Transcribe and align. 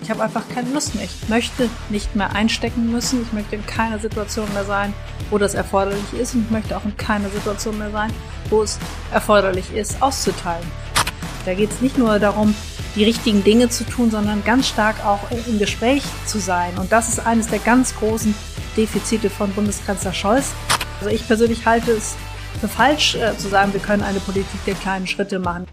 Ich 0.00 0.10
habe 0.10 0.22
einfach 0.22 0.48
keine 0.54 0.70
Lust 0.70 0.94
mehr. 0.94 1.04
Ich 1.04 1.28
möchte 1.28 1.68
nicht 1.90 2.14
mehr 2.14 2.32
einstecken 2.32 2.92
müssen. 2.92 3.22
Ich 3.22 3.32
möchte 3.32 3.56
in 3.56 3.66
keiner 3.66 3.98
Situation 3.98 4.50
mehr 4.54 4.64
sein, 4.64 4.94
wo 5.30 5.36
das 5.36 5.54
erforderlich 5.54 6.12
ist. 6.18 6.34
Und 6.34 6.44
ich 6.44 6.50
möchte 6.50 6.76
auch 6.76 6.84
in 6.84 6.96
keiner 6.96 7.28
Situation 7.28 7.76
mehr 7.76 7.90
sein, 7.90 8.10
wo 8.48 8.62
es 8.62 8.78
erforderlich 9.12 9.74
ist, 9.74 10.00
auszuteilen. 10.00 10.64
Da 11.44 11.54
geht 11.54 11.72
es 11.72 11.80
nicht 11.80 11.98
nur 11.98 12.18
darum, 12.20 12.54
die 12.94 13.04
richtigen 13.04 13.44
Dinge 13.44 13.68
zu 13.68 13.84
tun, 13.84 14.10
sondern 14.10 14.44
ganz 14.44 14.68
stark 14.68 15.04
auch 15.04 15.20
im 15.48 15.58
Gespräch 15.58 16.04
zu 16.24 16.38
sein. 16.38 16.78
Und 16.78 16.92
das 16.92 17.08
ist 17.08 17.26
eines 17.26 17.48
der 17.48 17.58
ganz 17.58 17.94
großen 17.96 18.34
Defizite 18.76 19.28
von 19.28 19.50
Bundeskanzler 19.52 20.14
Scholz. 20.14 20.52
Also 20.98 21.10
ich 21.10 21.26
persönlich 21.26 21.66
halte 21.66 21.92
es 21.92 22.16
für 22.58 22.68
falsch 22.68 23.16
äh, 23.16 23.36
zu 23.36 23.48
sagen, 23.48 23.74
wir 23.74 23.80
können 23.80 24.02
eine 24.02 24.18
Politik 24.18 24.64
der 24.64 24.74
kleinen 24.74 25.06
Schritte 25.06 25.38
machen. 25.38 25.66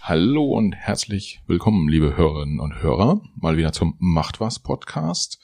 Hallo 0.00 0.44
und 0.44 0.74
herzlich 0.74 1.40
willkommen, 1.46 1.88
liebe 1.88 2.16
Hörerinnen 2.16 2.58
und 2.58 2.82
Hörer, 2.82 3.22
mal 3.36 3.56
wieder 3.56 3.72
zum 3.72 3.94
Macht 4.00 4.40
was 4.40 4.58
Podcast. 4.58 5.38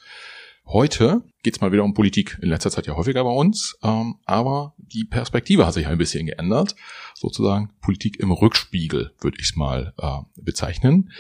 Heute 0.67 1.23
geht's 1.45 1.61
mal 1.61 1.71
wieder 1.71 1.85
um 1.85 1.95
Politik, 1.95 2.39
in 2.43 2.49
letzter 2.49 2.71
Zeit 2.71 2.89
ja 2.89 2.97
häufiger 2.97 3.23
bei 3.23 3.31
uns, 3.31 3.79
ähm, 3.85 4.17
aber 4.25 4.75
die 4.77 5.05
Perspektive 5.05 5.67
hat 5.67 5.75
sich 5.75 5.87
ein 5.87 5.99
bisschen 5.99 6.27
geändert, 6.27 6.75
sozusagen 7.15 7.71
Politik 7.81 8.19
im 8.19 8.33
Rückspiegel, 8.33 9.13
würde 9.21 9.37
ich 9.39 9.51
es 9.51 9.57
mal 9.57 9.95
äh, 9.99 10.19
bezeichnen. 10.35 11.13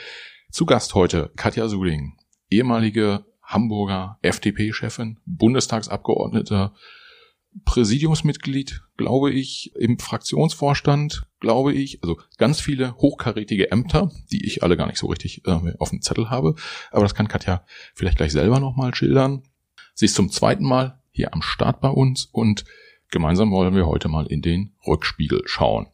Zu 0.50 0.66
Gast 0.66 0.95
heute 0.95 1.30
Katja 1.37 1.68
Suding, 1.68 2.16
ehemalige 2.50 3.24
Hamburger 3.50 4.18
FDP-Chefin, 4.22 5.18
Bundestagsabgeordnete, 5.27 6.73
Präsidiumsmitglied, 7.65 8.82
glaube 8.96 9.32
ich, 9.32 9.73
im 9.74 9.98
Fraktionsvorstand, 9.98 11.26
glaube 11.40 11.73
ich. 11.73 12.01
Also 12.02 12.21
ganz 12.38 12.60
viele 12.60 12.95
hochkarätige 12.96 13.73
Ämter, 13.73 14.12
die 14.30 14.46
ich 14.46 14.62
alle 14.62 14.76
gar 14.76 14.87
nicht 14.87 14.98
so 14.98 15.09
richtig 15.09 15.46
äh, 15.46 15.74
auf 15.78 15.90
dem 15.90 16.01
Zettel 16.01 16.30
habe. 16.30 16.54
Aber 16.93 17.02
das 17.02 17.16
kann 17.16 17.26
Katja 17.26 17.65
vielleicht 17.93 18.18
gleich 18.18 18.30
selber 18.30 18.60
nochmal 18.60 18.95
schildern. 18.95 19.43
Sie 19.95 20.04
ist 20.04 20.15
zum 20.15 20.30
zweiten 20.30 20.65
Mal 20.65 21.02
hier 21.10 21.34
am 21.34 21.43
Start 21.43 21.80
bei 21.80 21.88
uns 21.88 22.26
und 22.26 22.65
gemeinsam 23.10 23.51
wollen 23.51 23.74
wir 23.74 23.87
heute 23.87 24.09
mal 24.09 24.26
in 24.26 24.43
den 24.43 24.76
Rückspiegel 24.87 25.43
schauen 25.46 25.88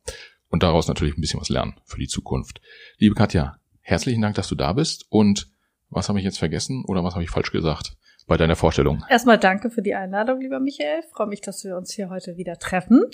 und 0.50 0.62
daraus 0.62 0.88
natürlich 0.88 1.16
ein 1.16 1.22
bisschen 1.22 1.40
was 1.40 1.48
lernen 1.48 1.80
für 1.84 1.98
die 1.98 2.06
Zukunft. 2.06 2.60
Liebe 2.98 3.14
Katja, 3.14 3.56
herzlichen 3.80 4.20
Dank, 4.20 4.34
dass 4.34 4.48
du 4.48 4.54
da 4.54 4.74
bist 4.74 5.06
und 5.08 5.48
was 5.88 6.08
habe 6.08 6.18
ich 6.18 6.24
jetzt 6.24 6.38
vergessen 6.38 6.84
oder 6.86 7.04
was 7.04 7.14
habe 7.14 7.24
ich 7.24 7.30
falsch 7.30 7.52
gesagt? 7.52 7.96
bei 8.26 8.36
deiner 8.36 8.56
Vorstellung. 8.56 9.04
Erstmal 9.08 9.38
danke 9.38 9.70
für 9.70 9.82
die 9.82 9.94
Einladung, 9.94 10.40
lieber 10.40 10.60
Michael. 10.60 11.00
Ich 11.00 11.10
freue 11.12 11.28
mich, 11.28 11.40
dass 11.40 11.64
wir 11.64 11.76
uns 11.76 11.92
hier 11.92 12.10
heute 12.10 12.36
wieder 12.36 12.58
treffen. 12.58 13.04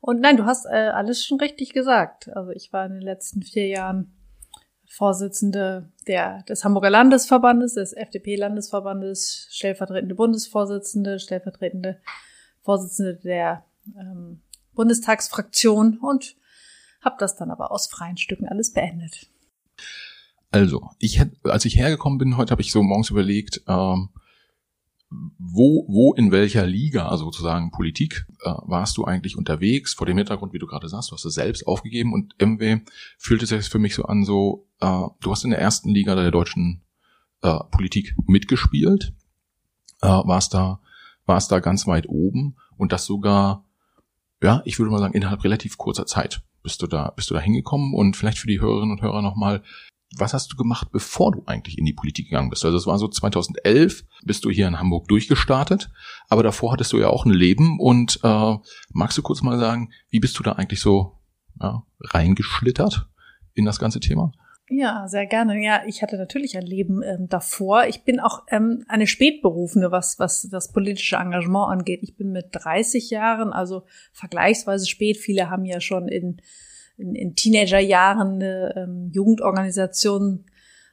Und 0.00 0.20
nein, 0.20 0.36
du 0.36 0.44
hast 0.44 0.66
äh, 0.66 0.88
alles 0.88 1.24
schon 1.24 1.40
richtig 1.40 1.72
gesagt. 1.72 2.28
Also 2.34 2.52
ich 2.52 2.72
war 2.72 2.86
in 2.86 2.92
den 2.92 3.02
letzten 3.02 3.42
vier 3.42 3.66
Jahren 3.66 4.12
Vorsitzende 4.88 5.90
der, 6.06 6.42
des 6.44 6.64
Hamburger 6.64 6.90
Landesverbandes, 6.90 7.74
des 7.74 7.92
FDP-Landesverbandes, 7.92 9.48
stellvertretende 9.50 10.14
Bundesvorsitzende, 10.14 11.18
stellvertretende 11.18 12.00
Vorsitzende 12.62 13.16
der 13.16 13.64
ähm, 13.98 14.42
Bundestagsfraktion 14.74 15.98
und 15.98 16.36
habe 17.00 17.16
das 17.18 17.36
dann 17.36 17.50
aber 17.50 17.72
aus 17.72 17.88
freien 17.88 18.16
Stücken 18.16 18.48
alles 18.48 18.72
beendet. 18.72 19.28
Also, 20.50 20.90
ich 20.98 21.20
als 21.44 21.64
ich 21.64 21.76
hergekommen 21.76 22.18
bin 22.18 22.36
heute, 22.36 22.52
habe 22.52 22.62
ich 22.62 22.72
so 22.72 22.82
morgens 22.82 23.10
überlegt, 23.10 23.62
ähm, 23.66 24.10
wo, 25.38 25.86
wo 25.88 26.14
in 26.14 26.32
welcher 26.32 26.66
Liga 26.66 27.16
sozusagen 27.16 27.70
Politik 27.70 28.26
äh, 28.42 28.52
warst 28.62 28.96
du 28.96 29.04
eigentlich 29.04 29.36
unterwegs? 29.36 29.94
Vor 29.94 30.06
dem 30.06 30.16
Hintergrund, 30.16 30.52
wie 30.52 30.58
du 30.58 30.66
gerade 30.66 30.88
sagst, 30.88 31.10
du 31.10 31.14
hast 31.14 31.24
es 31.24 31.34
selbst 31.34 31.66
aufgegeben 31.66 32.12
und 32.12 32.34
irgendwie 32.38 32.82
fühlt 33.18 33.42
es 33.42 33.50
sich 33.50 33.68
für 33.68 33.78
mich 33.78 33.94
so 33.94 34.04
an, 34.04 34.24
so 34.24 34.66
äh, 34.80 35.02
du 35.20 35.30
hast 35.30 35.44
in 35.44 35.50
der 35.50 35.60
ersten 35.60 35.90
Liga 35.90 36.14
der 36.14 36.30
deutschen 36.30 36.82
äh, 37.42 37.58
Politik 37.70 38.16
mitgespielt, 38.26 39.14
äh, 40.02 40.08
warst 40.08 40.54
da, 40.54 40.80
warst 41.24 41.52
da 41.52 41.60
ganz 41.60 41.86
weit 41.86 42.08
oben 42.08 42.56
und 42.76 42.92
das 42.92 43.04
sogar, 43.06 43.64
ja, 44.42 44.62
ich 44.64 44.78
würde 44.78 44.90
mal 44.90 44.98
sagen, 44.98 45.14
innerhalb 45.14 45.44
relativ 45.44 45.78
kurzer 45.78 46.06
Zeit 46.06 46.42
bist 46.62 46.82
du 46.82 46.88
da, 46.88 47.10
bist 47.10 47.30
du 47.30 47.34
da 47.34 47.40
hingekommen 47.40 47.94
und 47.94 48.16
vielleicht 48.16 48.38
für 48.38 48.48
die 48.48 48.60
Hörerinnen 48.60 48.90
und 48.90 49.02
Hörer 49.02 49.22
nochmal, 49.22 49.62
was 50.14 50.34
hast 50.34 50.52
du 50.52 50.56
gemacht, 50.56 50.88
bevor 50.92 51.32
du 51.32 51.42
eigentlich 51.46 51.78
in 51.78 51.84
die 51.84 51.92
Politik 51.92 52.26
gegangen 52.26 52.50
bist? 52.50 52.64
Also 52.64 52.76
es 52.76 52.86
war 52.86 52.98
so 52.98 53.08
2011, 53.08 54.04
bist 54.24 54.44
du 54.44 54.50
hier 54.50 54.68
in 54.68 54.78
Hamburg 54.78 55.08
durchgestartet, 55.08 55.90
aber 56.28 56.42
davor 56.42 56.72
hattest 56.72 56.92
du 56.92 56.98
ja 56.98 57.08
auch 57.08 57.24
ein 57.24 57.32
Leben 57.32 57.80
und 57.80 58.20
äh, 58.22 58.56
magst 58.90 59.18
du 59.18 59.22
kurz 59.22 59.42
mal 59.42 59.58
sagen, 59.58 59.90
wie 60.10 60.20
bist 60.20 60.38
du 60.38 60.42
da 60.42 60.52
eigentlich 60.52 60.80
so 60.80 61.18
ja, 61.60 61.82
reingeschlittert 62.00 63.08
in 63.54 63.64
das 63.64 63.78
ganze 63.78 64.00
Thema? 64.00 64.32
Ja, 64.68 65.06
sehr 65.06 65.26
gerne. 65.26 65.62
Ja, 65.62 65.82
ich 65.86 66.02
hatte 66.02 66.16
natürlich 66.16 66.56
ein 66.56 66.66
Leben 66.66 67.00
ähm, 67.02 67.28
davor. 67.28 67.86
Ich 67.86 68.02
bin 68.02 68.18
auch 68.18 68.42
ähm, 68.48 68.84
eine 68.88 69.06
Spätberufene, 69.06 69.92
was, 69.92 70.18
was 70.18 70.48
das 70.50 70.72
politische 70.72 71.16
Engagement 71.16 71.70
angeht. 71.70 72.00
Ich 72.02 72.16
bin 72.16 72.32
mit 72.32 72.48
30 72.50 73.10
Jahren, 73.10 73.52
also 73.52 73.84
vergleichsweise 74.12 74.88
spät. 74.88 75.18
Viele 75.18 75.50
haben 75.50 75.64
ja 75.64 75.80
schon 75.80 76.08
in 76.08 76.40
in, 76.96 77.14
in 77.14 77.34
Teenagerjahren 77.34 78.34
eine 78.34 78.74
ähm, 78.76 79.10
Jugendorganisation, 79.12 80.44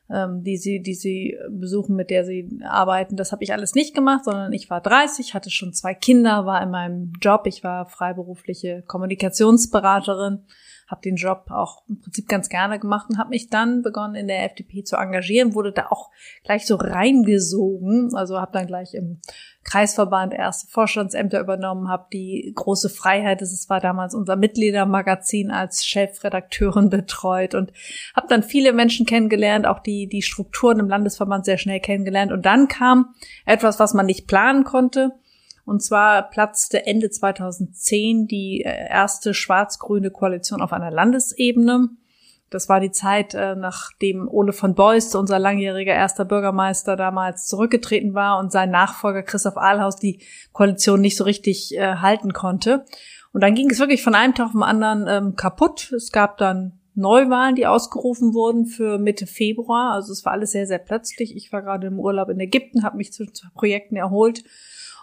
ähm, 0.09 0.43
die 0.43 0.57
sie, 0.57 0.81
die 0.81 0.95
sie 0.95 1.37
besuchen, 1.49 1.95
mit 1.95 2.09
der 2.09 2.25
sie 2.25 2.59
arbeiten. 2.63 3.15
Das 3.15 3.31
habe 3.31 3.43
ich 3.43 3.53
alles 3.53 3.75
nicht 3.75 3.95
gemacht, 3.95 4.25
sondern 4.25 4.51
ich 4.53 4.69
war 4.69 4.81
30, 4.81 5.33
hatte 5.33 5.49
schon 5.49 5.73
zwei 5.73 5.93
Kinder, 5.93 6.45
war 6.45 6.61
in 6.61 6.71
meinem 6.71 7.13
Job. 7.21 7.47
Ich 7.47 7.63
war 7.63 7.87
freiberufliche 7.87 8.83
Kommunikationsberaterin 8.85 10.39
habe 10.87 11.01
den 11.01 11.15
Job 11.15 11.45
auch 11.49 11.83
im 11.87 11.99
Prinzip 11.99 12.27
ganz 12.27 12.49
gerne 12.49 12.79
gemacht 12.79 13.07
und 13.09 13.17
habe 13.17 13.29
mich 13.29 13.49
dann 13.49 13.81
begonnen 13.81 14.15
in 14.15 14.27
der 14.27 14.45
FDP 14.45 14.83
zu 14.83 14.97
engagieren, 14.97 15.55
wurde 15.55 15.71
da 15.71 15.87
auch 15.89 16.09
gleich 16.43 16.65
so 16.65 16.75
reingesogen, 16.75 18.15
also 18.15 18.39
habe 18.39 18.51
dann 18.53 18.67
gleich 18.67 18.93
im 18.93 19.19
Kreisverband 19.63 20.33
erste 20.33 20.67
Vorstandsämter 20.67 21.39
übernommen, 21.39 21.89
habe 21.89 22.07
die 22.11 22.51
große 22.53 22.89
Freiheit, 22.89 23.41
das 23.41 23.69
war 23.69 23.79
damals 23.79 24.13
unser 24.13 24.35
Mitgliedermagazin 24.35 25.51
als 25.51 25.85
Chefredakteurin 25.85 26.89
betreut 26.89 27.55
und 27.55 27.71
habe 28.15 28.27
dann 28.27 28.43
viele 28.43 28.73
Menschen 28.73 29.05
kennengelernt, 29.05 29.65
auch 29.65 29.79
die 29.79 30.07
die 30.07 30.21
Strukturen 30.21 30.79
im 30.79 30.89
Landesverband 30.89 31.45
sehr 31.45 31.57
schnell 31.57 31.79
kennengelernt. 31.79 32.31
Und 32.31 32.45
dann 32.45 32.67
kam 32.67 33.15
etwas, 33.45 33.79
was 33.79 33.93
man 33.93 34.05
nicht 34.05 34.27
planen 34.27 34.63
konnte 34.65 35.11
und 35.65 35.81
zwar 35.81 36.29
platzte 36.29 36.85
Ende 36.85 37.09
2010 37.09 38.27
die 38.27 38.63
äh, 38.65 38.89
erste 38.89 39.33
schwarz-grüne 39.33 40.11
Koalition 40.11 40.61
auf 40.61 40.73
einer 40.73 40.91
Landesebene. 40.91 41.89
Das 42.49 42.69
war 42.69 42.79
die 42.79 42.91
Zeit, 42.91 43.33
äh, 43.33 43.55
nachdem 43.55 44.27
Ole 44.27 44.53
von 44.53 44.75
Beust, 44.75 45.15
unser 45.15 45.39
langjähriger 45.39 45.93
erster 45.93 46.25
Bürgermeister, 46.25 46.95
damals 46.95 47.47
zurückgetreten 47.47 48.13
war 48.13 48.39
und 48.39 48.51
sein 48.51 48.71
Nachfolger 48.71 49.23
Christoph 49.23 49.57
Ahlhaus 49.57 49.95
die 49.95 50.21
Koalition 50.51 51.01
nicht 51.01 51.17
so 51.17 51.23
richtig 51.23 51.75
äh, 51.75 51.95
halten 51.95 52.33
konnte. 52.33 52.85
Und 53.31 53.41
dann 53.41 53.55
ging 53.55 53.69
es 53.71 53.79
wirklich 53.79 54.03
von 54.03 54.15
einem 54.15 54.35
Tag 54.35 54.47
auf 54.47 54.51
den 54.51 54.63
anderen 54.63 55.07
ähm, 55.07 55.35
kaputt. 55.35 55.91
Es 55.93 56.11
gab 56.11 56.37
dann 56.37 56.79
Neuwahlen, 56.93 57.55
die 57.55 57.65
ausgerufen 57.65 58.35
wurden 58.35 58.67
für 58.67 58.99
Mitte 58.99 59.25
Februar. 59.25 59.93
Also 59.93 60.11
es 60.11 60.23
war 60.25 60.33
alles 60.33 60.51
sehr, 60.51 60.67
sehr 60.67 60.77
plötzlich. 60.77 61.35
Ich 61.35 61.51
war 61.51 61.63
gerade 61.63 61.87
im 61.87 61.99
Urlaub 61.99 62.29
in 62.29 62.39
Ägypten, 62.39 62.83
habe 62.83 62.97
mich 62.97 63.13
zu, 63.13 63.25
zu 63.25 63.47
Projekten 63.55 63.95
erholt 63.95 64.43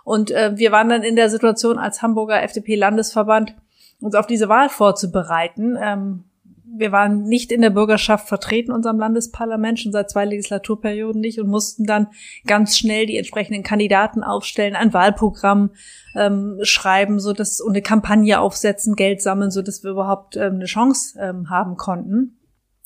und 0.05 0.31
äh, 0.31 0.53
wir 0.57 0.73
waren 0.73 0.89
dann 0.89 1.03
in 1.03 1.17
der 1.17 1.31
Situation 1.31 1.79
als 1.79 2.03
Hamburger 2.03 2.43
FDP-Landesverband, 2.43 3.55
uns 4.01 4.15
auf 4.15 4.27
diese 4.27 4.49
Wahl 4.49 4.69
vorzubereiten. 4.69 5.77
Ähm, 5.81 6.25
wir 6.77 6.93
waren 6.93 7.25
nicht 7.25 7.51
in 7.53 7.63
der 7.63 7.71
Bürgerschaft 7.71 8.29
vertreten, 8.29 8.73
unserem 8.73 8.99
Landesparlament, 8.99 9.81
schon 9.81 9.93
seit 9.93 10.11
zwei 10.11 10.25
Legislaturperioden 10.25 11.21
nicht 11.21 11.41
und 11.41 11.49
mussten 11.49 11.85
dann 11.85 12.09
ganz 12.47 12.79
schnell 12.79 13.07
die 13.07 13.17
entsprechenden 13.17 13.63
Kandidaten 13.63 14.23
aufstellen, 14.23 14.77
ein 14.77 14.93
Wahlprogramm 14.93 15.71
ähm, 16.15 16.59
schreiben, 16.63 17.19
so 17.19 17.33
dass 17.33 17.61
und 17.61 17.73
eine 17.73 17.83
Kampagne 17.83 18.41
aufsetzen, 18.41 18.95
Geld 18.95 19.21
sammeln, 19.21 19.51
so 19.51 19.63
dass 19.63 19.83
wir 19.83 19.91
überhaupt 19.91 20.37
ähm, 20.37 20.55
eine 20.55 20.67
Chance 20.67 21.19
ähm, 21.21 21.51
haben 21.51 21.77
konnten. 21.77 22.39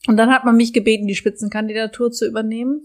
Und 0.07 0.17
dann 0.17 0.31
hat 0.31 0.45
man 0.45 0.57
mich 0.57 0.73
gebeten, 0.73 1.07
die 1.07 1.15
Spitzenkandidatur 1.15 2.11
zu 2.11 2.27
übernehmen. 2.27 2.83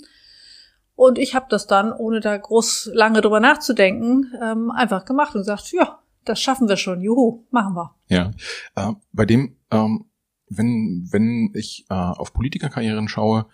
Und 0.99 1.17
ich 1.17 1.33
habe 1.33 1.45
das 1.47 1.65
dann, 1.65 1.93
ohne 1.93 2.19
da 2.19 2.35
groß 2.35 2.91
lange 2.93 3.21
drüber 3.21 3.39
nachzudenken, 3.39 4.33
ähm, 4.43 4.69
einfach 4.69 5.05
gemacht 5.05 5.33
und 5.33 5.43
gesagt, 5.43 5.71
ja, 5.71 5.99
das 6.25 6.41
schaffen 6.41 6.67
wir 6.67 6.75
schon, 6.75 6.99
juhu, 6.99 7.45
machen 7.51 7.73
wir. 7.73 7.95
Ja, 8.09 8.31
äh, 8.75 8.91
bei 9.13 9.25
dem, 9.25 9.55
ähm, 9.71 10.09
wenn, 10.49 11.07
wenn 11.09 11.53
ich 11.55 11.85
äh, 11.89 11.93
auf 11.93 12.33
Politikerkarrieren 12.33 13.07
schaue, 13.07 13.45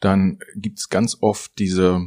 dann 0.00 0.40
gibt's 0.56 0.90
ganz 0.90 1.16
oft 1.22 1.58
diese 1.58 2.06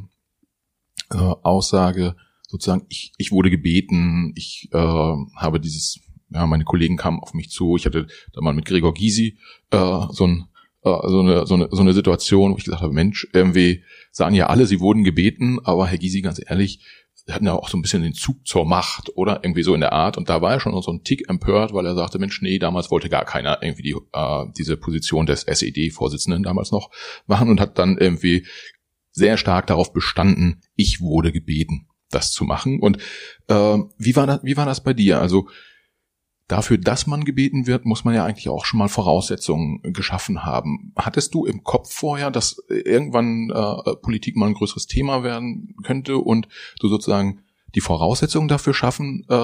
äh, 1.10 1.16
Aussage, 1.18 2.16
sozusagen, 2.48 2.86
ich, 2.88 3.14
ich 3.18 3.32
wurde 3.32 3.50
gebeten, 3.50 4.32
ich 4.36 4.70
äh, 4.74 4.78
habe 4.78 5.60
dieses, 5.60 6.02
ja, 6.30 6.46
meine 6.46 6.66
Kollegen 6.66 6.98
kamen 6.98 7.20
auf 7.20 7.34
mich 7.34 7.50
zu, 7.50 7.78
ich 7.78 7.88
hatte 7.88 8.06
da 8.32 8.42
mal 8.42 8.54
mit 8.54 8.66
Gregor 8.66 8.94
Gysi 8.94 9.40
äh, 9.72 10.02
so 10.12 10.28
ein 10.28 10.50
äh, 10.84 11.08
so, 11.08 11.20
eine, 11.20 11.46
so, 11.46 11.56
eine, 11.56 11.68
so 11.72 11.82
eine 11.82 11.94
Situation, 11.94 12.54
wo 12.54 12.58
ich 12.58 12.66
gesagt 12.66 12.82
habe, 12.82 12.94
Mensch, 12.94 13.28
irgendwie 13.34 13.84
sagen 14.12 14.36
ja 14.36 14.48
alle, 14.48 14.66
sie 14.66 14.80
wurden 14.80 15.04
gebeten, 15.04 15.60
aber 15.64 15.88
Herr 15.88 15.98
Gysi, 15.98 16.22
ganz 16.22 16.42
ehrlich, 16.46 16.80
sie 17.14 17.32
hatten 17.32 17.46
ja 17.46 17.54
auch 17.54 17.70
so 17.70 17.78
ein 17.78 17.82
bisschen 17.82 18.04
den 18.04 18.14
Zug 18.14 18.46
zur 18.46 18.66
Macht 18.66 19.16
oder 19.16 19.40
irgendwie 19.44 19.64
so 19.64 19.74
in 19.74 19.82
der 19.82 19.94
Art. 19.94 20.18
Und 20.18 20.30
da 20.30 20.42
war 20.42 20.52
er 20.52 20.60
schon 20.60 20.80
so 20.82 20.92
ein 20.92 21.04
Tick 21.04 21.30
empört, 21.30 21.74
weil 21.74 21.86
er 21.86 21.96
sagte, 21.96 22.20
Mensch, 22.20 22.42
nee, 22.42 22.60
damals 22.60 22.92
wollte 22.92 23.10
gar 23.10 23.26
keiner 23.26 23.60
irgendwie 23.62 23.84
die, 23.84 23.96
äh, 24.12 24.46
diese 24.58 24.78
Position 24.78 25.26
des 25.26 25.44
SED-Vorsitzenden 25.44 26.44
damals 26.44 26.72
noch 26.72 26.90
machen 27.26 27.50
und 27.50 27.62
hat 27.62 27.80
dann 27.80 27.98
irgendwie 27.98 28.46
sehr 29.12 29.38
stark 29.38 29.68
darauf 29.68 29.94
bestanden, 29.94 30.62
ich 30.76 31.00
wurde 31.00 31.32
gebeten, 31.32 31.88
das 32.10 32.32
zu 32.32 32.44
machen. 32.44 32.80
Und 32.80 32.98
äh, 33.48 33.78
wie, 33.98 34.16
war 34.16 34.28
das, 34.28 34.44
wie 34.44 34.58
war 34.58 34.66
das 34.66 34.84
bei 34.84 34.94
dir? 34.94 35.22
Also 35.22 35.48
dafür, 36.54 36.78
dass 36.78 37.08
man 37.08 37.26
gebeten 37.26 37.66
wird, 37.66 37.84
muss 37.84 38.04
man 38.04 38.14
ja 38.14 38.26
eigentlich 38.26 38.48
auch 38.48 38.66
schon 38.66 38.78
mal 38.78 38.88
Voraussetzungen 38.88 39.82
geschaffen 39.92 40.44
haben. 40.44 40.94
Hattest 40.96 41.34
du 41.34 41.46
im 41.46 41.64
Kopf 41.64 41.92
vorher, 41.92 42.30
dass 42.30 42.64
irgendwann 42.70 43.50
äh, 43.50 43.96
Politik 43.96 44.36
mal 44.36 44.46
ein 44.46 44.54
größeres 44.54 44.86
Thema 44.86 45.24
werden 45.24 45.76
könnte 45.84 46.18
und 46.18 46.48
du 46.80 46.90
sozusagen 46.90 47.42
die 47.74 47.82
Voraussetzungen 47.82 48.48
dafür 48.48 48.76
schaffen 48.76 49.26
äh, 49.30 49.36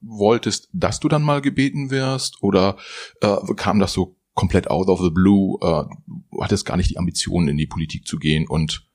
wolltest, 0.00 0.68
dass 0.72 0.98
du 0.98 1.08
dann 1.08 1.22
mal 1.22 1.40
gebeten 1.40 1.90
wirst? 1.90 2.42
Oder 2.42 2.78
äh, 3.20 3.36
kam 3.54 3.78
das 3.78 3.92
so 3.92 4.16
komplett 4.34 4.68
out 4.68 4.88
of 4.88 5.00
the 5.00 5.10
blue? 5.10 5.58
Äh, 5.62 5.84
du 6.32 6.42
hattest 6.42 6.66
gar 6.66 6.76
nicht 6.76 6.90
die 6.90 6.98
Ambitionen, 6.98 7.46
in 7.46 7.56
die 7.56 7.68
Politik 7.68 8.08
zu 8.08 8.18
gehen 8.18 8.48
und 8.48 8.88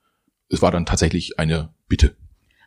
es 0.49 0.61
war 0.61 0.71
dann 0.71 0.85
tatsächlich 0.85 1.39
eine 1.39 1.73
Bitte. 1.87 2.17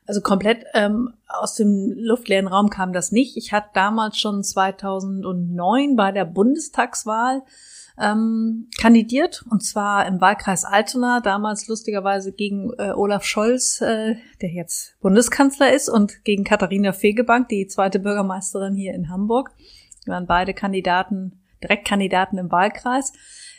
Also 0.06 0.20
komplett 0.20 0.64
ähm, 0.75 1.14
aus 1.28 1.54
dem 1.54 1.93
luftleeren 1.96 2.49
Raum 2.49 2.70
kam 2.70 2.93
das 2.93 3.12
nicht. 3.12 3.37
Ich 3.37 3.52
hatte 3.52 3.69
damals 3.75 4.19
schon 4.19 4.43
2009 4.43 5.96
bei 5.96 6.10
der 6.10 6.25
Bundestagswahl 6.25 7.43
ähm, 8.00 8.69
kandidiert 8.81 9.44
und 9.50 9.62
zwar 9.62 10.06
im 10.06 10.20
Wahlkreis 10.20 10.64
Altona, 10.64 11.20
damals 11.20 11.69
lustigerweise 11.69 12.32
gegen 12.32 12.72
äh, 12.78 12.93
Olaf 12.93 13.25
Scholz, 13.25 13.81
äh, 13.81 14.16
der 14.40 14.50
jetzt 14.50 14.99
Bundeskanzler 15.00 15.72
ist, 15.72 15.88
und 15.88 16.25
gegen 16.25 16.44
Katharina 16.44 16.93
Fegebank, 16.93 17.48
die 17.48 17.66
zweite 17.66 18.00
Bürgermeisterin 18.00 18.75
hier 18.75 18.94
in 18.94 19.08
Hamburg. 19.08 19.52
Wir 20.05 20.14
waren 20.14 20.26
beide 20.26 20.55
Kandidaten, 20.55 21.43
Direktkandidaten 21.62 22.38
im 22.38 22.50
Wahlkreis. 22.50 23.12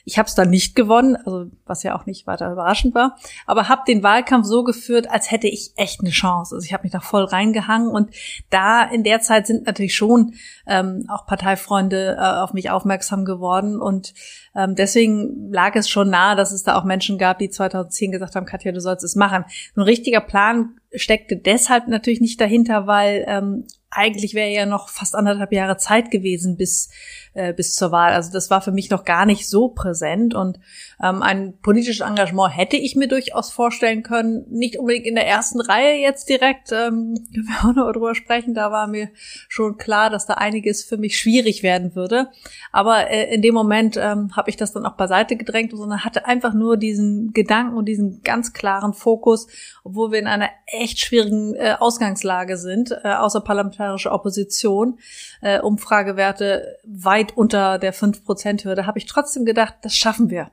Ich 0.06 0.18
habe 0.18 0.28
es 0.28 0.36
dann 0.36 0.50
nicht 0.50 0.76
gewonnen, 0.76 1.16
also 1.16 1.50
was 1.66 1.84
ja 1.84 1.96
auch 1.96 2.06
nicht 2.06 2.28
weiter 2.28 2.52
überraschend 2.52 2.94
war, 2.94 3.18
aber 3.46 3.70
habe 3.70 3.84
den 3.88 4.04
Wahlkampf 4.04 4.46
so 4.46 4.64
geführt, 4.64 5.10
als 5.10 5.32
hätte 5.32 5.48
ich 5.48 5.72
echt 5.78 6.02
eine 6.02 6.10
Chance. 6.10 6.56
Also 6.56 6.66
ich 6.66 6.74
habe 6.74 6.84
mich 6.84 6.92
da 6.92 7.00
voll 7.00 7.24
reingehangen 7.24 7.90
und 7.90 8.10
da 8.50 8.84
in 8.84 9.04
der 9.04 9.22
Zeit 9.22 9.48
sind 9.48 9.66
natürlich 9.66 9.96
schon 9.96 10.34
ähm, 10.68 11.06
auch 11.10 11.26
Parteifreunde 11.26 12.18
äh, 12.20 12.40
auf 12.42 12.54
mich 12.54 12.70
aufmerksam 12.70 13.26
geworden 13.26 13.80
und 13.80 14.14
ähm, 14.56 14.76
deswegen 14.76 15.52
lag 15.52 15.76
es 15.76 15.90
schon 15.90 16.10
nahe, 16.10 16.36
dass 16.36 16.52
es 16.52 16.64
da 16.64 16.78
auch 16.78 16.84
Menschen 16.84 17.18
gab, 17.18 17.40
die 17.40 17.50
2010 17.50 18.12
gesagt 18.12 18.36
haben, 18.36 18.46
Katja, 18.46 18.72
du 18.72 18.82
sollst 18.82 19.04
es 19.04 19.16
machen. 19.16 19.46
Ein 19.76 19.82
richtiger 19.82 20.22
Plan 20.22 20.78
steckte 20.94 21.38
deshalb 21.38 21.88
natürlich 21.88 22.22
nicht 22.22 22.40
dahinter, 22.40 22.86
weil 22.88 23.26
ähm, 23.28 23.66
eigentlich 23.90 24.34
wäre 24.34 24.52
ja 24.52 24.66
noch 24.66 24.90
fast 24.90 25.16
anderthalb 25.16 25.52
Jahre 25.52 25.78
Zeit 25.78 26.12
gewesen 26.12 26.58
bis, 26.58 26.90
äh, 27.34 27.54
bis 27.54 27.76
zur 27.76 27.92
Wahl. 27.92 28.14
Also 28.14 28.32
das 28.32 28.50
war 28.50 28.62
für 28.62 28.72
mich 28.72 28.90
noch 28.90 29.04
gar 29.04 29.26
nicht 29.26 29.50
so 29.50 29.70
präsent. 29.70 30.34
Und 30.34 30.60
ähm, 31.02 31.22
ein 31.22 31.58
politisches 31.62 32.06
Engagement 32.06 32.56
hätte 32.56 32.78
ich 32.78 32.96
mir 32.96 33.08
durchaus 33.08 33.52
vorstellen 33.52 34.04
können. 34.04 34.46
Nicht 34.50 34.78
unbedingt 34.78 35.06
in 35.06 35.16
der 35.16 35.28
ersten 35.28 35.62
Reihe 35.62 35.96
jetzt 36.02 36.30
direkt, 36.30 36.72
ähm, 36.72 37.16
können 37.34 37.48
wir 37.48 37.70
auch 37.70 37.76
noch 37.76 37.92
drüber 37.92 38.16
sprechen. 38.16 38.54
Da 38.54 38.72
war 38.72 38.88
mir 38.88 39.10
schon 39.48 39.78
klar, 39.78 40.10
dass 40.10 40.26
da 40.26 40.36
einiges 40.36 40.84
für 40.84 40.98
mich 40.98 41.18
schwierig 41.18 41.64
werden 41.64 41.96
würde. 41.96 42.30
Aber 42.72 43.10
äh, 43.10 43.34
in 43.34 43.42
dem 43.42 43.54
Moment 43.54 43.98
ähm, 43.98 44.36
habe 44.36 44.50
ich 44.50 44.58
das 44.58 44.72
dann 44.74 44.86
auch 44.86 44.96
beiseite 44.96 45.36
gedrängt, 45.36 45.72
sondern 45.72 46.04
hatte 46.04 46.26
einfach 46.26 46.54
nur 46.54 46.78
diesen 46.78 47.34
Gedanken 47.34 47.78
und 47.78 47.86
diesen 47.86 48.22
ganz 48.22 48.54
klaren 48.54 48.94
Fokus, 48.94 49.48
obwohl 49.84 50.12
wir 50.12 50.20
in 50.20 50.28
einer 50.28 50.50
echt 50.68 51.00
schwierigen 51.00 51.56
äh, 51.56 51.76
Ausgangslage 51.80 52.58
sind, 52.58 52.92
äh, 52.92 53.14
außerparlamentarischer 53.14 53.84
parlamentarische 53.84 54.12
Opposition, 54.12 55.00
äh, 55.44 55.60
Umfragewerte 55.60 56.78
weit 56.86 57.36
unter 57.36 57.78
der 57.78 57.94
5%-Hürde, 57.94 58.88
habe 58.88 58.98
ich 58.98 59.06
trotzdem 59.06 59.44
gedacht, 59.44 59.76
das 59.82 59.96
schaffen 59.96 60.30
wir. 60.30 60.52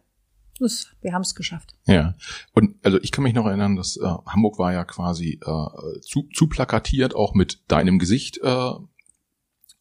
Das, 0.59 0.89
wir 1.01 1.15
haben 1.15 1.23
es 1.23 1.35
geschafft. 1.35 1.75
Ja, 1.87 2.17
und 2.53 2.75
also 2.85 2.99
ich 3.01 3.13
kann 3.13 3.25
mich 3.25 3.33
noch 3.33 3.47
erinnern, 3.47 3.77
dass 3.77 3.97
äh, 3.97 4.05
Hamburg 4.27 4.59
war 4.59 4.73
ja 4.73 4.85
quasi 4.85 5.41
äh, 5.43 6.01
zu, 6.01 6.29
zu 6.35 6.49
plakatiert, 6.49 7.15
auch 7.15 7.35
mit 7.35 7.63
deinem 7.69 7.99
Gesicht. 7.99 8.41
Äh, 8.43 8.73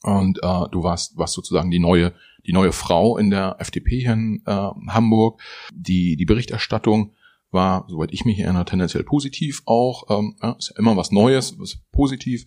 und 0.04 0.38
äh, 0.38 0.70
du 0.72 0.84
warst, 0.84 1.18
warst 1.18 1.34
sozusagen 1.34 1.72
die 1.72 1.80
neue, 1.80 2.14
die 2.46 2.54
neue 2.54 2.72
Frau 2.72 3.18
in 3.18 3.30
der 3.30 3.58
FDP 3.60 4.00
hier 4.00 4.14
in 4.14 4.42
äh, 4.46 4.70
Hamburg. 4.88 5.42
Die, 5.74 6.16
die 6.16 6.26
Berichterstattung 6.26 7.14
war, 7.52 7.86
soweit 7.90 8.14
ich 8.14 8.24
mich 8.24 8.40
erinnere, 8.40 8.66
tendenziell 8.66 9.04
positiv 9.04 9.64
auch. 9.66 10.04
Ähm, 10.10 10.38
ja, 10.42 10.52
ist 10.52 10.70
ja 10.70 10.78
immer 10.78 10.96
was 10.96 11.12
Neues, 11.12 11.60
was 11.60 11.80
positiv. 11.92 12.46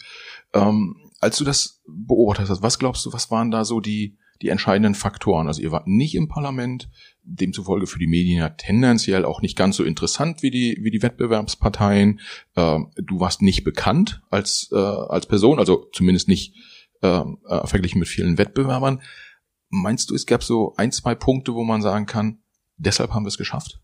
Ähm, 0.55 0.97
als 1.23 1.39
du 1.39 1.45
das 1.45 1.81
beobachtet 1.87 2.51
hast, 2.51 2.63
was 2.63 2.81
glaubst 2.81 3.07
du, 3.07 3.13
was 3.13 3.31
waren 3.31 3.53
da 3.53 3.65
so 3.65 3.81
die, 3.81 4.19
die 4.43 4.49
entscheidenden 4.49 4.97
Faktoren? 4.97 5.47
Also 5.47 5.63
ihr 5.63 5.71
wart 5.71 5.87
nicht 5.87 6.17
im 6.17 6.29
Parlament, 6.29 6.91
demzufolge 7.23 7.87
für 7.87 8.01
die 8.01 8.09
Medien 8.09 8.39
ja 8.39 8.49
tendenziell 8.49 9.25
auch 9.25 9.41
nicht 9.41 9.57
ganz 9.57 9.77
so 9.77 9.85
interessant 9.85 10.43
wie 10.43 10.51
die, 10.51 10.79
wie 10.83 10.91
die 10.91 11.01
Wettbewerbsparteien. 11.01 12.19
Ähm, 12.57 12.91
du 12.97 13.21
warst 13.21 13.41
nicht 13.41 13.63
bekannt 13.63 14.21
als, 14.31 14.69
äh, 14.73 14.77
als 14.77 15.27
Person, 15.27 15.61
also 15.61 15.89
zumindest 15.93 16.27
nicht 16.27 16.57
ähm, 17.03 17.39
äh, 17.47 17.67
verglichen 17.69 18.01
mit 18.01 18.09
vielen 18.09 18.37
Wettbewerbern. 18.37 19.01
Meinst 19.69 20.11
du, 20.11 20.17
es 20.17 20.27
gab 20.27 20.43
so 20.43 20.75
ein, 20.77 20.91
zwei 20.91 21.15
Punkte, 21.15 21.55
wo 21.55 21.63
man 21.63 21.83
sagen 21.83 22.07
kann, 22.07 22.43
deshalb 22.79 23.13
haben 23.13 23.25
wir 23.25 23.29
es 23.29 23.39
geschafft? 23.39 23.81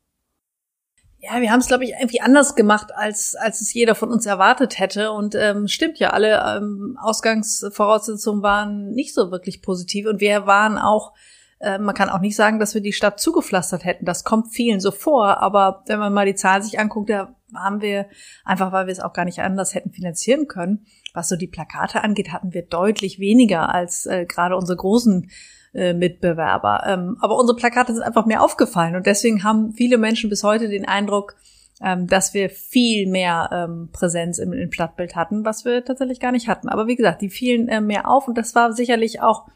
Ja, 1.31 1.43
wir 1.43 1.53
haben 1.53 1.61
es, 1.61 1.67
glaube 1.67 1.85
ich, 1.85 1.93
irgendwie 1.99 2.23
anders 2.23 2.55
gemacht, 2.55 2.95
als, 2.95 3.35
als 3.35 3.61
es 3.61 3.75
jeder 3.75 3.95
von 3.95 4.11
uns 4.11 4.25
erwartet 4.25 4.79
hätte. 4.79 5.13
Und 5.13 5.35
ähm, 5.35 5.69
stimmt 5.69 5.99
ja, 5.99 6.11
alle 6.11 6.43
ähm, 6.57 6.97
Ausgangsvoraussetzungen 7.01 8.43
waren 8.43 8.93
nicht 8.93 9.15
so 9.15 9.31
wirklich 9.31 9.61
positiv. 9.61 10.07
Und 10.07 10.21
wir 10.21 10.47
waren 10.47 10.79
auch, 10.79 11.13
äh, 11.59 11.79
man 11.79 11.95
kann 11.95 12.09
auch 12.09 12.21
nicht 12.21 12.37
sagen, 12.37 12.59
dass 12.59 12.73
wir 12.75 12.81
die 12.81 12.95
Stadt 12.95 13.21
zugepflastert 13.21 13.85
hätten. 13.85 14.07
Das 14.07 14.25
kommt 14.25 14.55
vielen 14.55 14.81
so 14.81 14.91
vor. 14.91 15.39
Aber 15.39 15.83
wenn 15.87 15.99
man 15.99 16.15
mal 16.15 16.25
die 16.25 16.35
Zahlen 16.35 16.63
sich 16.63 16.79
anguckt, 16.79 17.11
da 17.11 17.35
haben 17.55 17.83
wir, 17.83 18.07
einfach 18.45 18.73
weil 18.73 18.87
wir 18.87 18.93
es 18.93 19.01
auch 19.01 19.13
gar 19.13 19.27
nicht 19.27 19.41
anders 19.41 19.75
hätten 19.75 19.91
finanzieren 19.91 20.49
können, 20.49 20.87
was 21.13 21.29
so 21.29 21.37
die 21.37 21.47
Plakate 21.47 22.03
angeht, 22.03 22.33
hatten 22.33 22.55
wir 22.55 22.63
deutlich 22.63 23.19
weniger 23.19 23.75
als 23.75 24.07
äh, 24.07 24.25
gerade 24.25 24.57
unsere 24.57 24.77
großen 24.77 25.31
äh, 25.75 25.93
Mitbewerber. 25.93 26.85
Ähm, 26.87 27.17
aber 27.21 27.37
unsere 27.37 27.57
Plakate 27.57 27.95
sind 27.95 28.03
einfach 28.03 28.27
mehr 28.27 28.43
aufgefallen 28.43 28.97
und 28.97 29.07
deswegen 29.07 29.45
haben 29.45 29.73
viele 29.73 29.99
Menschen 29.99 30.31
bis 30.31 30.43
heute 30.43 30.69
den 30.69 30.87
Eindruck, 30.87 31.37
ähm, 31.83 32.07
dass 32.07 32.35
wir 32.35 32.51
viel 32.51 33.07
mehr 33.07 33.51
ähm, 33.53 33.91
Präsenz 33.93 34.39
im, 34.39 34.53
im 34.53 34.73
Stadtbild 34.73 35.15
hatten, 35.15 35.45
was 35.45 35.65
wir 35.65 35.85
tatsächlich 35.85 36.21
gar 36.21 36.33
nicht 36.33 36.49
hatten. 36.49 36.69
Aber 36.69 36.87
wie 36.87 36.97
gesagt, 36.97 37.23
die 37.23 37.31
fielen 37.31 37.69
äh, 37.69 37.81
mehr 37.81 38.09
auf 38.09 38.29
und 38.29 38.37
das 38.37 38.55
war 38.55 38.73
sicherlich 38.73 39.21
auch 39.21 39.47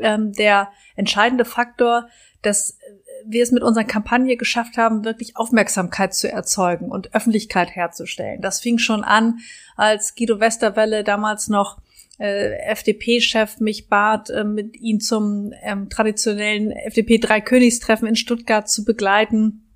ähm, 0.00 0.32
der 0.32 0.68
entscheidende 0.96 1.44
Faktor, 1.44 2.08
dass 2.42 2.78
wir 3.26 3.42
es 3.42 3.52
mit 3.52 3.62
unserer 3.62 3.84
Kampagne 3.84 4.36
geschafft 4.36 4.76
haben, 4.76 5.04
wirklich 5.04 5.36
Aufmerksamkeit 5.36 6.14
zu 6.14 6.30
erzeugen 6.30 6.90
und 6.90 7.14
Öffentlichkeit 7.14 7.74
herzustellen. 7.74 8.42
Das 8.42 8.60
fing 8.60 8.78
schon 8.78 9.02
an, 9.02 9.38
als 9.76 10.14
Guido 10.14 10.40
Westerwelle 10.40 11.04
damals 11.04 11.48
noch 11.48 11.78
äh, 11.78 11.83
FDP-Chef 12.18 13.60
mich 13.60 13.88
bat, 13.88 14.30
äh, 14.30 14.44
mit 14.44 14.76
ihm 14.80 15.00
zum 15.00 15.52
ähm, 15.62 15.88
traditionellen 15.88 16.70
FDP-Dreikönigstreffen 16.70 18.06
in 18.06 18.16
Stuttgart 18.16 18.68
zu 18.68 18.84
begleiten. 18.84 19.72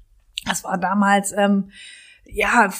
Das 0.46 0.64
war 0.64 0.78
damals 0.78 1.32
ähm, 1.32 1.70
ja 2.24 2.72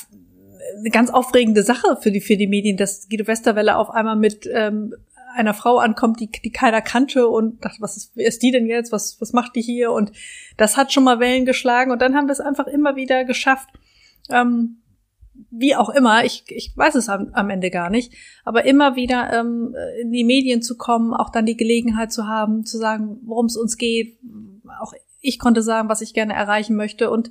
eine 0.79 0.91
ganz 0.91 1.11
aufregende 1.11 1.62
Sache 1.62 1.99
für 2.00 2.11
die 2.11 2.21
für 2.21 2.37
die 2.37 2.47
Medien, 2.47 2.77
dass 2.77 3.09
Guido 3.09 3.27
Westerwelle 3.27 3.77
auf 3.77 3.91
einmal 3.91 4.17
mit 4.17 4.49
ähm, 4.53 4.95
einer 5.35 5.55
Frau 5.55 5.79
ankommt, 5.79 6.21
die, 6.21 6.31
die 6.31 6.50
keiner 6.50 6.83
kannte 6.83 7.29
und 7.29 7.65
dachte, 7.65 7.81
was 7.81 7.97
ist, 7.97 8.12
wer 8.15 8.27
ist 8.27 8.43
die 8.43 8.50
denn 8.50 8.67
jetzt? 8.67 8.93
Was, 8.93 9.21
was 9.21 9.33
macht 9.33 9.57
die 9.57 9.62
hier? 9.62 9.93
Und 9.93 10.12
das 10.57 10.77
hat 10.77 10.93
schon 10.93 11.05
mal 11.05 11.21
Wellen 11.21 11.47
geschlagen 11.47 11.91
und 11.91 12.00
dann 12.00 12.15
haben 12.15 12.27
wir 12.27 12.33
es 12.33 12.41
einfach 12.41 12.67
immer 12.67 12.97
wieder 12.97 13.25
geschafft, 13.25 13.69
ähm, 14.31 14.79
wie 15.50 15.76
auch 15.76 15.88
immer, 15.90 16.25
ich, 16.25 16.45
ich 16.49 16.76
weiß 16.76 16.95
es 16.97 17.09
am, 17.09 17.30
am 17.33 17.50
Ende 17.50 17.71
gar 17.71 17.90
nicht, 17.90 18.12
aber 18.45 18.64
immer 18.64 18.97
wieder 18.97 19.33
ähm, 19.33 19.75
in 20.00 20.12
die 20.12 20.25
Medien 20.25 20.62
zu 20.62 20.76
kommen, 20.76 21.14
auch 21.14 21.30
dann 21.30 21.47
die 21.47 21.57
Gelegenheit 21.57 22.12
zu 22.12 22.26
haben, 22.26 22.64
zu 22.64 22.78
sagen, 22.78 23.18
worum 23.23 23.47
es 23.47 23.57
uns 23.57 23.76
geht. 23.76 24.18
Auch 24.80 24.92
ich 25.21 25.38
konnte 25.38 25.62
sagen, 25.62 25.88
was 25.88 26.00
ich 26.00 26.14
gerne 26.14 26.35
erreichen 26.35 26.76
möchte. 26.76 27.11
Und 27.11 27.30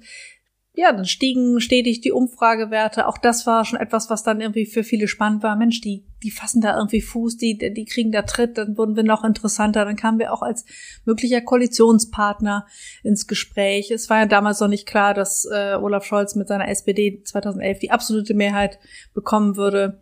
ja, 0.77 0.93
dann 0.93 1.05
stiegen 1.05 1.59
stetig 1.59 2.01
die 2.01 2.11
Umfragewerte. 2.11 3.07
Auch 3.07 3.17
das 3.17 3.47
war 3.47 3.65
schon 3.65 3.79
etwas, 3.79 4.11
was 4.11 4.21
dann 4.21 4.41
irgendwie 4.41 4.67
für 4.67 4.83
viele 4.83 5.07
spannend 5.07 5.41
war. 5.41 5.55
Mensch, 5.55 5.81
die, 5.81 6.05
die 6.21 6.29
fassen 6.29 6.61
da 6.61 6.77
irgendwie 6.77 7.01
Fuß, 7.01 7.35
die, 7.35 7.57
die 7.57 7.85
kriegen 7.85 8.11
da 8.11 8.21
Tritt, 8.21 8.59
dann 8.59 8.77
wurden 8.77 8.95
wir 8.95 9.01
noch 9.01 9.23
interessanter. 9.23 9.85
Dann 9.85 9.95
kamen 9.95 10.19
wir 10.19 10.31
auch 10.31 10.43
als 10.43 10.65
möglicher 11.03 11.41
Koalitionspartner 11.41 12.67
ins 13.01 13.25
Gespräch. 13.25 13.89
Es 13.89 14.07
war 14.11 14.19
ja 14.19 14.25
damals 14.27 14.59
noch 14.59 14.67
nicht 14.67 14.85
klar, 14.85 15.15
dass 15.15 15.45
äh, 15.51 15.73
Olaf 15.81 16.05
Scholz 16.05 16.35
mit 16.35 16.47
seiner 16.47 16.67
SPD 16.67 17.23
2011 17.23 17.79
die 17.79 17.89
absolute 17.89 18.35
Mehrheit 18.35 18.77
bekommen 19.15 19.57
würde. 19.57 19.99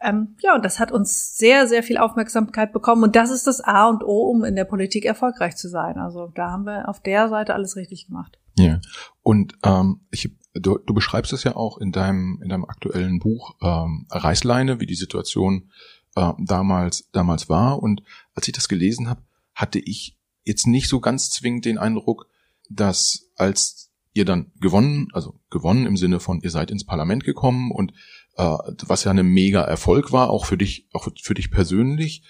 Ähm, 0.00 0.36
ja, 0.40 0.54
und 0.54 0.64
das 0.64 0.80
hat 0.80 0.90
uns 0.90 1.36
sehr, 1.36 1.66
sehr 1.66 1.82
viel 1.82 1.98
Aufmerksamkeit 1.98 2.72
bekommen. 2.72 3.02
Und 3.02 3.14
das 3.14 3.30
ist 3.30 3.46
das 3.46 3.60
A 3.60 3.90
und 3.90 4.02
O, 4.02 4.30
um 4.30 4.42
in 4.42 4.56
der 4.56 4.64
Politik 4.64 5.04
erfolgreich 5.04 5.56
zu 5.56 5.68
sein. 5.68 5.98
Also 5.98 6.32
da 6.34 6.50
haben 6.50 6.64
wir 6.64 6.88
auf 6.88 7.00
der 7.00 7.28
Seite 7.28 7.52
alles 7.52 7.76
richtig 7.76 8.06
gemacht. 8.06 8.38
Ja. 8.56 8.80
Und 9.22 9.54
ähm, 9.64 10.00
ich, 10.10 10.30
du, 10.54 10.78
du 10.78 10.94
beschreibst 10.94 11.32
es 11.32 11.44
ja 11.44 11.56
auch 11.56 11.78
in 11.78 11.92
deinem, 11.92 12.40
in 12.42 12.48
deinem 12.48 12.64
aktuellen 12.64 13.18
Buch 13.18 13.56
ähm, 13.62 14.06
Reißleine, 14.10 14.80
wie 14.80 14.86
die 14.86 14.94
Situation 14.94 15.70
äh, 16.16 16.32
damals, 16.38 17.08
damals 17.12 17.48
war. 17.48 17.82
Und 17.82 18.02
als 18.34 18.48
ich 18.48 18.54
das 18.54 18.68
gelesen 18.68 19.08
habe, 19.08 19.22
hatte 19.54 19.78
ich 19.78 20.16
jetzt 20.44 20.66
nicht 20.66 20.88
so 20.88 21.00
ganz 21.00 21.30
zwingend 21.30 21.64
den 21.64 21.78
Eindruck, 21.78 22.28
dass 22.68 23.30
als 23.36 23.92
ihr 24.12 24.24
dann 24.24 24.52
gewonnen, 24.60 25.08
also 25.12 25.40
gewonnen 25.50 25.86
im 25.86 25.96
Sinne 25.96 26.20
von 26.20 26.40
ihr 26.40 26.50
seid 26.50 26.70
ins 26.70 26.84
Parlament 26.84 27.24
gekommen 27.24 27.72
und 27.72 27.92
äh, 28.36 28.56
was 28.86 29.04
ja 29.04 29.10
eine 29.10 29.22
mega 29.22 29.62
Erfolg 29.62 30.12
war, 30.12 30.30
auch 30.30 30.46
für 30.46 30.56
dich, 30.56 30.88
auch 30.92 31.08
für 31.20 31.34
dich 31.34 31.50
persönlich. 31.50 32.22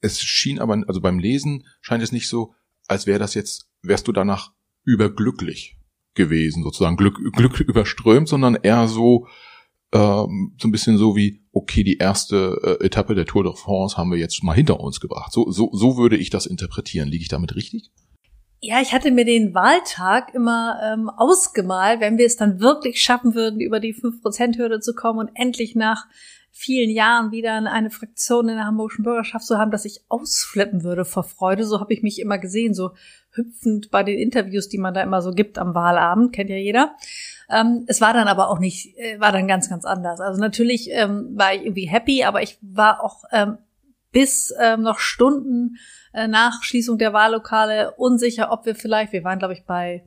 Es 0.00 0.20
schien 0.20 0.58
aber, 0.58 0.82
also 0.86 1.00
beim 1.00 1.18
Lesen 1.18 1.66
scheint 1.80 2.02
es 2.02 2.12
nicht 2.12 2.28
so, 2.28 2.54
als 2.86 3.06
wäre 3.06 3.18
das 3.18 3.34
jetzt, 3.34 3.68
wärst 3.82 4.08
du 4.08 4.12
danach 4.12 4.52
überglücklich 4.88 5.76
gewesen, 6.14 6.62
sozusagen 6.62 6.96
Glück, 6.96 7.18
Glück 7.32 7.60
überströmt, 7.60 8.28
sondern 8.28 8.56
eher 8.56 8.88
so, 8.88 9.26
ähm, 9.92 10.56
so 10.60 10.68
ein 10.68 10.72
bisschen 10.72 10.98
so 10.98 11.16
wie, 11.16 11.44
okay, 11.52 11.84
die 11.84 11.98
erste 11.98 12.78
äh, 12.80 12.84
Etappe 12.84 13.14
der 13.14 13.26
Tour 13.26 13.44
de 13.44 13.54
France 13.54 13.96
haben 13.96 14.10
wir 14.10 14.18
jetzt 14.18 14.42
mal 14.42 14.54
hinter 14.54 14.80
uns 14.80 15.00
gebracht. 15.00 15.32
So, 15.32 15.50
so, 15.50 15.70
so 15.72 15.96
würde 15.96 16.16
ich 16.16 16.30
das 16.30 16.46
interpretieren. 16.46 17.08
Liege 17.08 17.22
ich 17.22 17.28
damit 17.28 17.54
richtig? 17.54 17.90
Ja, 18.60 18.80
ich 18.80 18.92
hatte 18.92 19.12
mir 19.12 19.24
den 19.24 19.54
Wahltag 19.54 20.34
immer 20.34 20.80
ähm, 20.82 21.08
ausgemalt, 21.08 22.00
wenn 22.00 22.18
wir 22.18 22.26
es 22.26 22.36
dann 22.36 22.58
wirklich 22.58 23.00
schaffen 23.00 23.34
würden, 23.34 23.60
über 23.60 23.78
die 23.78 23.94
5%-Hürde 23.94 24.80
zu 24.80 24.94
kommen 24.94 25.20
und 25.20 25.30
endlich 25.34 25.76
nach 25.76 26.06
vielen 26.50 26.90
Jahren 26.90 27.30
wieder 27.30 27.54
eine 27.54 27.90
Fraktion 27.90 28.48
in 28.48 28.56
der 28.56 28.64
hamburgischen 28.64 29.04
Bürgerschaft 29.04 29.46
zu 29.46 29.58
haben, 29.58 29.70
dass 29.70 29.84
ich 29.84 30.02
ausflippen 30.08 30.82
würde 30.82 31.04
vor 31.04 31.22
Freude. 31.22 31.64
So 31.64 31.80
habe 31.80 31.92
ich 31.92 32.02
mich 32.02 32.20
immer 32.20 32.38
gesehen, 32.38 32.74
so 32.74 32.90
hüpfend 33.30 33.90
bei 33.90 34.02
den 34.02 34.18
Interviews, 34.18 34.68
die 34.68 34.78
man 34.78 34.94
da 34.94 35.02
immer 35.02 35.22
so 35.22 35.32
gibt 35.32 35.58
am 35.58 35.74
Wahlabend, 35.74 36.32
kennt 36.32 36.50
ja 36.50 36.56
jeder. 36.56 36.96
Ähm, 37.48 37.84
es 37.86 38.00
war 38.00 38.12
dann 38.12 38.28
aber 38.28 38.50
auch 38.50 38.58
nicht, 38.58 38.98
äh, 38.98 39.20
war 39.20 39.32
dann 39.32 39.48
ganz, 39.48 39.68
ganz 39.70 39.84
anders. 39.84 40.20
Also 40.20 40.40
natürlich 40.40 40.90
ähm, 40.90 41.30
war 41.34 41.54
ich 41.54 41.62
irgendwie 41.62 41.88
happy, 41.88 42.24
aber 42.24 42.42
ich 42.42 42.58
war 42.60 43.02
auch 43.02 43.24
ähm, 43.32 43.58
bis 44.10 44.52
ähm, 44.60 44.82
noch 44.82 44.98
Stunden 44.98 45.76
äh, 46.12 46.28
nach 46.28 46.62
Schließung 46.62 46.98
der 46.98 47.12
Wahllokale 47.12 47.94
unsicher, 47.96 48.50
ob 48.50 48.66
wir 48.66 48.74
vielleicht, 48.74 49.12
wir 49.12 49.24
waren 49.24 49.38
glaube 49.38 49.54
ich 49.54 49.64
bei 49.64 50.04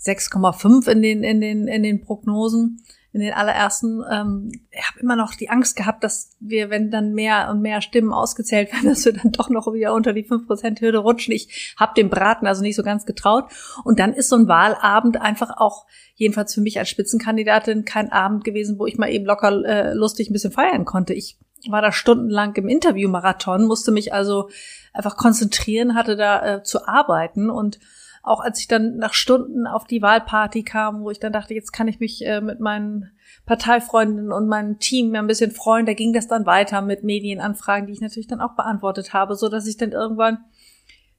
6,5 0.00 0.88
in 0.88 1.02
den 1.02 1.22
in 1.22 1.40
den 1.40 1.68
in 1.68 1.82
den 1.82 2.00
Prognosen 2.00 2.82
in 3.12 3.20
den 3.20 3.32
allerersten. 3.34 4.02
Ähm, 4.10 4.52
ich 4.70 4.88
habe 4.88 5.00
immer 5.00 5.16
noch 5.16 5.34
die 5.34 5.50
Angst 5.50 5.76
gehabt, 5.76 6.02
dass 6.02 6.36
wir, 6.40 6.70
wenn 6.70 6.90
dann 6.90 7.12
mehr 7.12 7.50
und 7.50 7.60
mehr 7.60 7.82
Stimmen 7.82 8.12
ausgezählt 8.12 8.72
werden, 8.72 8.88
dass 8.88 9.04
wir 9.04 9.12
dann 9.12 9.32
doch 9.32 9.50
noch 9.50 9.72
wieder 9.72 9.92
unter 9.92 10.12
die 10.12 10.24
5%-Hürde 10.24 10.98
rutschen. 10.98 11.34
Ich 11.34 11.74
habe 11.78 11.92
dem 11.94 12.08
Braten 12.08 12.46
also 12.46 12.62
nicht 12.62 12.76
so 12.76 12.82
ganz 12.82 13.04
getraut. 13.04 13.44
Und 13.84 13.98
dann 13.98 14.14
ist 14.14 14.28
so 14.28 14.36
ein 14.36 14.48
Wahlabend 14.48 15.20
einfach 15.20 15.56
auch, 15.56 15.86
jedenfalls 16.14 16.54
für 16.54 16.60
mich 16.60 16.78
als 16.78 16.88
Spitzenkandidatin, 16.88 17.84
kein 17.84 18.12
Abend 18.12 18.44
gewesen, 18.44 18.78
wo 18.78 18.86
ich 18.86 18.96
mal 18.96 19.10
eben 19.10 19.24
locker 19.24 19.64
äh, 19.64 19.92
lustig 19.92 20.30
ein 20.30 20.32
bisschen 20.32 20.52
feiern 20.52 20.84
konnte. 20.84 21.14
Ich 21.14 21.38
war 21.68 21.82
da 21.82 21.92
stundenlang 21.92 22.54
im 22.56 22.68
Interviewmarathon, 22.68 23.66
musste 23.66 23.92
mich 23.92 24.12
also 24.12 24.48
einfach 24.92 25.16
konzentrieren, 25.16 25.94
hatte 25.94 26.16
da 26.16 26.56
äh, 26.56 26.62
zu 26.62 26.86
arbeiten 26.86 27.50
und 27.50 27.78
auch 28.22 28.40
als 28.40 28.60
ich 28.60 28.68
dann 28.68 28.96
nach 28.96 29.14
Stunden 29.14 29.66
auf 29.66 29.84
die 29.84 30.00
Wahlparty 30.00 30.62
kam, 30.62 31.02
wo 31.02 31.10
ich 31.10 31.18
dann 31.18 31.32
dachte, 31.32 31.54
jetzt 31.54 31.72
kann 31.72 31.88
ich 31.88 31.98
mich 31.98 32.24
äh, 32.24 32.40
mit 32.40 32.60
meinen 32.60 33.10
Parteifreundinnen 33.46 34.30
und 34.30 34.46
meinem 34.46 34.78
Team 34.78 35.14
ein 35.16 35.26
bisschen 35.26 35.50
freuen, 35.50 35.86
da 35.86 35.94
ging 35.94 36.12
das 36.12 36.28
dann 36.28 36.46
weiter 36.46 36.82
mit 36.82 37.02
Medienanfragen, 37.02 37.86
die 37.86 37.92
ich 37.92 38.00
natürlich 38.00 38.28
dann 38.28 38.40
auch 38.40 38.54
beantwortet 38.54 39.12
habe, 39.12 39.34
so 39.34 39.48
dass 39.48 39.66
ich 39.66 39.76
dann 39.76 39.90
irgendwann 39.90 40.38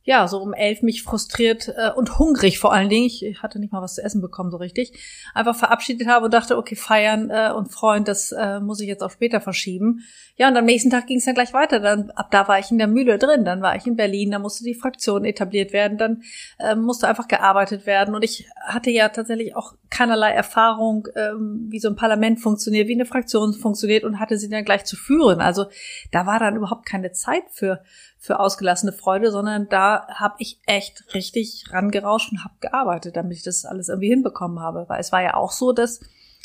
ja, 0.05 0.27
so 0.27 0.39
um 0.39 0.53
elf 0.53 0.81
mich 0.81 1.01
frustriert 1.01 1.69
äh, 1.69 1.91
und 1.95 2.19
hungrig 2.19 2.59
vor 2.59 2.73
allen 2.73 2.89
Dingen, 2.89 3.05
ich 3.05 3.41
hatte 3.41 3.59
nicht 3.59 3.71
mal 3.71 3.81
was 3.81 3.95
zu 3.95 4.03
essen 4.03 4.21
bekommen 4.21 4.51
so 4.51 4.57
richtig, 4.57 4.93
einfach 5.33 5.55
verabschiedet 5.55 6.07
habe 6.07 6.25
und 6.25 6.33
dachte, 6.33 6.57
okay, 6.57 6.75
feiern 6.75 7.29
äh, 7.29 7.51
und 7.55 7.71
freuen, 7.71 8.03
das 8.03 8.33
äh, 8.33 8.59
muss 8.59 8.81
ich 8.81 8.87
jetzt 8.87 9.01
auch 9.01 9.11
später 9.11 9.39
verschieben. 9.39 10.03
Ja, 10.35 10.49
und 10.49 10.57
am 10.57 10.65
nächsten 10.65 10.89
Tag 10.89 11.07
ging 11.07 11.19
es 11.19 11.25
dann 11.25 11.35
gleich 11.35 11.53
weiter. 11.53 11.79
Dann 11.79 12.09
ab 12.11 12.31
da 12.31 12.47
war 12.47 12.57
ich 12.59 12.71
in 12.71 12.79
der 12.79 12.87
Mühle 12.87 13.17
drin, 13.17 13.45
dann 13.45 13.61
war 13.61 13.75
ich 13.75 13.85
in 13.85 13.95
Berlin, 13.95 14.31
da 14.31 14.39
musste 14.39 14.63
die 14.63 14.73
Fraktion 14.73 15.25
etabliert 15.25 15.71
werden, 15.73 15.97
dann 15.97 16.23
äh, 16.59 16.75
musste 16.75 17.07
einfach 17.07 17.27
gearbeitet 17.27 17.85
werden. 17.85 18.13
Und 18.13 18.23
ich 18.23 18.49
hatte 18.65 18.89
ja 18.89 19.09
tatsächlich 19.09 19.55
auch 19.55 19.75
keinerlei 19.89 20.31
Erfahrung, 20.31 21.07
ähm, 21.15 21.67
wie 21.69 21.79
so 21.79 21.87
ein 21.87 21.95
Parlament 21.95 22.41
funktioniert, 22.41 22.87
wie 22.87 22.95
eine 22.95 23.05
Fraktion 23.05 23.53
funktioniert 23.53 24.03
und 24.03 24.19
hatte 24.19 24.37
sie 24.37 24.49
dann 24.49 24.65
gleich 24.65 24.83
zu 24.85 24.97
führen. 24.97 25.39
Also 25.39 25.67
da 26.11 26.25
war 26.25 26.39
dann 26.39 26.55
überhaupt 26.57 26.87
keine 26.87 27.11
Zeit 27.11 27.43
für 27.51 27.83
für 28.23 28.39
ausgelassene 28.39 28.93
Freude, 28.93 29.31
sondern 29.31 29.67
da 29.67 30.07
habe 30.07 30.35
ich 30.37 30.61
echt 30.65 31.13
richtig 31.13 31.65
rangerauscht 31.71 32.31
und 32.31 32.45
habe 32.45 32.53
gearbeitet, 32.61 33.17
damit 33.17 33.35
ich 33.35 33.43
das 33.43 33.65
alles 33.65 33.89
irgendwie 33.89 34.07
hinbekommen 34.07 34.61
habe. 34.61 34.85
Weil 34.87 35.01
es 35.01 35.11
war 35.11 35.21
ja 35.21 35.33
auch 35.33 35.51
so, 35.51 35.73
dass 35.73 35.99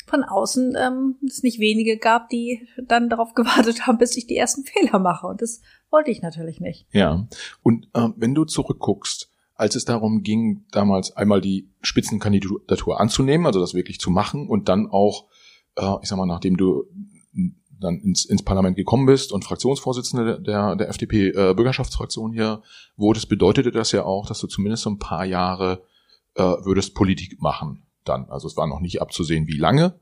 von 0.05 0.25
außen 0.25 0.75
ähm, 0.77 1.15
es 1.25 1.41
nicht 1.41 1.57
wenige 1.61 1.97
gab, 1.97 2.27
die 2.27 2.67
dann 2.85 3.07
darauf 3.07 3.33
gewartet 3.35 3.87
haben, 3.87 3.97
bis 3.97 4.17
ich 4.17 4.27
die 4.27 4.35
ersten 4.35 4.65
Fehler 4.65 4.99
mache. 4.99 5.25
Und 5.25 5.41
das 5.41 5.61
wollte 5.89 6.11
ich 6.11 6.21
natürlich 6.21 6.59
nicht. 6.59 6.85
Ja. 6.91 7.29
Und 7.63 7.87
äh, 7.93 8.09
wenn 8.17 8.35
du 8.35 8.43
zurückguckst, 8.43 9.31
als 9.55 9.75
es 9.75 9.85
darum 9.85 10.21
ging, 10.21 10.65
damals 10.71 11.15
einmal 11.15 11.39
die 11.39 11.69
Spitzenkandidatur 11.79 12.99
anzunehmen, 12.99 13.47
also 13.47 13.61
das 13.61 13.73
wirklich 13.73 14.01
zu 14.01 14.11
machen 14.11 14.49
und 14.49 14.67
dann 14.67 14.87
auch, 14.87 15.29
äh, 15.77 15.95
ich 16.01 16.09
sag 16.09 16.17
mal, 16.17 16.25
nachdem 16.25 16.57
du 16.57 16.87
dann 17.79 17.99
ins, 17.99 18.25
ins 18.25 18.43
Parlament 18.43 18.75
gekommen 18.75 19.05
bist 19.05 19.31
und 19.31 19.43
Fraktionsvorsitzende 19.43 20.41
der, 20.41 20.75
der 20.75 20.89
FDP-Bürgerschaftsfraktion 20.89 22.31
äh, 22.31 22.35
hier 22.35 22.61
wurdest, 22.95 23.29
bedeutete 23.29 23.71
das 23.71 23.91
ja 23.91 24.03
auch, 24.03 24.27
dass 24.27 24.39
du 24.39 24.47
zumindest 24.47 24.83
so 24.83 24.89
ein 24.89 24.99
paar 24.99 25.25
Jahre 25.25 25.83
äh, 26.35 26.41
würdest 26.41 26.95
Politik 26.95 27.41
machen 27.41 27.83
dann. 28.03 28.29
Also 28.29 28.47
es 28.47 28.57
war 28.57 28.67
noch 28.67 28.79
nicht 28.79 29.01
abzusehen, 29.01 29.47
wie 29.47 29.57
lange. 29.57 29.99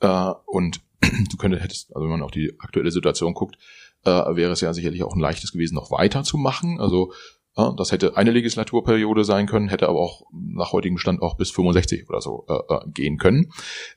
Äh, 0.00 0.32
und 0.46 0.80
du 1.00 1.36
könntest, 1.36 1.64
hättest, 1.64 1.94
also 1.94 2.04
wenn 2.04 2.10
man 2.10 2.22
auf 2.22 2.30
die 2.30 2.54
aktuelle 2.58 2.90
Situation 2.90 3.34
guckt, 3.34 3.56
äh, 4.04 4.10
wäre 4.10 4.52
es 4.52 4.60
ja 4.60 4.72
sicherlich 4.72 5.02
auch 5.02 5.14
ein 5.14 5.20
leichtes 5.20 5.52
gewesen, 5.52 5.74
noch 5.74 5.90
weiterzumachen. 5.90 6.80
Also 6.80 7.12
äh, 7.56 7.68
das 7.76 7.92
hätte 7.92 8.16
eine 8.16 8.30
Legislaturperiode 8.30 9.24
sein 9.24 9.46
können, 9.46 9.68
hätte 9.68 9.88
aber 9.88 10.00
auch 10.00 10.26
nach 10.32 10.72
heutigem 10.72 10.98
Stand 10.98 11.22
auch 11.22 11.36
bis 11.36 11.50
65 11.50 12.08
oder 12.08 12.20
so 12.20 12.46
äh, 12.48 12.74
äh, 12.74 12.80
gehen 12.90 13.18
können. 13.18 13.52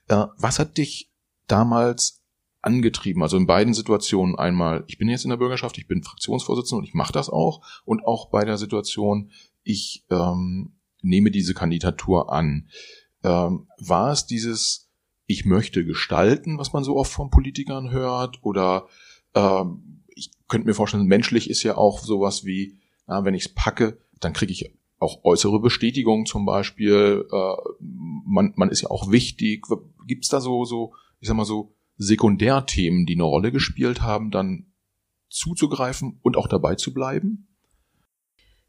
Äh, 0.08 0.26
was 0.38 0.60
hat 0.60 0.78
dich 0.78 1.12
damals 1.48 2.19
angetrieben. 2.62 3.24
Also 3.24 3.38
in 3.38 3.48
beiden 3.48 3.74
Situationen 3.74 4.38
einmal, 4.38 4.84
ich 4.88 4.98
bin 4.98 5.10
jetzt 5.10 5.24
in 5.24 5.30
der 5.30 5.38
Bürgerschaft, 5.38 5.78
ich 5.78 5.88
bin 5.88 6.04
Fraktionsvorsitzender 6.04 6.80
und 6.80 6.88
ich 6.88 6.94
mache 6.94 7.14
das 7.14 7.30
auch. 7.30 7.62
Und 7.86 8.06
auch 8.06 8.30
bei 8.30 8.44
der 8.44 8.58
Situation, 8.58 9.32
ich 9.64 10.06
ähm, 10.10 10.74
nehme 11.02 11.32
diese 11.32 11.54
Kandidatur 11.54 12.32
an. 12.32 12.70
Ähm, 13.24 13.68
war 13.78 14.12
es 14.12 14.26
dieses, 14.26 14.90
ich 15.26 15.46
möchte 15.46 15.86
gestalten, 15.86 16.58
was 16.58 16.74
man 16.74 16.84
so 16.84 16.98
oft 16.98 17.12
von 17.12 17.30
Politikern 17.30 17.92
hört? 17.92 18.44
Oder 18.44 18.88
ähm, 19.36 20.04
ich 20.08 20.32
könnte 20.48 20.68
mir 20.68 20.74
vorstellen, 20.74 21.06
menschlich 21.06 21.50
ist 21.50 21.64
ja 21.64 21.78
auch 21.78 22.00
sowas 22.00 22.44
wie, 22.46 22.78
na, 23.08 23.24
wenn 23.24 23.34
ich 23.34 23.46
es 23.46 23.54
packe, 23.54 24.02
dann 24.20 24.34
kriege 24.34 24.52
ich 24.52 24.74
auch 25.00 25.24
äußere 25.24 25.62
Bestätigung 25.62 26.26
zum 26.26 26.46
Beispiel. 26.46 27.26
Äh, 27.32 27.56
man, 27.80 28.54
man 28.56 28.70
ist 28.70 28.82
ja 28.82 28.90
auch 28.90 29.12
wichtig. 29.12 29.66
Gibt 30.06 30.26
es 30.26 30.30
da 30.30 30.42
so, 30.42 30.66
so, 30.66 30.94
ich 31.22 31.28
sag 31.30 31.38
mal 31.38 31.46
so, 31.46 31.74
Sekundärthemen, 32.00 33.06
die 33.06 33.14
eine 33.14 33.24
Rolle 33.24 33.52
gespielt 33.52 34.02
haben, 34.02 34.32
dann 34.32 34.74
zuzugreifen 35.30 36.20
und 36.24 36.38
auch 36.38 36.48
dabei 36.48 36.76
zu 36.76 36.94
bleiben? 36.94 37.46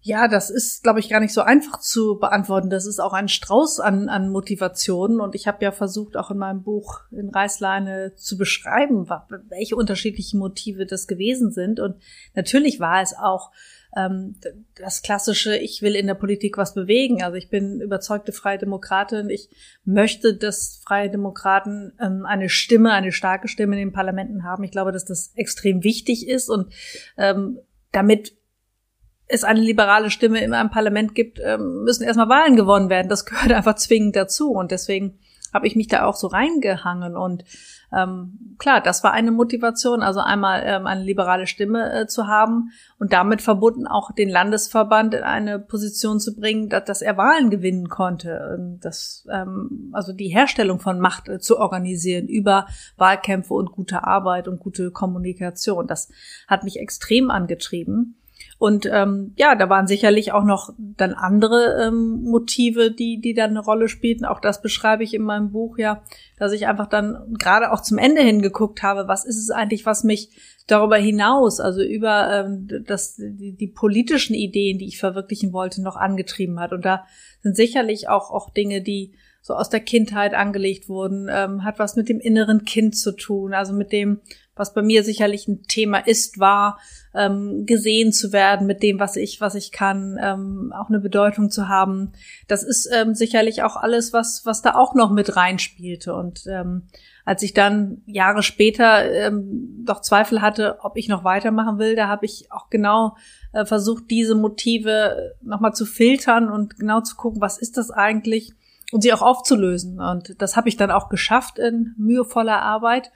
Ja, 0.03 0.29
das 0.29 0.49
ist, 0.49 0.83
glaube 0.83 0.99
ich, 0.99 1.11
gar 1.11 1.21
nicht 1.21 1.35
so 1.35 1.43
einfach 1.43 1.79
zu 1.79 2.19
beantworten. 2.19 2.71
Das 2.71 2.87
ist 2.87 3.01
auch 3.01 3.13
ein 3.13 3.29
Strauß 3.29 3.81
an, 3.81 4.09
an 4.09 4.31
Motivationen. 4.31 5.21
Und 5.21 5.35
ich 5.35 5.47
habe 5.47 5.63
ja 5.63 5.73
versucht, 5.73 6.17
auch 6.17 6.31
in 6.31 6.39
meinem 6.39 6.63
Buch 6.63 7.01
in 7.11 7.29
Reißleine 7.29 8.15
zu 8.17 8.39
beschreiben, 8.39 9.09
welche 9.49 9.77
unterschiedlichen 9.77 10.41
Motive 10.41 10.87
das 10.87 11.07
gewesen 11.07 11.53
sind. 11.53 11.81
Und 11.81 11.97
natürlich 12.35 12.81
war 12.81 13.03
es 13.03 13.15
auch 13.15 13.51
ähm, 13.97 14.37
das 14.77 15.03
klassische, 15.03 15.57
ich 15.57 15.83
will 15.83 15.97
in 15.97 16.07
der 16.07 16.15
Politik 16.15 16.57
was 16.59 16.75
bewegen. 16.75 17.23
Also 17.23 17.37
ich 17.37 17.49
bin 17.49 17.81
überzeugte 17.81 18.33
freie 18.33 18.59
Demokratin. 18.59 19.31
Ich 19.31 19.49
möchte, 19.85 20.37
dass 20.37 20.81
freie 20.85 21.11
Demokraten 21.11 21.93
ähm, 22.01 22.25
eine 22.27 22.49
Stimme, 22.49 22.93
eine 22.93 23.13
starke 23.13 23.49
Stimme 23.49 23.75
in 23.75 23.89
den 23.89 23.93
Parlamenten 23.93 24.45
haben. 24.45 24.65
Ich 24.65 24.71
glaube, 24.71 24.93
dass 24.93 25.05
das 25.05 25.33
extrem 25.35 25.83
wichtig 25.83 26.29
ist 26.29 26.49
und 26.49 26.73
ähm, 27.17 27.59
damit 27.93 28.37
es 29.27 29.45
eine 29.45 29.61
liberale 29.61 30.11
Stimme 30.11 30.43
in 30.43 30.55
einem 30.55 30.71
Parlament 30.71 31.15
gibt, 31.15 31.41
ähm, 31.43 31.85
müssen 31.85 32.03
erstmal 32.05 32.29
Wahlen 32.29 32.57
gewonnen 32.57 32.91
werden. 32.91 33.09
Das 33.09 33.25
gehört 33.25 33.53
einfach 33.53 33.77
zwingend 33.77 34.17
dazu. 34.17 34.51
Und 34.51 34.71
deswegen 34.71 35.19
habe 35.53 35.67
ich 35.67 35.77
mich 35.77 35.89
da 35.89 36.05
auch 36.05 36.17
so 36.17 36.29
reingehangen 36.29 37.17
und 37.17 37.45
ähm, 37.93 38.55
klar, 38.59 38.81
das 38.81 39.03
war 39.03 39.13
eine 39.13 39.33
Motivation, 39.33 40.03
also 40.03 40.21
einmal 40.21 40.63
ähm, 40.65 40.87
eine 40.87 41.03
liberale 41.03 41.47
Stimme 41.47 41.93
äh, 41.93 42.07
zu 42.07 42.29
haben 42.29 42.71
und 42.99 43.13
damit 43.13 43.43
verbunden 43.43 43.87
auch 43.87 44.13
den 44.13 44.29
Landesverband 44.29 45.15
in 45.15 45.23
eine 45.23 45.59
Position 45.59 46.21
zu 46.21 46.37
bringen, 46.37 46.69
dass, 46.69 46.85
dass 46.85 47.03
er 47.03 47.17
Wahlen 47.17 47.51
gewinnen 47.51 47.89
konnte, 47.89 48.57
ähm, 48.57 48.79
das, 48.81 49.27
ähm, 49.31 49.91
also 49.93 50.13
die 50.13 50.29
Herstellung 50.29 50.79
von 50.79 51.01
Macht 51.01 51.29
äh, 51.29 51.41
zu 51.41 51.59
organisieren 51.59 52.29
über 52.29 52.67
Wahlkämpfe 52.97 53.55
und 53.55 53.73
gute 53.73 54.05
Arbeit 54.05 54.47
und 54.47 54.61
gute 54.61 54.93
Kommunikation. 54.93 55.87
Das 55.87 56.11
hat 56.47 56.63
mich 56.63 56.79
extrem 56.79 57.31
angetrieben. 57.31 58.20
Und 58.61 58.85
ähm, 58.85 59.33
ja, 59.37 59.55
da 59.55 59.71
waren 59.71 59.87
sicherlich 59.87 60.33
auch 60.33 60.45
noch 60.45 60.75
dann 60.77 61.15
andere 61.15 61.83
ähm, 61.83 62.25
Motive, 62.25 62.91
die, 62.91 63.19
die 63.19 63.33
dann 63.33 63.53
eine 63.53 63.61
Rolle 63.61 63.89
spielten. 63.89 64.27
Auch 64.27 64.39
das 64.39 64.61
beschreibe 64.61 65.03
ich 65.03 65.15
in 65.15 65.23
meinem 65.23 65.51
Buch 65.51 65.79
ja, 65.79 66.03
dass 66.37 66.53
ich 66.53 66.67
einfach 66.67 66.87
dann 66.87 67.35
gerade 67.39 67.73
auch 67.73 67.81
zum 67.81 67.97
Ende 67.97 68.21
hingeguckt 68.21 68.83
habe, 68.83 69.09
was 69.09 69.25
ist 69.25 69.39
es 69.39 69.51
eigentlich, 69.51 69.87
was 69.87 70.05
mich 70.05 70.29
darüber 70.67 70.99
hinaus, 70.99 71.59
also 71.59 71.83
über 71.83 72.31
ähm, 72.31 72.69
das, 72.87 73.17
die, 73.17 73.57
die 73.57 73.67
politischen 73.67 74.35
Ideen, 74.35 74.77
die 74.77 74.89
ich 74.89 74.99
verwirklichen 74.99 75.55
wollte, 75.55 75.81
noch 75.81 75.97
angetrieben 75.97 76.61
hat. 76.61 76.75
Und 76.75 76.85
da 76.85 77.07
sind 77.43 77.57
sicherlich 77.57 78.11
auch, 78.11 78.31
auch 78.31 78.51
Dinge, 78.51 78.83
die 78.83 79.15
so 79.41 79.55
aus 79.55 79.71
der 79.71 79.81
Kindheit 79.81 80.35
angelegt 80.35 80.91
wurden, 80.91 81.29
ähm, 81.31 81.65
hat 81.65 81.79
was 81.79 81.97
mit 81.97 82.11
dem 82.11 82.21
inneren 82.21 82.67
Kind 82.67 82.95
zu 82.95 83.13
tun, 83.13 83.55
also 83.55 83.73
mit 83.73 83.91
dem, 83.91 84.21
was 84.61 84.75
bei 84.75 84.83
mir 84.83 85.03
sicherlich 85.03 85.49
ein 85.49 85.63
Thema 85.63 85.99
ist, 85.99 86.39
war, 86.39 86.79
ähm, 87.15 87.65
gesehen 87.67 88.13
zu 88.13 88.33
werden 88.33 88.67
mit 88.67 88.83
dem, 88.83 89.01
was 89.01 89.17
ich, 89.17 89.41
was 89.41 89.55
ich 89.57 89.73
kann, 89.73 90.19
ähm, 90.23 90.73
auch 90.77 90.89
eine 90.89 91.01
Bedeutung 91.01 91.51
zu 91.51 91.69
haben. 91.69 92.13
Das 92.47 92.63
ist 92.63 92.89
ähm, 92.95 93.15
sicherlich 93.15 93.63
auch 93.63 93.77
alles, 93.77 94.13
was, 94.13 94.43
was 94.45 94.63
da 94.63 94.75
auch 94.75 94.95
noch 94.95 95.11
mit 95.11 95.35
reinspielte. 95.35 96.15
Und 96.15 96.45
ähm, 96.47 96.83
als 97.25 97.43
ich 97.43 97.55
dann 97.55 98.03
Jahre 98.07 98.43
später 98.43 99.11
ähm, 99.11 99.85
doch 99.85 100.03
Zweifel 100.03 100.43
hatte, 100.43 100.79
ob 100.83 100.97
ich 100.97 101.09
noch 101.09 101.25
weitermachen 101.25 101.79
will, 101.79 101.97
da 101.97 102.07
habe 102.07 102.27
ich 102.27 102.53
auch 102.53 102.71
genau 102.71 103.17
äh, 103.53 103.65
versucht, 103.65 104.05
diese 104.11 104.35
Motive 104.35 105.35
nochmal 105.43 105.75
zu 105.75 105.87
filtern 105.87 106.51
und 106.51 106.79
genau 106.79 107.01
zu 107.01 107.17
gucken, 107.17 107.41
was 107.41 107.59
ist 107.59 107.77
das 107.77 107.91
eigentlich 107.91 108.53
und 108.93 109.03
sie 109.03 109.13
auch 109.13 109.23
aufzulösen. 109.23 110.01
Und 110.01 110.41
das 110.41 110.57
habe 110.57 110.69
ich 110.69 110.77
dann 110.77 110.91
auch 110.91 111.09
geschafft 111.09 111.59
in 111.59 111.95
mühevoller 111.97 112.63
Arbeit 112.63 113.11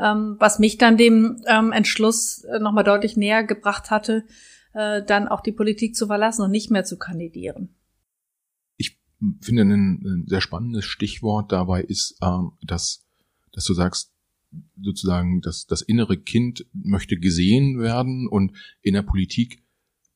ähm, 0.00 0.36
was 0.38 0.58
mich 0.58 0.78
dann 0.78 0.96
dem 0.96 1.42
ähm, 1.46 1.72
Entschluss 1.72 2.44
äh, 2.44 2.58
nochmal 2.58 2.84
deutlich 2.84 3.16
näher 3.16 3.44
gebracht 3.44 3.90
hatte, 3.90 4.24
äh, 4.72 5.04
dann 5.04 5.28
auch 5.28 5.42
die 5.42 5.52
Politik 5.52 5.94
zu 5.94 6.06
verlassen 6.06 6.42
und 6.42 6.50
nicht 6.50 6.70
mehr 6.70 6.84
zu 6.84 6.98
kandidieren. 6.98 7.76
Ich 8.76 8.98
finde 9.40 9.62
ein, 9.62 10.02
ein 10.04 10.24
sehr 10.26 10.40
spannendes 10.40 10.86
Stichwort 10.86 11.52
dabei 11.52 11.82
ist, 11.82 12.18
ähm, 12.22 12.52
dass, 12.62 13.06
dass 13.52 13.64
du 13.64 13.74
sagst, 13.74 14.12
sozusagen, 14.80 15.42
dass 15.42 15.66
das 15.66 15.82
innere 15.82 16.16
Kind 16.16 16.66
möchte 16.72 17.16
gesehen 17.16 17.78
werden 17.78 18.26
und 18.26 18.56
in 18.80 18.94
der 18.94 19.02
Politik, 19.02 19.62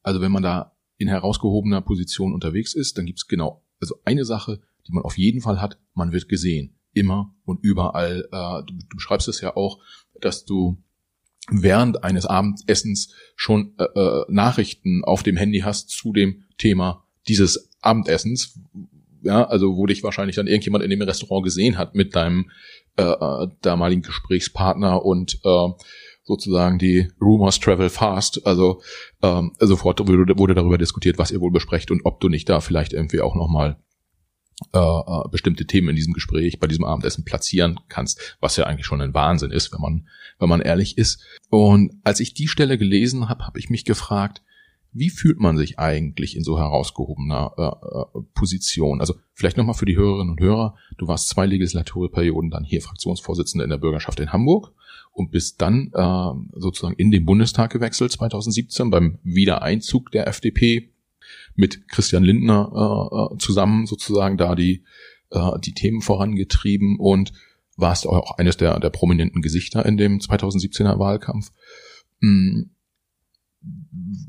also 0.03 0.21
wenn 0.21 0.33
man 0.33 0.43
da 0.43 0.77
in 0.97 1.07
herausgehobener 1.09 1.83
Position 1.83 2.33
unterwegs 2.33 2.75
ist, 2.75 2.99
dann 2.99 3.07
gibt's 3.07 3.29
genau, 3.29 3.65
also 3.81 3.97
eine 4.05 4.25
Sache, 4.25 4.61
die 4.87 4.93
man 4.93 5.05
auf 5.05 5.19
jeden 5.19 5.41
Fall 5.41 5.61
hat, 5.61 5.79
man 5.95 6.13
wird 6.13 6.29
gesehen 6.29 6.77
immer 6.93 7.35
und 7.45 7.63
überall. 7.63 8.29
Äh, 8.31 8.63
du, 8.67 8.75
beschreibst 8.95 9.29
es 9.29 9.41
ja 9.41 9.57
auch, 9.57 9.81
dass 10.21 10.45
du 10.45 10.83
während 11.51 12.05
eines 12.05 12.27
Abendessens 12.27 13.13
schon 13.37 13.75
äh, 13.79 13.85
äh, 13.85 14.25
Nachrichten 14.29 15.05
auf 15.05 15.23
dem 15.23 15.37
Handy 15.37 15.61
hast 15.61 15.91
zu 15.91 16.13
dem 16.13 16.45
Thema 16.57 17.05
dieses 17.29 17.71
Abendessens. 17.81 18.59
Ja, 19.23 19.45
also 19.45 19.77
wo 19.77 19.87
dich 19.87 20.03
wahrscheinlich 20.03 20.37
dann 20.37 20.47
irgendjemand 20.47 20.85
in 20.85 20.91
dem 20.91 21.01
Restaurant 21.03 21.45
gesehen 21.45 21.79
hat 21.79 21.95
mit 21.95 22.15
deinem 22.15 22.51
äh 22.97 23.47
damaligen 23.63 24.03
Gesprächspartner 24.03 25.05
und 25.05 25.41
äh, 25.45 25.69
sozusagen 26.25 26.79
die 26.79 27.09
Rumors 27.21 27.61
travel 27.61 27.91
fast. 27.91 28.47
Also 28.47 28.83
ähm, 29.23 29.53
sofort 29.61 30.07
wurde, 30.07 30.39
wurde 30.39 30.55
darüber 30.55 30.79
diskutiert, 30.79 31.19
was 31.19 31.31
ihr 31.31 31.41
wohl 31.41 31.53
besprecht 31.53 31.91
und 31.91 32.03
ob 32.05 32.21
du 32.21 32.29
nicht 32.29 32.49
da 32.49 32.61
vielleicht 32.61 32.93
irgendwie 32.93 33.21
auch 33.21 33.35
nochmal 33.35 33.79
äh, 34.73 34.79
äh, 34.79 35.29
bestimmte 35.31 35.67
Themen 35.67 35.91
in 35.91 35.97
diesem 35.97 36.13
Gespräch, 36.13 36.61
bei 36.61 36.69
diesem 36.69 36.85
Abendessen 36.85 37.25
platzieren 37.25 37.81
kannst, 37.89 38.37
was 38.41 38.57
ja 38.57 38.67
eigentlich 38.67 38.87
schon 38.87 39.01
ein 39.01 39.15
Wahnsinn 39.15 39.51
ist, 39.51 39.73
wenn 39.73 39.81
man, 39.81 40.09
wenn 40.39 40.49
man 40.49 40.61
ehrlich 40.61 40.97
ist. 40.97 41.25
Und 41.51 41.93
als 42.05 42.21
ich 42.21 42.35
die 42.35 42.49
Stelle 42.49 42.79
gelesen 42.79 43.29
habe, 43.29 43.47
habe 43.47 43.59
ich 43.59 43.69
mich 43.69 43.85
gefragt, 43.85 44.43
wie 44.93 45.11
fühlt 45.11 45.41
man 45.41 45.57
sich 45.57 45.81
eigentlich 45.81 46.37
in 46.37 46.45
so 46.45 46.57
herausgehobener 46.57 47.53
äh, 47.59 48.19
äh 48.19 48.23
Position? 48.33 49.01
Also 49.01 49.15
vielleicht 49.33 49.57
nochmal 49.57 49.75
für 49.75 49.87
die 49.87 49.97
Hörerinnen 49.97 50.31
und 50.31 50.41
Hörer, 50.41 50.77
du 50.99 51.09
warst 51.09 51.29
zwei 51.29 51.47
Legislaturperioden 51.47 52.51
dann 52.51 52.63
hier 52.63 52.81
Fraktionsvorsitzende 52.81 53.65
in 53.65 53.71
der 53.71 53.79
Bürgerschaft 53.79 54.21
in 54.21 54.33
Hamburg 54.33 54.73
und 55.13 55.33
bist 55.33 55.61
dann 55.61 55.91
äh, 55.93 56.59
sozusagen 56.61 56.95
in 56.95 57.11
den 57.11 57.27
Bundestag 57.27 57.73
gewechselt 57.73 58.13
2017 58.13 58.91
beim 58.91 59.19
Wiedereinzug 59.25 60.13
der 60.13 60.29
FDP 60.29 60.94
mit 61.57 61.89
Christian 61.89 62.25
Lindner 62.25 62.71
äh, 62.75 63.35
äh, 63.35 63.39
zusammen 63.39 63.87
sozusagen 63.87 64.37
da 64.37 64.55
die, 64.55 64.85
äh, 65.31 65.59
die 65.61 65.73
Themen 65.73 66.01
vorangetrieben 66.01 66.99
und 66.99 67.33
warst 67.77 68.07
auch 68.07 68.39
eines 68.39 68.57
der, 68.57 68.79
der 68.81 68.91
prominenten 68.91 69.43
Gesichter 69.43 69.85
in 69.87 69.97
dem 69.97 70.19
2017er 70.19 70.99
Wahlkampf. 70.99 71.53
Hm. 72.21 72.71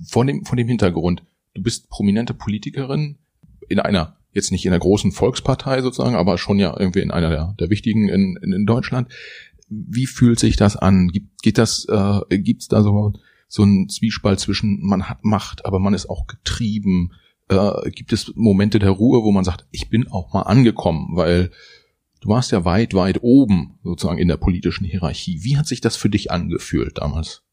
Von 0.08 0.28
dem, 0.28 0.46
von 0.46 0.58
dem 0.58 0.68
Hintergrund, 0.68 1.24
du 1.54 1.62
bist 1.62 1.90
prominente 1.90 2.34
Politikerin 2.34 3.18
in 3.68 3.80
einer, 3.80 4.18
jetzt 4.32 4.52
nicht 4.52 4.66
in 4.66 4.72
einer 4.72 4.80
großen 4.80 5.12
Volkspartei 5.12 5.82
sozusagen, 5.82 6.16
aber 6.16 6.38
schon 6.38 6.60
ja 6.60 6.76
irgendwie 6.78 7.02
in 7.02 7.12
einer 7.12 7.30
der, 7.30 7.56
der 7.60 7.70
wichtigen 7.70 8.08
in, 8.08 8.38
in, 8.42 8.54
in 8.54 8.66
Deutschland. 8.66 9.12
Wie 9.68 10.06
fühlt 10.06 10.40
sich 10.40 10.56
das 10.56 10.78
an? 10.78 11.10
Gibt, 11.10 11.42
geht 11.42 11.58
das, 11.58 11.86
äh, 11.90 12.38
gibt's 12.38 12.68
da 12.68 12.84
so 12.84 13.14
so 13.48 13.64
ein 13.64 13.90
Zwiespalt 13.90 14.40
zwischen 14.40 14.86
man 14.86 15.10
hat 15.10 15.24
Macht, 15.24 15.66
aber 15.66 15.80
man 15.80 15.94
ist 15.94 16.10
auch 16.10 16.28
getrieben. 16.28 17.14
Äh, 17.48 17.90
gibt 17.92 18.12
es 18.12 18.34
Momente 18.36 18.80
der 18.80 18.90
Ruhe, 18.90 19.24
wo 19.24 19.32
man 19.32 19.44
sagt, 19.44 19.68
ich 19.72 19.90
bin 19.90 20.08
auch 20.12 20.34
mal 20.34 20.44
angekommen, 20.44 21.16
weil 21.16 21.52
du 22.22 22.30
warst 22.30 22.52
ja 22.52 22.66
weit, 22.66 22.94
weit 22.94 23.22
oben 23.22 23.80
sozusagen 23.84 24.18
in 24.18 24.28
der 24.28 24.38
politischen 24.38 24.86
Hierarchie. 24.86 25.44
Wie 25.44 25.58
hat 25.58 25.68
sich 25.68 25.82
das 25.82 25.96
für 25.96 26.10
dich 26.10 26.32
angefühlt 26.32 26.98
damals? 26.98 27.44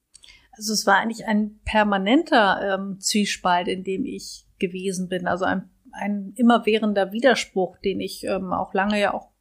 Also 0.52 0.72
es 0.72 0.87
war 0.87 0.98
eigentlich 0.98 1.26
ein 1.26 1.61
permanenter 1.64 2.74
ähm, 2.74 3.00
Zwiespalt, 3.00 3.68
in 3.68 3.85
dem 3.85 4.05
ich 4.05 4.46
gewesen 4.59 5.09
bin. 5.09 5.26
Also 5.26 5.44
ein, 5.44 5.70
ein 5.92 6.33
immerwährender 6.37 7.12
Widerspruch, 7.12 7.78
den 7.78 8.00
ich 8.00 8.24
ähm, 8.24 8.52
auch 8.52 8.72
lange 8.74 9.00
ja 9.00 9.12
auch 9.12 9.31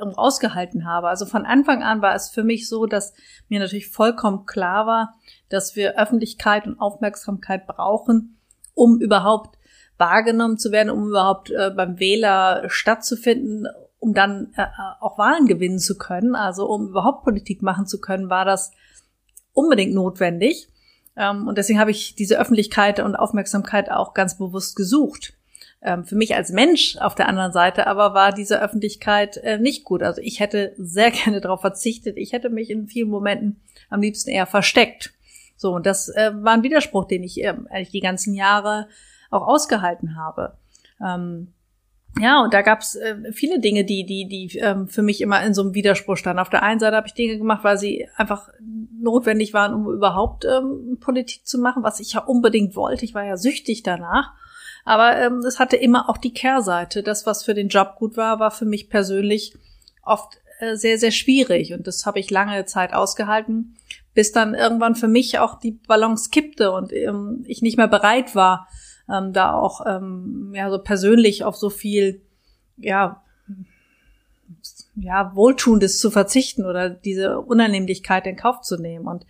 ausgehalten 0.00 0.86
habe. 0.86 1.08
Also 1.08 1.26
von 1.26 1.44
Anfang 1.44 1.82
an 1.82 2.02
war 2.02 2.14
es 2.14 2.30
für 2.30 2.44
mich 2.44 2.68
so, 2.68 2.86
dass 2.86 3.14
mir 3.48 3.60
natürlich 3.60 3.88
vollkommen 3.88 4.46
klar 4.46 4.86
war, 4.86 5.14
dass 5.48 5.76
wir 5.76 5.98
Öffentlichkeit 5.98 6.66
und 6.66 6.80
Aufmerksamkeit 6.80 7.66
brauchen, 7.66 8.38
um 8.74 9.00
überhaupt 9.00 9.58
wahrgenommen 9.96 10.58
zu 10.58 10.70
werden, 10.70 10.90
um 10.90 11.08
überhaupt 11.08 11.50
äh, 11.50 11.70
beim 11.74 11.98
Wähler 11.98 12.64
stattzufinden, 12.68 13.66
um 13.98 14.14
dann 14.14 14.52
äh, 14.56 14.66
auch 15.00 15.18
Wahlen 15.18 15.46
gewinnen 15.46 15.80
zu 15.80 15.98
können. 15.98 16.36
Also 16.36 16.68
um 16.68 16.88
überhaupt 16.88 17.24
Politik 17.24 17.62
machen 17.62 17.86
zu 17.86 18.00
können, 18.00 18.30
war 18.30 18.44
das 18.44 18.70
unbedingt 19.52 19.94
notwendig. 19.94 20.68
Ähm, 21.16 21.48
und 21.48 21.58
deswegen 21.58 21.80
habe 21.80 21.90
ich 21.90 22.14
diese 22.14 22.38
Öffentlichkeit 22.38 23.00
und 23.00 23.16
Aufmerksamkeit 23.16 23.90
auch 23.90 24.14
ganz 24.14 24.38
bewusst 24.38 24.76
gesucht 24.76 25.34
ähm, 25.34 25.37
für 26.04 26.16
mich 26.16 26.34
als 26.34 26.50
Mensch 26.50 26.96
auf 26.96 27.14
der 27.14 27.28
anderen 27.28 27.52
Seite 27.52 27.86
aber 27.86 28.12
war 28.12 28.32
diese 28.32 28.60
Öffentlichkeit 28.60 29.36
äh, 29.38 29.58
nicht 29.58 29.84
gut. 29.84 30.02
Also 30.02 30.20
ich 30.20 30.40
hätte 30.40 30.74
sehr 30.76 31.10
gerne 31.12 31.40
darauf 31.40 31.60
verzichtet. 31.60 32.16
Ich 32.16 32.32
hätte 32.32 32.50
mich 32.50 32.70
in 32.70 32.88
vielen 32.88 33.08
Momenten 33.08 33.60
am 33.88 34.00
liebsten 34.00 34.30
eher 34.30 34.46
versteckt. 34.46 35.12
So, 35.56 35.72
und 35.74 35.86
das 35.86 36.08
äh, 36.08 36.30
war 36.34 36.54
ein 36.54 36.62
Widerspruch, 36.62 37.06
den 37.06 37.22
ich 37.22 37.42
äh, 37.42 37.54
eigentlich 37.70 37.90
die 37.90 38.00
ganzen 38.00 38.34
Jahre 38.34 38.88
auch 39.30 39.46
ausgehalten 39.46 40.16
habe. 40.16 40.56
Ähm, 41.04 41.52
ja, 42.20 42.42
und 42.42 42.54
da 42.54 42.62
gab's 42.62 42.96
äh, 42.96 43.32
viele 43.32 43.60
Dinge, 43.60 43.84
die, 43.84 44.04
die, 44.04 44.26
die 44.26 44.58
ähm, 44.58 44.88
für 44.88 45.02
mich 45.02 45.20
immer 45.20 45.42
in 45.42 45.54
so 45.54 45.62
einem 45.62 45.74
Widerspruch 45.74 46.16
standen. 46.16 46.40
Auf 46.40 46.48
der 46.48 46.62
einen 46.62 46.80
Seite 46.80 46.96
habe 46.96 47.06
ich 47.06 47.14
Dinge 47.14 47.38
gemacht, 47.38 47.62
weil 47.64 47.78
sie 47.78 48.08
einfach 48.16 48.48
notwendig 49.00 49.52
waren, 49.54 49.74
um 49.74 49.92
überhaupt 49.92 50.44
ähm, 50.44 50.98
Politik 51.00 51.46
zu 51.46 51.58
machen, 51.58 51.82
was 51.82 52.00
ich 52.00 52.14
ja 52.14 52.20
unbedingt 52.20 52.74
wollte. 52.74 53.04
Ich 53.04 53.14
war 53.14 53.24
ja 53.24 53.36
süchtig 53.36 53.82
danach. 53.82 54.32
Aber 54.84 55.16
ähm, 55.16 55.38
es 55.40 55.58
hatte 55.58 55.76
immer 55.76 56.08
auch 56.08 56.18
die 56.18 56.32
Kehrseite. 56.32 57.02
Das, 57.02 57.26
was 57.26 57.44
für 57.44 57.54
den 57.54 57.68
Job 57.68 57.96
gut 57.96 58.16
war, 58.16 58.40
war 58.40 58.50
für 58.50 58.64
mich 58.64 58.88
persönlich 58.88 59.54
oft 60.02 60.38
äh, 60.60 60.76
sehr, 60.76 60.98
sehr 60.98 61.10
schwierig. 61.10 61.72
Und 61.72 61.86
das 61.86 62.06
habe 62.06 62.18
ich 62.18 62.30
lange 62.30 62.64
Zeit 62.64 62.92
ausgehalten, 62.92 63.76
bis 64.14 64.32
dann 64.32 64.54
irgendwann 64.54 64.94
für 64.94 65.08
mich 65.08 65.38
auch 65.38 65.58
die 65.58 65.72
Balance 65.72 66.30
kippte 66.30 66.72
und 66.72 66.92
ähm, 66.92 67.44
ich 67.46 67.62
nicht 67.62 67.76
mehr 67.76 67.88
bereit 67.88 68.34
war, 68.34 68.68
ähm, 69.08 69.32
da 69.32 69.52
auch 69.52 69.86
ähm, 69.86 70.52
ja 70.54 70.70
so 70.70 70.78
persönlich 70.78 71.44
auf 71.44 71.56
so 71.56 71.70
viel 71.70 72.20
ja 72.76 73.22
ja 74.96 75.34
Wohltuendes 75.34 75.98
zu 75.98 76.10
verzichten 76.10 76.64
oder 76.64 76.90
diese 76.90 77.40
Unannehmlichkeit 77.40 78.26
in 78.26 78.36
Kauf 78.36 78.62
zu 78.62 78.76
nehmen 78.76 79.06
und 79.06 79.24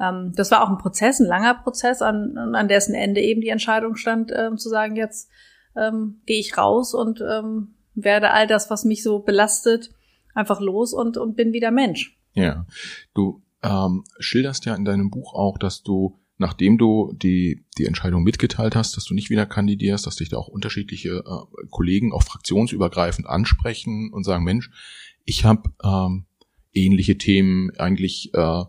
ähm, 0.00 0.32
das 0.34 0.50
war 0.50 0.62
auch 0.62 0.70
ein 0.70 0.78
Prozess, 0.78 1.20
ein 1.20 1.26
langer 1.26 1.54
Prozess, 1.54 2.02
an, 2.02 2.36
an 2.36 2.68
dessen 2.68 2.94
Ende 2.94 3.20
eben 3.20 3.40
die 3.40 3.48
Entscheidung 3.48 3.96
stand, 3.96 4.32
ähm, 4.34 4.58
zu 4.58 4.68
sagen, 4.68 4.96
jetzt 4.96 5.30
ähm, 5.76 6.20
gehe 6.26 6.40
ich 6.40 6.56
raus 6.56 6.94
und 6.94 7.20
ähm, 7.20 7.74
werde 7.94 8.30
all 8.30 8.46
das, 8.46 8.70
was 8.70 8.84
mich 8.84 9.02
so 9.02 9.20
belastet, 9.20 9.90
einfach 10.34 10.60
los 10.60 10.92
und, 10.92 11.16
und 11.16 11.36
bin 11.36 11.52
wieder 11.52 11.70
Mensch. 11.70 12.18
Ja, 12.34 12.66
du 13.14 13.42
ähm, 13.62 14.04
schilderst 14.18 14.64
ja 14.64 14.74
in 14.74 14.84
deinem 14.84 15.10
Buch 15.10 15.34
auch, 15.34 15.58
dass 15.58 15.82
du, 15.82 16.18
nachdem 16.38 16.78
du 16.78 17.12
die, 17.14 17.64
die 17.78 17.86
Entscheidung 17.86 18.22
mitgeteilt 18.22 18.74
hast, 18.74 18.96
dass 18.96 19.04
du 19.04 19.14
nicht 19.14 19.30
wieder 19.30 19.46
kandidierst, 19.46 20.06
dass 20.06 20.16
dich 20.16 20.30
da 20.30 20.38
auch 20.38 20.48
unterschiedliche 20.48 21.22
äh, 21.24 21.66
Kollegen 21.70 22.12
auch 22.12 22.22
fraktionsübergreifend 22.22 23.26
ansprechen 23.26 24.10
und 24.12 24.24
sagen, 24.24 24.44
Mensch, 24.44 24.70
ich 25.24 25.44
habe 25.44 25.70
ähm, 25.84 26.24
ähnliche 26.72 27.18
Themen, 27.18 27.70
eigentlich 27.78 28.32
äh, 28.34 28.64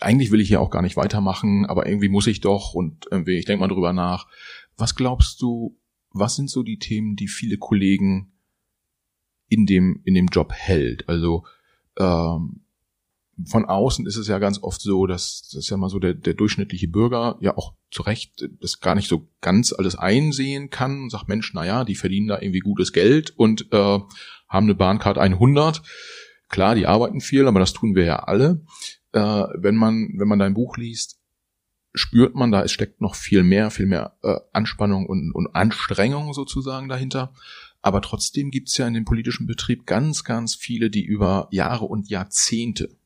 eigentlich 0.00 0.30
will 0.30 0.40
ich 0.40 0.48
hier 0.48 0.60
auch 0.60 0.70
gar 0.70 0.82
nicht 0.82 0.96
weitermachen, 0.96 1.66
aber 1.66 1.86
irgendwie 1.86 2.08
muss 2.08 2.26
ich 2.26 2.40
doch 2.40 2.74
und 2.74 3.06
irgendwie, 3.10 3.38
ich 3.38 3.44
denke 3.44 3.60
mal 3.60 3.72
drüber 3.72 3.92
nach. 3.92 4.26
Was 4.76 4.94
glaubst 4.94 5.40
du, 5.40 5.78
was 6.10 6.36
sind 6.36 6.50
so 6.50 6.62
die 6.62 6.78
Themen, 6.78 7.16
die 7.16 7.28
viele 7.28 7.58
Kollegen 7.58 8.32
in 9.48 9.66
dem, 9.66 10.00
in 10.04 10.14
dem 10.14 10.26
Job 10.26 10.52
hält? 10.52 11.08
Also 11.08 11.44
ähm, 11.98 12.64
von 13.46 13.64
außen 13.64 14.06
ist 14.06 14.16
es 14.16 14.28
ja 14.28 14.38
ganz 14.38 14.62
oft 14.62 14.80
so, 14.80 15.06
dass 15.06 15.42
das 15.42 15.64
ist 15.64 15.70
ja 15.70 15.76
mal 15.76 15.88
so 15.88 15.98
der, 15.98 16.14
der 16.14 16.34
durchschnittliche 16.34 16.88
Bürger 16.88 17.36
ja 17.40 17.56
auch 17.56 17.74
zu 17.90 18.02
Recht 18.02 18.48
das 18.60 18.80
gar 18.80 18.94
nicht 18.94 19.08
so 19.08 19.28
ganz 19.40 19.72
alles 19.72 19.96
einsehen 19.96 20.70
kann 20.70 21.02
und 21.02 21.10
sagt, 21.10 21.28
Mensch, 21.28 21.52
na 21.54 21.66
ja, 21.66 21.84
die 21.84 21.96
verdienen 21.96 22.28
da 22.28 22.40
irgendwie 22.40 22.60
gutes 22.60 22.92
Geld 22.92 23.32
und 23.36 23.72
äh, 23.72 23.98
haben 24.48 24.66
eine 24.66 24.74
Bahncard 24.74 25.18
100. 25.18 25.82
Klar, 26.48 26.74
die 26.74 26.86
arbeiten 26.86 27.20
viel, 27.20 27.48
aber 27.48 27.58
das 27.58 27.72
tun 27.72 27.94
wir 27.94 28.04
ja 28.04 28.16
alle 28.20 28.64
äh, 29.14 29.46
wenn 29.54 29.76
man, 29.76 30.10
wenn 30.16 30.28
man 30.28 30.38
dein 30.38 30.54
Buch 30.54 30.76
liest, 30.76 31.18
spürt 31.94 32.34
man 32.34 32.50
da, 32.50 32.62
es 32.62 32.72
steckt 32.72 33.00
noch 33.00 33.14
viel 33.14 33.44
mehr, 33.44 33.70
viel 33.70 33.86
mehr 33.86 34.16
äh, 34.22 34.36
Anspannung 34.52 35.06
und, 35.06 35.32
und 35.32 35.54
Anstrengung 35.54 36.34
sozusagen 36.34 36.88
dahinter. 36.88 37.32
Aber 37.82 38.00
trotzdem 38.00 38.50
gibt's 38.50 38.76
ja 38.76 38.86
in 38.86 38.94
dem 38.94 39.04
politischen 39.04 39.46
Betrieb 39.46 39.86
ganz, 39.86 40.24
ganz 40.24 40.54
viele, 40.54 40.90
die 40.90 41.04
über 41.04 41.48
Jahre 41.50 41.84
und 41.84 42.08
Jahrzehnte 42.08 42.96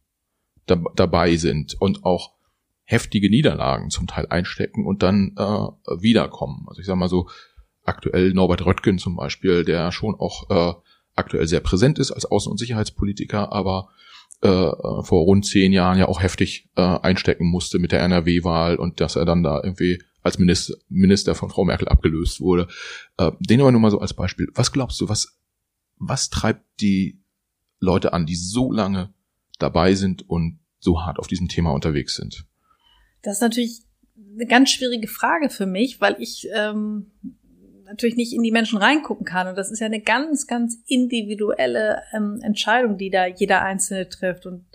da, 0.67 0.77
dabei 0.97 1.37
sind 1.37 1.77
und 1.81 2.05
auch 2.05 2.33
heftige 2.85 3.29
Niederlagen 3.29 3.91
zum 3.91 4.07
Teil 4.07 4.27
einstecken 4.29 4.87
und 4.87 5.03
dann 5.03 5.35
äh, 5.37 5.43
wiederkommen. 6.01 6.65
Also 6.69 6.81
ich 6.81 6.87
sage 6.87 6.99
mal 6.99 7.11
so, 7.11 7.29
aktuell 7.85 8.33
Norbert 8.33 8.65
Röttgen 8.65 8.99
zum 8.99 9.17
Beispiel, 9.17 9.65
der 9.65 9.93
schon 9.93 10.15
auch 10.15 10.49
äh, 10.49 10.75
aktuell 11.15 11.47
sehr 11.47 11.61
präsent 11.61 11.99
ist 11.99 12.13
als 12.13 12.27
Außen- 12.27 12.49
und 12.49 12.59
Sicherheitspolitiker, 12.59 13.53
aber 13.53 13.91
äh, 14.41 14.49
vor 14.49 15.25
rund 15.25 15.47
zehn 15.47 15.73
Jahren 15.73 15.99
ja 15.99 16.07
auch 16.07 16.23
heftig 16.23 16.69
äh, 16.77 16.83
einstecken 16.83 17.47
musste 17.47 17.79
mit 17.79 17.93
der 17.93 18.03
NRW-Wahl 18.03 18.77
und 18.77 19.01
dass 19.01 19.17
er 19.17 19.25
dann 19.25 19.43
da 19.43 19.61
irgendwie 19.63 20.03
als 20.23 20.39
Minister, 20.39 20.75
Minister 20.89 21.35
von 21.35 21.51
Frau 21.51 21.65
Merkel 21.65 21.89
abgelöst 21.89 22.41
wurde. 22.41 22.69
Äh, 23.17 23.33
den 23.41 23.61
aber 23.61 23.73
nur 23.73 23.81
mal 23.81 23.91
so 23.91 24.01
als 24.01 24.15
Beispiel. 24.15 24.49
Was 24.55 24.73
glaubst 24.73 25.01
du, 25.01 25.09
was, 25.09 25.39
was 25.97 26.31
treibt 26.31 26.65
die 26.81 27.21
Leute 27.81 28.13
an, 28.13 28.27
die 28.27 28.37
so 28.37 28.73
lange 28.73 29.13
dabei 29.59 29.95
sind 29.95 30.29
und 30.29 30.61
so 30.79 31.03
hart 31.03 31.19
auf 31.19 31.27
diesem 31.27 31.49
Thema 31.49 31.73
unterwegs 31.73 32.17
sind? 32.17 32.47
Das 33.23 33.37
ist 33.37 33.43
natürlich 33.43 33.81
eine 34.35 34.47
ganz 34.47 34.71
schwierige 34.71 35.09
Frage 35.09 35.51
für 35.51 35.67
mich, 35.67 36.01
weil 36.01 36.17
ich 36.21 36.49
ähm, 36.55 37.11
natürlich 37.89 38.17
nicht 38.17 38.33
in 38.33 38.43
die 38.43 38.53
Menschen 38.53 38.79
reingucken 38.79 39.25
kann. 39.25 39.49
Und 39.49 39.57
das 39.57 39.71
ist 39.71 39.81
ja 39.81 39.87
eine 39.87 40.01
ganz, 40.01 40.47
ganz 40.47 40.79
individuelle 40.87 42.03
ähm, 42.13 42.41
Entscheidung, 42.43 42.99
die 42.99 43.11
da 43.11 43.27
jeder 43.27 43.63
Einzelne 43.63 44.09
trifft. 44.09 44.47
Und 44.47 44.67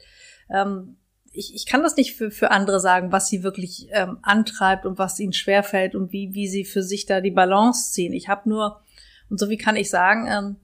ähm, 0.50 0.98
ich, 1.32 1.56
ich 1.56 1.66
kann 1.66 1.84
das 1.84 1.96
nicht 1.96 2.16
für, 2.16 2.32
für 2.32 2.52
andere 2.52 2.80
sagen, 2.80 3.12
was 3.12 3.28
sie 3.28 3.44
wirklich 3.44 3.88
ähm, 3.92 4.18
antreibt 4.22 4.86
und 4.86 4.98
was 4.98 5.20
ihnen 5.20 5.34
schwerfällt 5.34 5.96
und 5.96 6.12
wie, 6.12 6.34
wie 6.34 6.48
sie 6.48 6.66
für 6.66 6.84
sich 6.84 7.06
da 7.06 7.22
die 7.22 7.32
Balance 7.32 7.92
ziehen. 7.92 8.14
Ich 8.14 8.28
habe 8.28 8.50
nur, 8.50 8.82
und 9.30 9.40
so 9.40 9.50
wie 9.50 9.58
kann 9.58 9.76
ich 9.76 9.90
sagen, 9.90 10.28
ähm, 10.28 10.56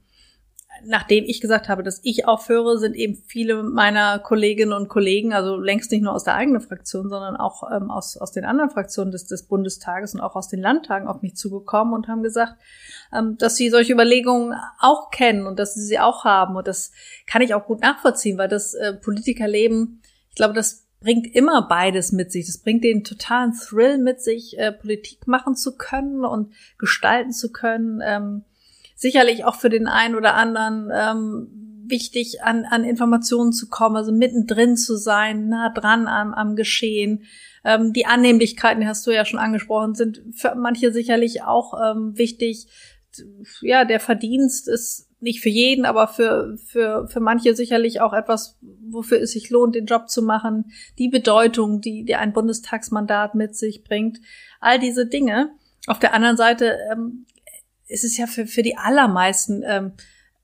nachdem 0.86 1.24
ich 1.26 1.42
gesagt 1.42 1.70
habe, 1.70 1.84
dass 1.84 2.00
ich 2.04 2.28
aufhöre, 2.28 2.78
sind 2.78 2.96
eben 2.96 3.16
viele 3.28 3.64
meiner 3.64 4.20
Kolleginnen 4.20 4.74
und 4.74 4.90
Kollegen, 4.90 5.34
also 5.34 5.58
längst 5.58 5.92
nicht 5.92 6.02
nur 6.02 6.14
aus 6.14 6.24
der 6.24 6.36
eigenen 6.36 6.62
Fraktion, 6.62 7.10
sondern 7.10 7.36
auch 7.36 7.64
ähm, 7.72 7.92
aus, 7.92 8.18
aus 8.18 8.32
den 8.32 8.46
anderen 8.46 8.70
Fraktionen 8.70 9.12
des, 9.12 9.26
des 9.26 9.44
Bundestages 9.44 10.14
und 10.14 10.22
auch 10.22 10.36
aus 10.36 10.50
den 10.50 10.62
Landtagen 10.62 11.08
auf 11.08 11.22
mich 11.22 11.36
zugekommen 11.36 11.94
und 11.94 12.08
haben 12.08 12.24
gesagt, 12.24 12.56
ähm, 13.14 13.38
dass 13.38 13.56
sie 13.56 13.70
solche 13.70 13.94
Überlegungen 13.94 14.54
auch 14.80 15.12
kennen 15.12 15.48
und 15.48 15.60
dass 15.60 15.74
sie 15.74 15.86
sie 15.86 16.00
auch 16.00 16.26
haben. 16.26 16.56
Und 16.56 16.68
das 16.68 16.92
kann 17.28 17.42
ich 17.42 17.54
auch 17.54 17.66
gut 17.66 17.82
nachvollziehen, 17.82 18.38
weil 18.38 18.50
das 18.50 18.74
äh, 18.74 18.94
Politikerleben, 18.94 20.02
ich 20.30 20.36
glaube, 20.36 20.54
das 20.54 20.88
bringt 21.02 21.34
immer 21.34 21.68
beides 21.68 22.12
mit 22.12 22.32
sich. 22.32 22.46
Das 22.46 22.58
bringt 22.58 22.84
den 22.84 23.04
totalen 23.04 23.54
Thrill 23.54 23.98
mit 23.98 24.22
sich, 24.22 24.58
äh, 24.58 24.72
Politik 24.72 25.28
machen 25.28 25.56
zu 25.56 25.76
können 25.76 26.26
und 26.26 26.54
gestalten 26.78 27.32
zu 27.32 27.52
können. 27.52 28.02
Ähm, 28.04 28.44
sicherlich 29.00 29.46
auch 29.46 29.56
für 29.56 29.70
den 29.70 29.88
einen 29.88 30.16
oder 30.16 30.36
anderen 30.36 30.92
ähm, 30.94 31.48
wichtig, 31.90 32.44
an, 32.44 32.66
an 32.66 32.84
Informationen 32.84 33.54
zu 33.54 33.70
kommen, 33.70 33.96
also 33.96 34.12
mittendrin 34.12 34.76
zu 34.76 34.98
sein, 34.98 35.48
nah 35.48 35.70
dran 35.70 36.08
am, 36.08 36.34
am 36.34 36.56
Geschehen. 36.56 37.24
Ähm, 37.64 37.94
die 37.94 38.06
Annehmlichkeiten, 38.06 38.82
die 38.82 38.88
hast 38.88 39.08
du 39.08 39.12
ja 39.12 39.26
schon 39.26 39.40
angesprochen, 39.40 39.96
sind 39.96 40.22
für 40.36 40.54
manche 40.56 40.92
sicherlich 40.92 41.44
auch 41.44 41.74
ähm, 41.82 42.18
wichtig. 42.18 42.68
Ja, 43.62 43.86
der 43.86 44.02
Verdienst 44.02 44.68
ist 44.68 45.08
nicht 45.22 45.42
für 45.42 45.50
jeden, 45.50 45.86
aber 45.86 46.08
für, 46.08 46.58
für, 46.66 47.08
für 47.08 47.20
manche 47.22 47.56
sicherlich 47.56 48.02
auch 48.02 48.14
etwas, 48.14 48.58
wofür 48.62 49.22
es 49.22 49.32
sich 49.32 49.50
lohnt, 49.50 49.76
den 49.76 49.86
Job 49.86 50.10
zu 50.10 50.22
machen. 50.22 50.72
Die 50.98 51.10
Bedeutung, 51.10 51.82
die, 51.82 52.04
die 52.04 52.16
ein 52.16 52.34
Bundestagsmandat 52.34 53.34
mit 53.34 53.56
sich 53.56 53.84
bringt. 53.84 54.20
All 54.60 54.78
diese 54.78 55.06
Dinge. 55.06 55.52
Auf 55.88 56.00
der 56.00 56.14
anderen 56.14 56.38
Seite 56.38 56.78
ähm, 56.92 57.26
es 57.90 58.04
ist 58.04 58.18
ja 58.18 58.28
für, 58.28 58.46
für 58.46 58.64
die 58.64 58.78
allermeisten 58.78 59.64
ähm, 59.66 59.94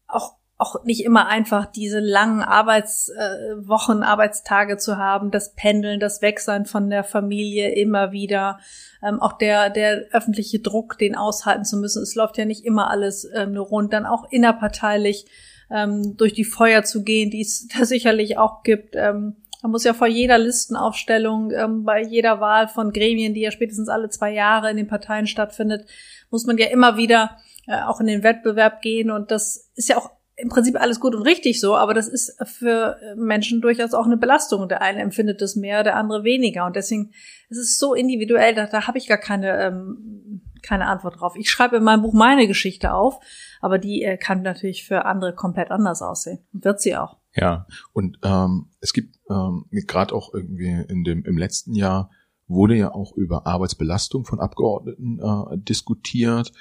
auch 0.08 0.36
auch 0.58 0.86
nicht 0.86 1.04
immer 1.04 1.28
einfach, 1.28 1.66
diese 1.66 2.00
langen 2.00 2.42
Arbeitswochen, 2.42 4.02
äh, 4.02 4.06
Arbeitstage 4.06 4.78
zu 4.78 4.98
haben, 4.98 5.30
das 5.30 5.54
Pendeln, 5.54 6.00
das 6.00 6.22
Wegsein 6.22 6.66
von 6.66 6.90
der 6.90 7.04
Familie 7.04 7.76
immer 7.76 8.14
wieder, 8.14 8.60
ähm, 9.04 9.20
auch 9.20 9.34
der, 9.34 9.70
der 9.70 10.06
öffentliche 10.14 10.60
Druck, 10.60 10.98
den 10.98 11.16
aushalten 11.16 11.66
zu 11.66 11.78
müssen. 11.78 12.02
Es 12.02 12.16
läuft 12.16 12.38
ja 12.38 12.46
nicht 12.46 12.64
immer 12.64 12.90
alles 12.90 13.30
ähm, 13.36 13.52
nur 13.52 13.66
rund, 13.66 13.92
dann 13.92 14.06
auch 14.06 14.32
innerparteilich 14.32 15.26
ähm, 15.70 16.16
durch 16.16 16.34
die 16.34 16.46
Feuer 16.46 16.84
zu 16.84 17.04
gehen, 17.04 17.32
die 17.32 17.42
es 17.42 17.68
da 17.78 17.84
sicherlich 17.84 18.38
auch 18.38 18.64
gibt. 18.64 18.96
Ähm, 18.96 19.36
man 19.62 19.72
muss 19.72 19.84
ja 19.84 19.94
vor 19.94 20.08
jeder 20.08 20.38
Listenaufstellung, 20.38 21.52
ähm, 21.52 21.84
bei 21.84 22.02
jeder 22.02 22.40
Wahl 22.40 22.70
von 22.70 22.94
Gremien, 22.94 23.34
die 23.34 23.42
ja 23.42 23.52
spätestens 23.52 23.90
alle 23.90 24.10
zwei 24.10 24.32
Jahre 24.32 24.70
in 24.70 24.78
den 24.78 24.88
Parteien 24.88 25.28
stattfindet, 25.28 25.86
muss 26.30 26.46
man 26.46 26.58
ja 26.58 26.68
immer 26.68 26.98
wieder 26.98 27.38
äh, 27.68 27.82
auch 27.82 28.00
in 28.00 28.08
den 28.08 28.24
Wettbewerb 28.24 28.82
gehen. 28.82 29.12
Und 29.12 29.32
das 29.32 29.72
ist 29.76 29.90
ja 29.90 29.98
auch 29.98 30.12
im 30.38 30.50
Prinzip 30.50 30.80
alles 30.80 31.00
gut 31.00 31.16
und 31.16 31.22
richtig 31.22 31.62
so, 31.62 31.76
aber 31.76 31.94
das 31.94 32.10
ist 32.10 32.36
für 32.44 32.98
Menschen 33.16 33.62
durchaus 33.62 33.94
auch 33.94 34.06
eine 34.06 34.18
Belastung. 34.18 34.68
Der 34.68 34.82
eine 34.82 35.00
empfindet 35.00 35.42
das 35.42 35.56
mehr, 35.56 35.84
der 35.84 35.96
andere 35.96 36.24
weniger. 36.24 36.66
Und 36.66 36.76
deswegen 36.76 37.12
ist 37.50 37.58
es 37.58 37.78
so 37.78 37.94
individuell, 37.94 38.54
da, 38.54 38.68
da 38.68 38.88
habe 38.88 38.98
ich 38.98 39.08
gar 39.08 39.18
keine, 39.18 39.58
ähm, 39.62 40.42
keine 40.62 40.88
Antwort 40.88 41.22
drauf. 41.22 41.36
Ich 41.38 41.50
schreibe 41.50 41.78
in 41.78 41.84
meinem 41.84 42.02
Buch 42.02 42.14
meine 42.14 42.48
Geschichte 42.48 42.94
auf, 42.94 43.20
aber 43.62 43.78
die 43.78 44.04
äh, 44.04 44.18
kann 44.18 44.42
natürlich 44.42 44.86
für 44.86 45.06
andere 45.06 45.34
komplett 45.34 45.72
anders 45.72 46.02
aussehen. 46.02 46.40
Wird 46.52 46.82
sie 46.82 46.98
auch. 46.98 47.18
Ja, 47.34 47.66
und 47.94 48.18
ähm, 48.24 48.72
es 48.82 48.92
gibt 48.92 49.16
ähm, 49.30 49.66
gerade 49.72 50.14
auch 50.14 50.34
irgendwie 50.34 50.86
in 50.90 51.04
dem 51.04 51.24
im 51.24 51.38
letzten 51.38 51.76
Jahr 51.76 52.10
wurde 52.48 52.76
ja 52.76 52.94
auch 52.94 53.16
über 53.16 53.48
Arbeitsbelastung 53.48 54.26
von 54.26 54.40
Abgeordneten 54.40 55.20
äh, 55.20 55.58
diskutiert. 55.58 56.52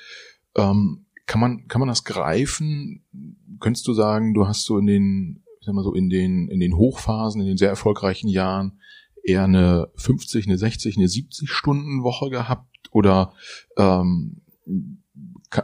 Ähm, 0.57 1.07
kann 1.27 1.41
man 1.41 1.69
kann 1.69 1.81
man 1.81 1.89
das 1.89 2.05
greifen? 2.05 3.05
Könntest 3.61 3.87
du 3.87 3.93
sagen, 3.93 4.35
du 4.35 4.47
hast 4.47 4.65
so 4.65 4.79
in 4.79 4.87
den 4.87 5.43
ich 5.61 5.67
sag 5.67 5.75
mal 5.75 5.85
so 5.85 5.95
in 5.95 6.11
den 6.11 6.49
in 6.49 6.61
den 6.61 6.77
Hochphasen, 6.77 7.41
in 7.41 7.47
den 7.47 7.57
sehr 7.57 7.71
erfolgreichen 7.71 8.29
Jahren 8.29 8.81
eher 9.23 9.45
eine 9.45 9.91
50, 9.97 10.47
eine 10.47 10.59
60, 10.59 10.99
eine 10.99 11.09
70 11.09 11.51
Stunden 11.51 12.03
Woche 12.03 12.29
gehabt 12.29 12.91
oder 12.93 13.33
ähm, 13.79 14.43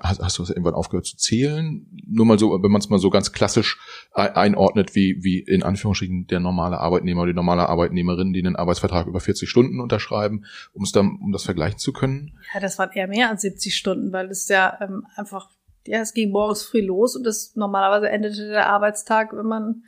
hast, 0.02 0.20
hast 0.20 0.38
du 0.38 0.42
das 0.42 0.50
irgendwann 0.50 0.74
aufgehört 0.74 1.06
zu 1.06 1.16
zählen? 1.16 1.86
Nur 2.06 2.26
mal 2.26 2.38
so, 2.38 2.50
wenn 2.62 2.70
man 2.70 2.80
es 2.80 2.88
mal 2.88 2.98
so 2.98 3.10
ganz 3.10 3.32
klassisch 3.32 3.78
einordnet, 4.12 4.94
wie, 4.94 5.22
wie 5.22 5.40
in 5.40 5.62
Anführungsstrichen 5.62 6.26
der 6.26 6.40
normale 6.40 6.78
Arbeitnehmer 6.78 7.22
oder 7.22 7.32
die 7.32 7.36
normale 7.36 7.68
Arbeitnehmerin, 7.68 8.32
die 8.32 8.40
einen 8.40 8.56
Arbeitsvertrag 8.56 9.06
über 9.06 9.20
40 9.20 9.48
Stunden 9.48 9.80
unterschreiben, 9.80 10.44
um 10.72 10.84
es 10.84 10.92
dann, 10.92 11.18
um 11.22 11.32
das 11.32 11.44
vergleichen 11.44 11.78
zu 11.78 11.92
können? 11.92 12.38
Ja, 12.54 12.60
das 12.60 12.78
waren 12.78 12.90
eher 12.92 13.08
mehr 13.08 13.30
als 13.30 13.42
70 13.42 13.76
Stunden, 13.76 14.12
weil 14.12 14.30
es 14.30 14.48
ja 14.48 14.78
ähm, 14.80 15.06
einfach, 15.16 15.50
ja, 15.86 16.00
es 16.00 16.14
ging 16.14 16.30
morgens 16.30 16.62
früh 16.62 16.80
los 16.80 17.16
und 17.16 17.24
das 17.24 17.56
normalerweise 17.56 18.08
endete 18.08 18.48
der 18.48 18.68
Arbeitstag, 18.68 19.32
wenn 19.32 19.46
man 19.46 19.82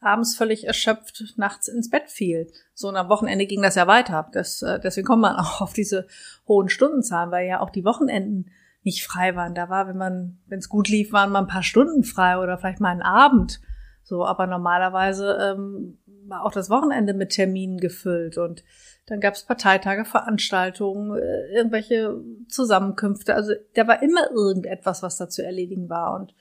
abends 0.00 0.36
völlig 0.36 0.66
erschöpft 0.66 1.34
nachts 1.36 1.68
ins 1.68 1.90
Bett 1.90 2.08
fiel. 2.08 2.50
So 2.74 2.88
und 2.88 2.96
am 2.96 3.08
Wochenende 3.08 3.46
ging 3.46 3.62
das 3.62 3.74
ja 3.74 3.86
weiter. 3.86 4.28
Das, 4.32 4.62
äh, 4.62 4.78
deswegen 4.80 5.06
kommt 5.06 5.22
man 5.22 5.36
auch 5.38 5.60
auf 5.60 5.72
diese 5.72 6.06
hohen 6.46 6.68
Stundenzahlen, 6.68 7.30
weil 7.30 7.48
ja 7.48 7.60
auch 7.60 7.70
die 7.70 7.84
Wochenenden 7.84 8.50
nicht 8.88 9.06
frei 9.06 9.36
waren. 9.36 9.54
Da 9.54 9.68
war, 9.68 9.86
wenn 9.86 9.98
man, 9.98 10.38
wenn 10.46 10.58
es 10.58 10.68
gut 10.68 10.88
lief, 10.88 11.12
waren 11.12 11.30
mal 11.30 11.40
ein 11.40 11.46
paar 11.46 11.62
Stunden 11.62 12.04
frei 12.04 12.38
oder 12.38 12.56
vielleicht 12.58 12.80
mal 12.80 12.90
einen 12.90 13.02
Abend. 13.02 13.60
So, 14.02 14.24
aber 14.24 14.46
normalerweise 14.46 15.38
ähm, 15.40 15.98
war 16.26 16.44
auch 16.44 16.52
das 16.52 16.70
Wochenende 16.70 17.12
mit 17.12 17.30
Terminen 17.30 17.78
gefüllt 17.78 18.38
und 18.38 18.64
dann 19.06 19.20
gab 19.20 19.34
es 19.34 19.44
Parteitage, 19.44 20.04
Veranstaltungen, 20.04 21.16
äh, 21.16 21.54
irgendwelche 21.54 22.20
Zusammenkünfte. 22.48 23.34
Also 23.34 23.52
da 23.74 23.86
war 23.86 24.02
immer 24.02 24.30
irgendetwas, 24.30 25.02
was 25.02 25.16
da 25.16 25.28
zu 25.28 25.42
erledigen 25.42 25.88
war. 25.88 26.14
Und 26.14 26.34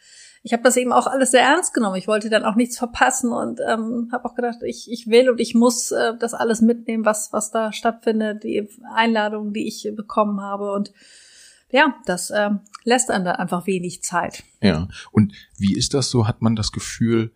ich 0.44 0.54
habe 0.54 0.64
das 0.64 0.76
eben 0.76 0.92
auch 0.92 1.08
alles 1.08 1.32
sehr 1.32 1.42
ernst 1.42 1.74
genommen. 1.74 1.96
Ich 1.96 2.08
wollte 2.08 2.30
dann 2.30 2.44
auch 2.44 2.56
nichts 2.56 2.78
verpassen 2.78 3.32
und 3.32 3.62
ähm, 3.66 4.10
habe 4.12 4.26
auch 4.26 4.36
gedacht, 4.36 4.60
ich, 4.64 4.92
ich 4.92 5.08
will 5.08 5.30
und 5.30 5.40
ich 5.40 5.56
muss 5.56 5.92
äh, 5.92 6.14
das 6.20 6.34
alles 6.34 6.62
mitnehmen, 6.62 7.06
was, 7.06 7.32
was 7.32 7.52
da 7.52 7.72
stattfindet, 7.72 8.44
die 8.44 8.70
Einladungen, 8.94 9.54
die 9.54 9.68
ich 9.68 9.90
bekommen 9.96 10.42
habe. 10.42 10.74
Und 10.74 10.92
ja, 11.72 11.96
das 12.06 12.30
äh, 12.30 12.50
lässt 12.84 13.12
einem 13.12 13.26
da 13.26 13.34
einfach 13.34 13.68
wenig 13.68 14.04
Zeit. 14.04 14.44
Ja, 14.62 14.88
und 15.12 15.34
wie 15.58 15.76
ist 15.76 15.94
das 15.94 16.10
so? 16.10 16.28
Hat 16.28 16.42
man 16.42 16.56
das 16.56 16.72
Gefühl, 16.72 17.32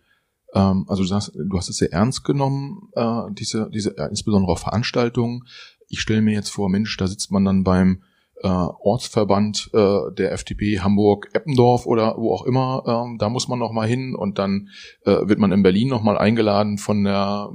ähm, 0.54 0.86
also 0.88 1.04
du 1.04 1.14
hast, 1.14 1.32
du 1.34 1.58
hast 1.58 1.68
es 1.68 1.76
sehr 1.78 1.92
ernst 1.92 2.24
genommen, 2.24 2.88
äh, 2.94 3.22
diese, 3.30 3.68
diese 3.70 3.96
äh, 3.98 4.08
insbesondere 4.08 4.52
auf 4.52 4.60
Veranstaltungen. 4.60 5.44
Ich 5.88 6.00
stelle 6.00 6.22
mir 6.22 6.34
jetzt 6.34 6.50
vor, 6.50 6.68
Mensch, 6.68 6.96
da 6.96 7.06
sitzt 7.06 7.30
man 7.30 7.44
dann 7.44 7.64
beim 7.64 8.02
äh, 8.42 8.48
Ortsverband 8.48 9.70
äh, 9.72 10.12
der 10.16 10.32
FDP 10.32 10.80
Hamburg-Eppendorf 10.80 11.86
oder 11.86 12.16
wo 12.16 12.32
auch 12.32 12.44
immer, 12.44 12.82
ähm, 12.86 13.18
da 13.18 13.28
muss 13.28 13.48
man 13.48 13.58
noch 13.58 13.72
mal 13.72 13.86
hin 13.86 14.14
und 14.14 14.38
dann 14.38 14.68
äh, 15.04 15.28
wird 15.28 15.38
man 15.38 15.52
in 15.52 15.62
Berlin 15.62 15.88
noch 15.88 16.02
mal 16.02 16.18
eingeladen 16.18 16.78
von 16.78 17.04
der 17.04 17.50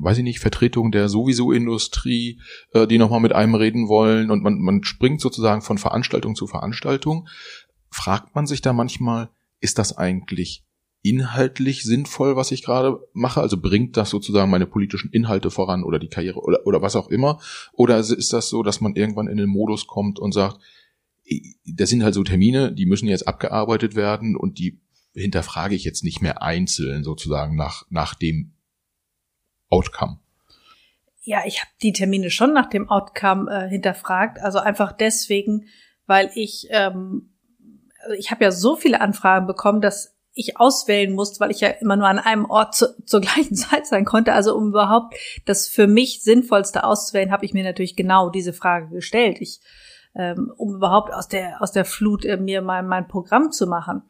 weiß 0.00 0.18
ich 0.18 0.24
nicht, 0.24 0.40
Vertretung 0.40 0.90
der 0.90 1.08
sowieso 1.08 1.52
Industrie, 1.52 2.40
äh, 2.72 2.86
die 2.86 2.98
nochmal 2.98 3.20
mit 3.20 3.32
einem 3.32 3.54
reden 3.54 3.88
wollen 3.88 4.30
und 4.30 4.42
man, 4.42 4.58
man 4.58 4.84
springt 4.84 5.20
sozusagen 5.20 5.62
von 5.62 5.78
Veranstaltung 5.78 6.34
zu 6.34 6.46
Veranstaltung. 6.46 7.28
Fragt 7.90 8.34
man 8.34 8.46
sich 8.46 8.60
da 8.60 8.72
manchmal, 8.72 9.30
ist 9.60 9.78
das 9.78 9.96
eigentlich 9.96 10.64
inhaltlich 11.02 11.84
sinnvoll, 11.84 12.36
was 12.36 12.50
ich 12.50 12.62
gerade 12.62 13.00
mache? 13.12 13.40
Also 13.40 13.56
bringt 13.60 13.96
das 13.96 14.10
sozusagen 14.10 14.50
meine 14.50 14.66
politischen 14.66 15.10
Inhalte 15.10 15.50
voran 15.50 15.84
oder 15.84 15.98
die 15.98 16.08
Karriere 16.08 16.40
oder, 16.40 16.66
oder 16.66 16.82
was 16.82 16.96
auch 16.96 17.08
immer? 17.08 17.40
Oder 17.72 17.98
ist 17.98 18.32
das 18.32 18.48
so, 18.48 18.62
dass 18.62 18.80
man 18.80 18.94
irgendwann 18.94 19.28
in 19.28 19.36
den 19.36 19.48
Modus 19.48 19.86
kommt 19.86 20.18
und 20.18 20.32
sagt, 20.32 20.60
das 21.66 21.90
sind 21.90 22.02
halt 22.02 22.14
so 22.14 22.24
Termine, 22.24 22.72
die 22.72 22.86
müssen 22.86 23.08
jetzt 23.08 23.28
abgearbeitet 23.28 23.94
werden 23.94 24.36
und 24.36 24.58
die 24.58 24.80
hinterfrage 25.14 25.74
ich 25.74 25.84
jetzt 25.84 26.04
nicht 26.04 26.20
mehr 26.20 26.42
einzeln 26.42 27.04
sozusagen 27.04 27.56
nach, 27.56 27.84
nach 27.90 28.14
dem 28.14 28.52
Outcome? 29.70 30.18
Ja, 31.22 31.42
ich 31.44 31.60
habe 31.60 31.70
die 31.82 31.92
Termine 31.92 32.30
schon 32.30 32.52
nach 32.52 32.70
dem 32.70 32.88
Outcome 32.88 33.50
äh, 33.50 33.68
hinterfragt. 33.68 34.38
Also 34.40 34.58
einfach 34.58 34.92
deswegen, 34.92 35.66
weil 36.06 36.30
ich, 36.34 36.68
ähm, 36.70 37.34
also 38.02 38.14
ich 38.14 38.30
habe 38.30 38.44
ja 38.44 38.50
so 38.50 38.76
viele 38.76 39.00
Anfragen 39.00 39.46
bekommen, 39.46 39.80
dass 39.80 40.16
ich 40.38 40.58
auswählen 40.58 41.12
musste, 41.12 41.40
weil 41.40 41.50
ich 41.50 41.60
ja 41.60 41.68
immer 41.68 41.96
nur 41.96 42.06
an 42.06 42.18
einem 42.18 42.44
Ort 42.44 42.74
zu, 42.74 42.86
zur 43.04 43.20
gleichen 43.20 43.56
Zeit 43.56 43.86
sein 43.86 44.04
konnte. 44.04 44.32
Also 44.32 44.56
um 44.56 44.68
überhaupt 44.68 45.16
das 45.44 45.66
für 45.66 45.86
mich 45.86 46.22
sinnvollste 46.22 46.84
auszuwählen, 46.84 47.32
habe 47.32 47.44
ich 47.44 47.52
mir 47.52 47.64
natürlich 47.64 47.96
genau 47.96 48.30
diese 48.30 48.52
Frage 48.52 48.88
gestellt. 48.88 49.38
Ich, 49.40 49.60
ähm, 50.14 50.52
um 50.56 50.74
überhaupt 50.74 51.12
aus 51.12 51.28
der 51.28 51.60
aus 51.60 51.72
der 51.72 51.84
Flut 51.84 52.24
äh, 52.24 52.36
mir 52.36 52.62
mein, 52.62 52.86
mein 52.86 53.08
Programm 53.08 53.52
zu 53.52 53.66
machen. 53.66 54.02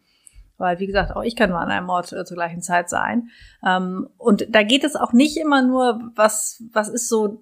Weil, 0.59 0.81
wie 0.81 0.87
gesagt, 0.87 1.15
auch 1.15 1.23
ich 1.23 1.37
kann 1.37 1.51
nur 1.51 1.61
an 1.61 1.71
einem 1.71 1.89
Ort 1.89 2.13
äh, 2.13 2.25
zur 2.25 2.37
gleichen 2.37 2.61
Zeit 2.61 2.91
sein. 2.91 3.31
Ähm, 3.65 4.09
und 4.19 4.47
da 4.51 4.63
geht 4.63 4.85
es 4.85 4.97
auch 4.97 5.13
nicht 5.13 5.37
immer 5.37 5.63
nur, 5.63 6.11
was, 6.15 6.63
was 6.73 6.89
ist 6.89 7.09
so 7.09 7.41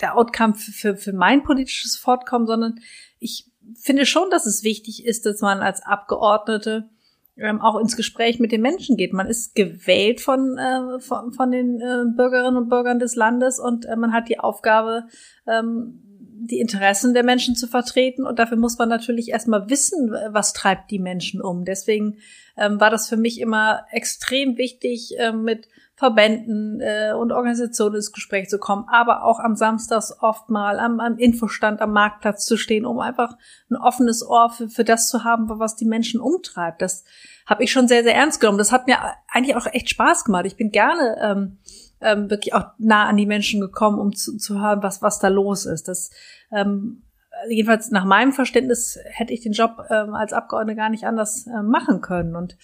der 0.00 0.16
Outcome 0.16 0.54
für, 0.54 0.96
für 0.96 1.12
mein 1.12 1.42
politisches 1.42 1.96
Fortkommen, 1.96 2.46
sondern 2.46 2.80
ich 3.18 3.50
finde 3.74 4.06
schon, 4.06 4.30
dass 4.30 4.46
es 4.46 4.64
wichtig 4.64 5.06
ist, 5.06 5.24
dass 5.26 5.40
man 5.40 5.60
als 5.60 5.82
Abgeordnete 5.82 6.88
ähm, 7.36 7.60
auch 7.60 7.80
ins 7.80 7.96
Gespräch 7.96 8.38
mit 8.38 8.52
den 8.52 8.60
Menschen 8.60 8.96
geht. 8.96 9.12
Man 9.12 9.26
ist 9.26 9.54
gewählt 9.54 10.20
von, 10.20 10.58
äh, 10.58 11.00
von, 11.00 11.32
von 11.32 11.50
den 11.50 11.80
äh, 11.80 12.04
Bürgerinnen 12.14 12.56
und 12.56 12.68
Bürgern 12.68 12.98
des 12.98 13.16
Landes 13.16 13.58
und 13.58 13.86
äh, 13.86 13.96
man 13.96 14.12
hat 14.12 14.28
die 14.28 14.38
Aufgabe, 14.38 15.04
ähm, 15.46 16.11
die 16.46 16.60
Interessen 16.60 17.14
der 17.14 17.24
Menschen 17.24 17.54
zu 17.54 17.66
vertreten. 17.66 18.26
Und 18.26 18.38
dafür 18.38 18.56
muss 18.56 18.78
man 18.78 18.88
natürlich 18.88 19.30
erstmal 19.30 19.70
wissen, 19.70 20.10
was 20.28 20.52
treibt 20.52 20.90
die 20.90 20.98
Menschen 20.98 21.40
um. 21.40 21.64
Deswegen 21.64 22.18
ähm, 22.56 22.80
war 22.80 22.90
das 22.90 23.08
für 23.08 23.16
mich 23.16 23.40
immer 23.40 23.84
extrem 23.90 24.58
wichtig, 24.58 25.18
äh, 25.18 25.32
mit 25.32 25.68
Verbänden 25.94 26.80
äh, 26.80 27.12
und 27.12 27.30
Organisationen 27.30 27.96
ins 27.96 28.12
Gespräch 28.12 28.48
zu 28.48 28.58
kommen, 28.58 28.86
aber 28.88 29.24
auch 29.24 29.38
am 29.38 29.54
Samstags 29.54 30.12
oft 30.20 30.50
mal 30.50 30.80
am, 30.80 30.98
am 30.98 31.16
Infostand 31.16 31.80
am 31.80 31.92
Marktplatz 31.92 32.44
zu 32.44 32.56
stehen, 32.56 32.86
um 32.86 32.98
einfach 32.98 33.36
ein 33.70 33.76
offenes 33.76 34.26
Ohr 34.26 34.50
für, 34.50 34.68
für 34.68 34.84
das 34.84 35.08
zu 35.08 35.22
haben, 35.22 35.48
was 35.48 35.76
die 35.76 35.84
Menschen 35.84 36.20
umtreibt. 36.20 36.82
Das 36.82 37.04
habe 37.46 37.62
ich 37.62 37.70
schon 37.70 37.86
sehr, 37.86 38.02
sehr 38.02 38.16
ernst 38.16 38.40
genommen. 38.40 38.58
Das 38.58 38.72
hat 38.72 38.88
mir 38.88 38.98
eigentlich 39.28 39.54
auch 39.54 39.66
echt 39.66 39.90
Spaß 39.90 40.24
gemacht. 40.24 40.46
Ich 40.46 40.56
bin 40.56 40.72
gerne 40.72 41.16
ähm, 41.22 41.58
ähm, 42.02 42.30
wirklich 42.30 42.54
auch 42.54 42.66
nah 42.78 43.06
an 43.06 43.16
die 43.16 43.26
Menschen 43.26 43.60
gekommen, 43.60 43.98
um 43.98 44.14
zu, 44.14 44.36
zu 44.36 44.60
hören, 44.60 44.82
was, 44.82 45.02
was 45.02 45.18
da 45.18 45.28
los 45.28 45.66
ist. 45.66 45.88
Das 45.88 46.10
ähm, 46.50 47.02
jedenfalls 47.48 47.90
nach 47.90 48.04
meinem 48.04 48.32
Verständnis 48.32 48.98
hätte 49.04 49.32
ich 49.32 49.40
den 49.40 49.52
Job 49.52 49.84
ähm, 49.90 50.14
als 50.14 50.32
Abgeordnete 50.32 50.76
gar 50.76 50.90
nicht 50.90 51.04
anders 51.04 51.46
äh, 51.46 51.62
machen 51.62 52.00
können. 52.00 52.36
Und 52.36 52.56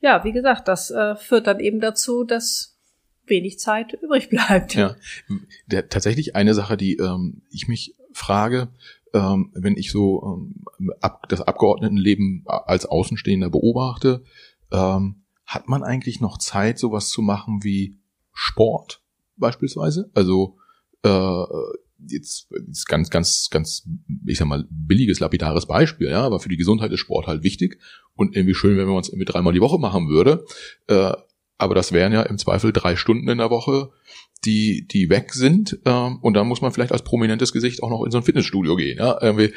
ja, 0.00 0.24
wie 0.24 0.32
gesagt, 0.32 0.68
das 0.68 0.90
äh, 0.90 1.16
führt 1.16 1.46
dann 1.46 1.60
eben 1.60 1.80
dazu, 1.80 2.24
dass 2.24 2.76
wenig 3.26 3.58
Zeit 3.58 3.92
übrig 3.92 4.28
bleibt. 4.30 4.74
Ja, 4.74 4.96
der, 5.66 5.88
tatsächlich 5.88 6.36
eine 6.36 6.54
Sache, 6.54 6.76
die 6.76 6.96
ähm, 6.96 7.42
ich 7.50 7.68
mich 7.68 7.96
frage, 8.12 8.68
ähm, 9.12 9.50
wenn 9.54 9.76
ich 9.76 9.90
so 9.90 10.22
ähm, 10.78 10.94
ab, 11.00 11.28
das 11.28 11.40
Abgeordnetenleben 11.40 12.44
als 12.46 12.86
Außenstehender 12.86 13.50
beobachte, 13.50 14.22
ähm, 14.72 15.22
hat 15.44 15.68
man 15.68 15.84
eigentlich 15.84 16.20
noch 16.20 16.38
Zeit, 16.38 16.78
sowas 16.78 17.08
zu 17.08 17.22
machen 17.22 17.60
wie 17.62 17.96
Sport 18.36 19.02
beispielsweise? 19.36 20.10
Also 20.14 20.58
äh, 21.02 21.44
jetzt 22.06 22.52
ist 22.70 22.86
ganz, 22.86 23.10
ganz, 23.10 23.48
ganz, 23.50 23.88
ich 24.26 24.38
sag 24.38 24.46
mal, 24.46 24.66
billiges, 24.70 25.20
lapidares 25.20 25.66
Beispiel, 25.66 26.10
ja, 26.10 26.22
aber 26.22 26.38
für 26.38 26.50
die 26.50 26.58
Gesundheit 26.58 26.92
ist 26.92 27.00
Sport 27.00 27.26
halt 27.26 27.42
wichtig 27.42 27.80
und 28.14 28.36
irgendwie 28.36 28.54
schön, 28.54 28.76
wenn 28.76 28.86
man 28.86 28.98
es 28.98 29.08
irgendwie 29.08 29.24
dreimal 29.24 29.54
die 29.54 29.60
Woche 29.60 29.78
machen 29.78 30.08
würde. 30.08 30.44
Äh, 30.86 31.12
aber 31.58 31.74
das 31.74 31.92
wären 31.92 32.12
ja 32.12 32.22
im 32.22 32.36
Zweifel 32.36 32.72
drei 32.72 32.96
Stunden 32.96 33.28
in 33.28 33.38
der 33.38 33.48
Woche, 33.48 33.90
die, 34.44 34.86
die 34.86 35.08
weg 35.08 35.32
sind. 35.32 35.78
Ähm, 35.86 36.18
und 36.20 36.34
dann 36.34 36.46
muss 36.46 36.60
man 36.60 36.70
vielleicht 36.72 36.92
als 36.92 37.02
prominentes 37.02 37.52
Gesicht 37.52 37.82
auch 37.82 37.88
noch 37.88 38.04
in 38.04 38.10
so 38.10 38.18
ein 38.18 38.24
Fitnessstudio 38.24 38.76
gehen. 38.76 38.98
Ja? 38.98 39.18
Irgendwie, 39.22 39.54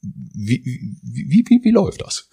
wie, 0.00 0.64
wie, 1.02 1.44
wie, 1.46 1.60
wie 1.62 1.70
läuft 1.70 2.00
das? 2.00 2.30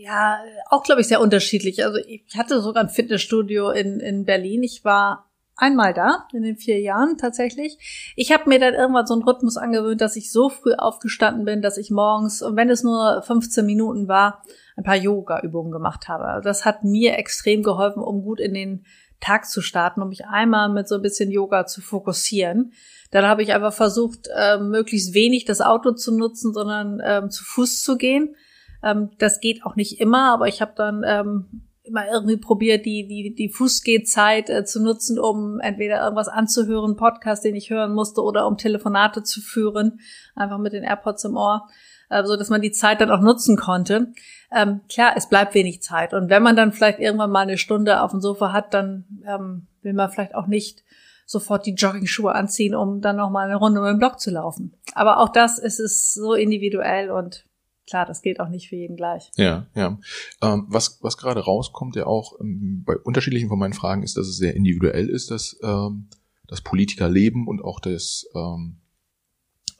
Ja, 0.00 0.38
auch 0.70 0.84
glaube 0.84 1.00
ich 1.00 1.08
sehr 1.08 1.20
unterschiedlich. 1.20 1.84
Also 1.84 1.98
ich 1.98 2.24
hatte 2.36 2.60
sogar 2.62 2.84
ein 2.84 2.88
Fitnessstudio 2.88 3.70
in, 3.70 3.98
in 3.98 4.24
Berlin. 4.24 4.62
Ich 4.62 4.84
war 4.84 5.28
einmal 5.56 5.92
da 5.92 6.28
in 6.32 6.42
den 6.42 6.56
vier 6.56 6.78
Jahren 6.78 7.18
tatsächlich. 7.18 8.12
Ich 8.14 8.30
habe 8.30 8.48
mir 8.48 8.60
dann 8.60 8.74
irgendwann 8.74 9.08
so 9.08 9.14
einen 9.14 9.24
Rhythmus 9.24 9.56
angewöhnt, 9.56 10.00
dass 10.00 10.14
ich 10.14 10.30
so 10.30 10.50
früh 10.50 10.74
aufgestanden 10.74 11.44
bin, 11.44 11.62
dass 11.62 11.78
ich 11.78 11.90
morgens, 11.90 12.42
und 12.42 12.54
wenn 12.54 12.70
es 12.70 12.84
nur 12.84 13.22
15 13.22 13.66
Minuten 13.66 14.06
war, 14.06 14.44
ein 14.76 14.84
paar 14.84 14.94
Yoga-Übungen 14.94 15.72
gemacht 15.72 16.06
habe. 16.06 16.26
Also 16.26 16.48
das 16.48 16.64
hat 16.64 16.84
mir 16.84 17.18
extrem 17.18 17.64
geholfen, 17.64 18.00
um 18.00 18.22
gut 18.22 18.38
in 18.38 18.54
den 18.54 18.84
Tag 19.18 19.46
zu 19.46 19.60
starten, 19.60 20.00
um 20.00 20.10
mich 20.10 20.26
einmal 20.26 20.68
mit 20.68 20.86
so 20.86 20.94
ein 20.94 21.02
bisschen 21.02 21.32
Yoga 21.32 21.66
zu 21.66 21.80
fokussieren. 21.80 22.72
Dann 23.10 23.26
habe 23.26 23.42
ich 23.42 23.52
einfach 23.52 23.72
versucht, 23.72 24.28
äh, 24.32 24.58
möglichst 24.58 25.12
wenig 25.12 25.44
das 25.44 25.60
Auto 25.60 25.90
zu 25.90 26.16
nutzen, 26.16 26.54
sondern 26.54 27.02
ähm, 27.04 27.30
zu 27.30 27.42
Fuß 27.42 27.82
zu 27.82 27.96
gehen. 27.96 28.36
Ähm, 28.82 29.10
das 29.18 29.40
geht 29.40 29.64
auch 29.64 29.76
nicht 29.76 30.00
immer, 30.00 30.32
aber 30.32 30.48
ich 30.48 30.60
habe 30.60 30.72
dann 30.76 31.02
ähm, 31.06 31.62
immer 31.88 32.06
irgendwie 32.06 32.36
probiert, 32.36 32.86
die, 32.86 33.06
die, 33.08 33.34
die 33.34 33.48
Fußgehzeit 33.48 34.50
äh, 34.50 34.64
zu 34.64 34.82
nutzen, 34.82 35.18
um 35.18 35.58
entweder 35.58 36.02
irgendwas 36.02 36.28
anzuhören, 36.28 36.96
Podcast, 36.96 37.44
den 37.44 37.56
ich 37.56 37.70
hören 37.70 37.94
musste, 37.94 38.22
oder 38.22 38.46
um 38.46 38.56
Telefonate 38.56 39.22
zu 39.22 39.40
führen, 39.40 40.00
einfach 40.36 40.58
mit 40.58 40.74
den 40.74 40.84
AirPods 40.84 41.24
im 41.24 41.36
Ohr, 41.36 41.68
äh, 42.10 42.22
so 42.24 42.36
dass 42.36 42.50
man 42.50 42.60
die 42.60 42.72
Zeit 42.72 43.00
dann 43.00 43.10
auch 43.10 43.20
nutzen 43.20 43.56
konnte. 43.56 44.12
Ähm, 44.54 44.82
klar, 44.88 45.12
es 45.16 45.28
bleibt 45.28 45.54
wenig 45.54 45.82
Zeit. 45.82 46.14
Und 46.14 46.30
wenn 46.30 46.42
man 46.42 46.56
dann 46.56 46.72
vielleicht 46.72 47.00
irgendwann 47.00 47.30
mal 47.30 47.40
eine 47.40 47.58
Stunde 47.58 48.02
auf 48.02 48.12
dem 48.12 48.20
Sofa 48.20 48.52
hat, 48.52 48.74
dann 48.74 49.04
ähm, 49.26 49.66
will 49.82 49.94
man 49.94 50.10
vielleicht 50.10 50.34
auch 50.34 50.46
nicht 50.46 50.84
sofort 51.26 51.66
die 51.66 51.74
Jogging-Schuhe 51.74 52.34
anziehen, 52.34 52.74
um 52.74 53.02
dann 53.02 53.16
noch 53.16 53.30
mal 53.30 53.46
eine 53.46 53.56
Runde 53.56 53.80
über 53.80 53.92
den 53.92 53.98
Block 53.98 54.18
zu 54.18 54.30
laufen. 54.30 54.72
Aber 54.94 55.18
auch 55.18 55.28
das 55.28 55.58
ist 55.58 55.78
es 55.78 56.14
so 56.14 56.32
individuell 56.32 57.10
und 57.10 57.44
klar, 57.88 58.06
das 58.06 58.22
gilt 58.22 58.40
auch 58.40 58.48
nicht 58.48 58.68
für 58.68 58.76
jeden 58.76 58.96
gleich. 58.96 59.30
Ja, 59.36 59.66
ja. 59.74 59.98
Ähm, 60.42 60.66
was, 60.68 60.98
was 61.02 61.16
gerade 61.16 61.40
rauskommt, 61.40 61.96
ja 61.96 62.06
auch 62.06 62.38
ähm, 62.40 62.84
bei 62.84 62.96
unterschiedlichen 62.96 63.48
von 63.48 63.58
meinen 63.58 63.72
Fragen, 63.72 64.02
ist, 64.02 64.16
dass 64.16 64.26
es 64.28 64.36
sehr 64.36 64.54
individuell 64.54 65.08
ist, 65.08 65.30
dass 65.30 65.58
ähm, 65.62 66.08
das 66.46 66.60
Politikerleben 66.62 67.46
und 67.46 67.62
auch 67.62 67.80
das 67.80 68.26
ähm, 68.34 68.80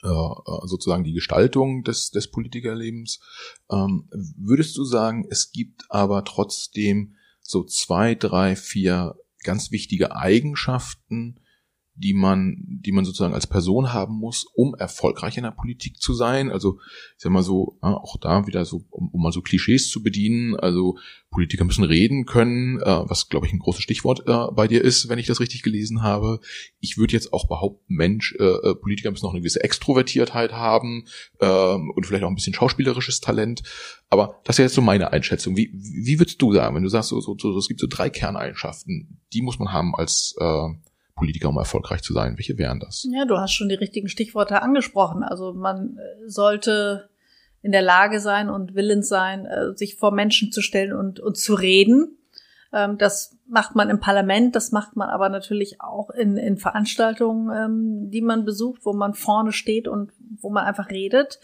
äh, 0.03 0.09
sozusagen 0.65 1.05
die 1.05 1.13
Gestaltung 1.13 1.83
des, 1.83 2.11
des 2.11 2.31
Politikerlebens. 2.31 3.21
Ähm, 3.71 4.09
würdest 4.11 4.77
du 4.77 4.85
sagen, 4.85 5.27
es 5.31 5.53
gibt 5.53 5.87
aber 5.89 6.25
trotzdem 6.25 7.17
so 7.41 7.65
zwei, 7.65 8.15
drei, 8.15 8.57
vier 8.57 9.17
ganz 9.43 9.71
wichtige 9.71 10.15
Eigenschaften, 10.15 11.41
die 11.99 12.15
man, 12.15 12.57
die 12.65 12.93
man 12.93 13.05
sozusagen 13.05 13.35
als 13.35 13.47
Person 13.47 13.93
haben 13.93 14.15
muss, 14.15 14.45
um 14.55 14.75
erfolgreich 14.77 15.37
in 15.37 15.43
der 15.43 15.51
Politik 15.51 16.01
zu 16.01 16.15
sein. 16.15 16.51
Also 16.51 16.79
ich 17.17 17.23
sag 17.23 17.33
mal 17.33 17.43
so, 17.43 17.77
auch 17.81 18.17
da 18.19 18.47
wieder 18.47 18.65
so, 18.65 18.85
um, 18.91 19.09
um 19.09 19.23
mal 19.23 19.33
so 19.33 19.43
Klischees 19.43 19.91
zu 19.91 20.03
bedienen. 20.03 20.55
Also 20.55 20.97
Politiker 21.31 21.65
müssen 21.65 21.85
reden 21.85 22.25
können, 22.25 22.81
äh, 22.81 22.85
was 22.85 23.29
glaube 23.29 23.47
ich 23.47 23.53
ein 23.53 23.59
großes 23.59 23.83
Stichwort 23.83 24.23
äh, 24.27 24.53
bei 24.53 24.69
dir 24.69 24.83
ist, 24.83 25.09
wenn 25.09 25.19
ich 25.19 25.27
das 25.27 25.41
richtig 25.41 25.63
gelesen 25.63 26.03
habe. 26.03 26.41
Ich 26.79 26.99
würde 26.99 27.15
jetzt 27.15 27.33
auch 27.33 27.49
behaupten, 27.49 27.95
Mensch, 27.95 28.35
äh, 28.39 28.75
Politiker 28.75 29.11
müssen 29.11 29.27
auch 29.27 29.33
eine 29.33 29.41
gewisse 29.41 29.63
Extrovertiertheit 29.63 30.53
haben 30.53 31.05
äh, 31.41 31.47
und 31.47 32.07
vielleicht 32.07 32.25
auch 32.25 32.29
ein 32.29 32.37
bisschen 32.37 32.55
schauspielerisches 32.55 33.21
Talent. 33.21 33.63
Aber 34.09 34.41
das 34.45 34.55
ist 34.55 34.59
ja 34.59 34.65
jetzt 34.67 34.75
so 34.75 34.83
meine 34.83 35.13
Einschätzung. 35.13 35.57
Wie, 35.57 35.71
wie 35.75 36.19
würdest 36.19 36.41
du 36.41 36.55
sagen, 36.55 36.77
wenn 36.77 36.83
du 36.83 36.89
sagst, 36.89 37.11
so, 37.11 37.21
so, 37.21 37.37
so, 37.37 37.59
es 37.59 37.69
gibt 37.69 37.81
so 37.81 37.89
drei 37.91 38.09
Kerneigenschaften, 38.09 39.21
die 39.33 39.43
muss 39.43 39.59
man 39.59 39.73
haben 39.73 39.95
als 39.95 40.35
äh, 40.39 40.69
Politiker, 41.19 41.49
um 41.49 41.57
erfolgreich 41.57 42.03
zu 42.03 42.13
sein? 42.13 42.37
Welche 42.37 42.57
wären 42.59 42.81
das? 42.81 43.07
Ja, 43.11 43.25
du 43.25 43.37
hast 43.39 43.53
schon 43.53 43.69
die 43.69 43.75
richtigen 43.75 44.09
Stichworte 44.09 44.63
angesprochen. 44.63 45.23
Also 45.23 45.53
man 45.53 45.99
äh, 45.99 46.29
sollte 46.29 47.11
in 47.63 47.73
der 47.73 47.83
Lage 47.83 48.21
sein 48.21 48.49
und 48.49 48.75
willens 48.75 49.09
sein, 49.09 49.47
äh, 49.47 49.77
sich 49.77 49.97
vor 49.97 50.13
Menschen 50.13 50.53
zu 50.53 50.63
stellen 50.63 50.93
und, 50.93 51.21
und 51.21 51.37
zu 51.37 51.55
reden. 51.55 52.19
Ähm, 52.73 52.99
das 52.99 53.37
macht 53.47 53.75
man 53.75 53.91
im 53.91 54.01
Parlament, 54.01 54.55
das 54.55 54.73
macht 54.73 54.97
man 54.97 55.09
aber 55.09 55.29
natürlich 55.29 55.81
auch 55.81 56.11
in, 56.11 56.37
in 56.37 56.57
Veranstaltungen, 56.59 57.51
ähm, 57.55 58.11
die 58.11 58.21
man 58.21 58.45
besucht, 58.45 58.85
wo 58.85 58.93
man 58.93 59.15
vorne 59.15 59.53
steht 59.53 59.89
und 59.89 60.13
wo 60.41 60.51
man 60.51 60.65
einfach 60.65 60.91
redet. 60.91 61.41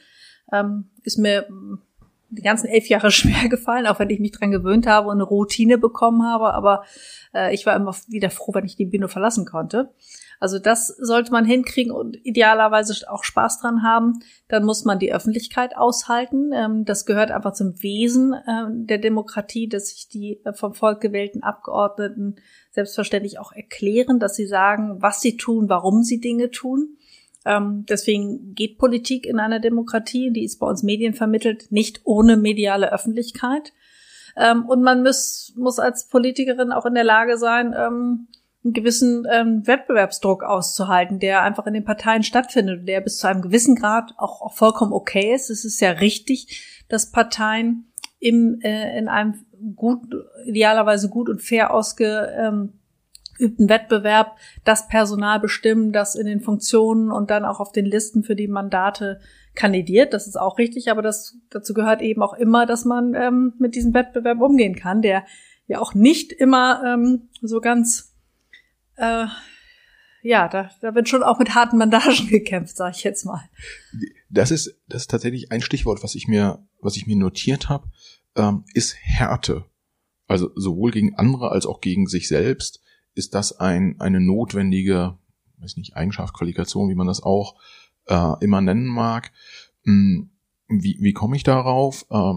Ähm, 0.53 0.91
ist 1.03 1.19
mir 1.19 1.49
die 2.31 2.43
ganzen 2.43 2.69
elf 2.69 2.89
Jahre 2.89 3.11
schwer 3.13 3.49
gefallen, 3.49 3.87
auch 3.87 3.99
wenn 3.99 4.11
ich 4.11 4.21
mich 4.21 4.33
dran 4.33 4.51
gewöhnt 4.51 4.87
habe 4.87 5.09
und 5.09 5.15
eine 5.17 5.25
Routine 5.25 5.79
bekommen 5.79 6.23
habe. 6.23 6.53
Aber 6.55 6.85
äh, 7.35 7.55
ich 7.55 7.67
war 7.67 7.77
immer 7.77 7.95
wieder 8.09 8.31
froh, 8.31 8.55
wenn 8.55 8.65
ich 8.65 8.77
die 8.77 8.87
Bühne 8.87 9.09
verlassen 9.09 9.47
konnte. 9.47 9.91
Also 10.41 10.59
das 10.59 10.89
sollte 10.89 11.33
man 11.33 11.45
hinkriegen 11.45 11.93
und 11.93 12.19
idealerweise 12.25 13.11
auch 13.11 13.25
Spaß 13.25 13.61
dran 13.61 13.83
haben. 13.83 14.21
Dann 14.49 14.65
muss 14.65 14.85
man 14.85 14.99
die 14.99 15.13
Öffentlichkeit 15.13 15.77
aushalten. 15.77 16.51
Ähm, 16.53 16.85
das 16.85 17.07
gehört 17.07 17.31
einfach 17.31 17.53
zum 17.53 17.83
Wesen 17.83 18.35
äh, 18.35 18.67
der 18.69 18.99
Demokratie, 18.99 19.69
dass 19.69 19.89
sich 19.89 20.09
die 20.09 20.41
äh, 20.45 20.53
vom 20.53 20.75
Volk 20.75 21.01
gewählten 21.01 21.43
Abgeordneten 21.43 22.37
selbstverständlich 22.73 23.39
auch 23.39 23.53
erklären, 23.53 24.19
dass 24.19 24.35
sie 24.35 24.47
sagen, 24.47 25.01
was 25.01 25.21
sie 25.21 25.37
tun, 25.37 25.69
warum 25.69 26.03
sie 26.03 26.21
Dinge 26.21 26.51
tun. 26.51 26.97
Ähm, 27.45 27.85
deswegen 27.89 28.55
geht 28.55 28.79
Politik 28.79 29.27
in 29.27 29.39
einer 29.39 29.61
Demokratie, 29.61 30.31
die 30.31 30.45
ist 30.45 30.59
bei 30.59 30.67
uns 30.67 30.83
Medien 30.83 31.15
vermittelt, 31.15 31.71
nicht 31.71 32.01
ohne 32.05 32.37
mediale 32.37 32.93
Öffentlichkeit. 32.93 33.73
Ähm, 34.37 34.65
und 34.67 34.83
man 34.83 35.03
muss, 35.03 35.53
muss 35.57 35.79
als 35.79 36.09
Politikerin 36.09 36.73
auch 36.73 36.87
in 36.87 36.95
der 36.95 37.05
Lage 37.05 37.37
sein, 37.37 37.75
ähm, 37.77 38.29
einen 38.65 38.73
gewissen 38.73 39.27
ähm, 39.31 39.67
Wettbewerbsdruck 39.67 40.43
auszuhalten, 40.43 41.21
der 41.21 41.43
einfach 41.43 41.67
in 41.67 41.75
den 41.75 41.85
Parteien 41.85 42.23
stattfindet, 42.23 42.89
der 42.89 43.03
bis 43.03 43.19
zu 43.19 43.27
einem 43.27 43.43
gewissen 43.43 43.77
Grad 43.77 44.15
auch, 44.17 44.41
auch 44.41 44.55
vollkommen 44.55 44.93
okay 44.93 45.35
ist. 45.35 45.51
Es 45.51 45.65
ist 45.65 45.81
ja 45.81 45.91
richtig, 45.91 46.85
dass 46.89 47.11
Parteien 47.11 47.93
im, 48.21 48.61
äh, 48.63 48.99
in 48.99 49.09
einem 49.09 49.45
gut, 49.77 50.01
idealerweise 50.47 51.11
gut 51.11 51.29
und 51.29 51.43
fair 51.43 51.75
ausge, 51.75 52.33
ähm, 52.37 52.73
übten 53.45 53.69
Wettbewerb 53.69 54.37
das 54.65 54.89
Personal 54.89 55.41
bestimmen, 55.41 55.93
das 55.93 56.15
in 56.15 56.27
den 56.27 56.41
Funktionen 56.41 57.11
und 57.11 57.31
dann 57.31 57.45
auch 57.45 57.61
auf 57.61 57.73
den 57.73 57.85
Listen 57.85 58.25
für 58.25 58.37
die 58.37 58.49
Mandate 58.49 59.21
kandidiert. 59.55 60.13
Das 60.13 60.27
ist 60.27 60.37
auch 60.37 60.59
richtig, 60.59 60.91
aber 60.91 61.03
das, 61.03 61.37
dazu 61.51 61.75
gehört 61.75 62.03
eben 62.03 62.23
auch 62.23 62.35
immer, 62.35 62.67
dass 62.67 62.85
man 62.85 63.15
ähm, 63.15 63.55
mit 63.59 63.75
diesem 63.75 63.95
Wettbewerb 63.95 64.41
umgehen 64.41 64.75
kann, 64.75 65.03
der 65.03 65.25
ja 65.67 65.81
auch 65.81 65.95
nicht 65.95 66.33
immer 66.33 66.83
ähm, 66.85 67.29
so 67.41 67.61
ganz, 67.61 68.15
äh, 68.97 69.27
ja, 70.23 70.49
da, 70.49 70.71
da 70.81 70.95
wird 70.95 71.09
schon 71.09 71.23
auch 71.23 71.39
mit 71.39 71.55
harten 71.55 71.79
Bandagen 71.79 72.27
gekämpft, 72.29 72.77
sage 72.77 72.95
ich 72.97 73.05
jetzt 73.05 73.25
mal. 73.25 73.43
Das 74.29 74.51
ist, 74.51 74.81
das 74.89 75.03
ist 75.03 75.11
tatsächlich 75.11 75.53
ein 75.53 75.61
Stichwort, 75.61 76.03
was 76.03 76.15
ich 76.15 76.29
mir, 76.29 76.67
was 76.81 76.97
ich 76.97 77.07
mir 77.07 77.17
notiert 77.17 77.69
habe, 77.69 77.89
ähm, 78.37 78.65
ist 78.75 78.97
Härte. 79.01 79.65
Also 80.27 80.51
sowohl 80.55 80.91
gegen 80.91 81.15
andere 81.17 81.51
als 81.51 81.67
auch 81.67 81.81
gegen 81.81 82.07
sich 82.07 82.29
selbst 82.29 82.81
ist 83.15 83.35
das 83.35 83.59
ein, 83.59 84.01
eine 84.01 84.21
notwendige, 84.21 85.19
weiß 85.59 85.77
nicht, 85.77 85.97
Eigenschaft, 85.97 86.35
Qualifikation, 86.35 86.89
wie 86.89 86.95
man 86.95 87.07
das 87.07 87.23
auch 87.23 87.57
äh, 88.07 88.33
immer 88.41 88.61
nennen 88.61 88.87
mag. 88.87 89.33
Hm, 89.85 90.31
wie, 90.69 90.99
wie 91.01 91.13
komme 91.13 91.37
ich 91.37 91.43
darauf? 91.43 92.07
Äh, 92.11 92.35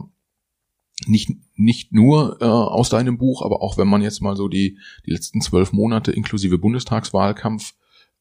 nicht, 1.05 1.31
nicht 1.55 1.93
nur 1.93 2.41
äh, 2.41 2.45
aus 2.45 2.89
deinem 2.89 3.17
Buch, 3.17 3.43
aber 3.43 3.61
auch 3.61 3.77
wenn 3.77 3.87
man 3.87 4.01
jetzt 4.01 4.21
mal 4.21 4.35
so 4.35 4.47
die, 4.47 4.79
die 5.05 5.11
letzten 5.11 5.41
zwölf 5.41 5.71
Monate 5.71 6.11
inklusive 6.11 6.57
Bundestagswahlkampf, 6.57 7.75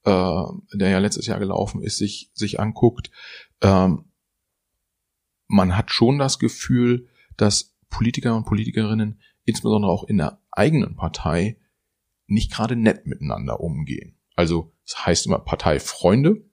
äh, 0.05 0.45
der 0.75 0.91
ja 0.91 0.99
letztes 0.99 1.27
Jahr 1.27 1.39
gelaufen 1.39 1.83
ist, 1.83 1.99
sich, 1.99 2.31
sich 2.35 2.61
anguckt, 2.61 3.11
äh, 3.61 3.89
man 5.49 5.77
hat 5.77 5.91
schon 5.91 6.19
das 6.19 6.39
Gefühl, 6.39 7.09
dass 7.37 7.77
Politiker 7.89 8.37
und 8.37 8.45
Politikerinnen, 8.45 9.21
insbesondere 9.45 9.91
auch 9.91 10.05
in 10.05 10.19
der 10.19 10.41
eigenen 10.51 10.97
Partei, 10.97 11.59
nicht 12.27 12.53
gerade 12.53 12.77
nett 12.77 13.07
miteinander 13.07 13.61
umgehen. 13.61 14.17
Also 14.35 14.73
es 14.85 14.93
das 14.93 15.07
heißt 15.07 15.27
immer 15.27 15.39
Parteifreunde, 15.39 16.45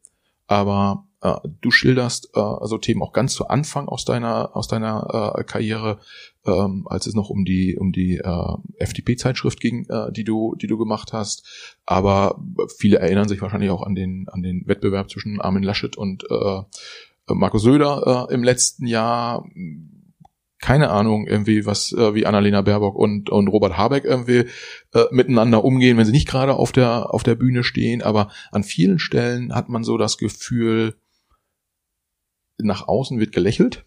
aber 0.47 1.07
äh, 1.21 1.35
du 1.61 1.71
schilderst 1.71 2.29
äh, 2.35 2.39
also 2.39 2.77
Themen 2.77 3.01
auch 3.01 3.13
ganz 3.13 3.33
zu 3.33 3.47
Anfang 3.47 3.87
aus 3.87 4.05
deiner 4.05 4.55
aus 4.55 4.67
deiner 4.67 5.35
äh, 5.37 5.43
Karriere, 5.43 5.99
ähm, 6.45 6.85
als 6.87 7.07
es 7.07 7.15
noch 7.15 7.29
um 7.29 7.45
die 7.45 7.77
um 7.77 7.91
die 7.91 8.17
äh, 8.17 8.55
FDP-Zeitschrift 8.77 9.59
ging, 9.59 9.85
äh, 9.89 10.11
die 10.11 10.23
du 10.23 10.55
die 10.55 10.67
du 10.67 10.77
gemacht 10.77 11.13
hast. 11.13 11.75
Aber 11.85 12.41
viele 12.77 12.99
erinnern 12.99 13.27
sich 13.27 13.41
wahrscheinlich 13.41 13.71
auch 13.71 13.83
an 13.83 13.95
den 13.95 14.27
an 14.29 14.41
den 14.41 14.67
Wettbewerb 14.67 15.09
zwischen 15.09 15.41
Armin 15.41 15.63
Laschet 15.63 15.97
und 15.97 16.23
äh, 16.29 16.61
Markus 17.27 17.63
Söder 17.63 18.27
äh, 18.29 18.33
im 18.33 18.43
letzten 18.43 18.85
Jahr 18.85 19.45
keine 20.63 20.91
Ahnung, 20.91 21.27
irgendwie, 21.27 21.65
was 21.65 21.91
äh, 21.91 22.15
wie 22.15 22.25
Annalena 22.25 22.61
Baerbock 22.61 22.95
und, 22.95 23.29
und 23.29 23.49
Robert 23.49 23.77
Habeck 23.77 24.05
irgendwie 24.05 24.45
äh, 24.93 25.03
miteinander 25.11 25.65
umgehen, 25.65 25.97
wenn 25.97 26.05
sie 26.05 26.13
nicht 26.13 26.27
gerade 26.27 26.53
auf 26.53 26.71
der, 26.71 27.13
auf 27.13 27.21
der 27.21 27.35
Bühne 27.35 27.65
stehen. 27.65 28.01
Aber 28.01 28.31
an 28.49 28.63
vielen 28.63 28.97
Stellen 28.97 29.53
hat 29.53 29.67
man 29.67 29.83
so 29.83 29.97
das 29.97 30.17
Gefühl, 30.17 30.95
nach 32.57 32.87
außen 32.87 33.19
wird 33.19 33.33
gelächelt, 33.33 33.83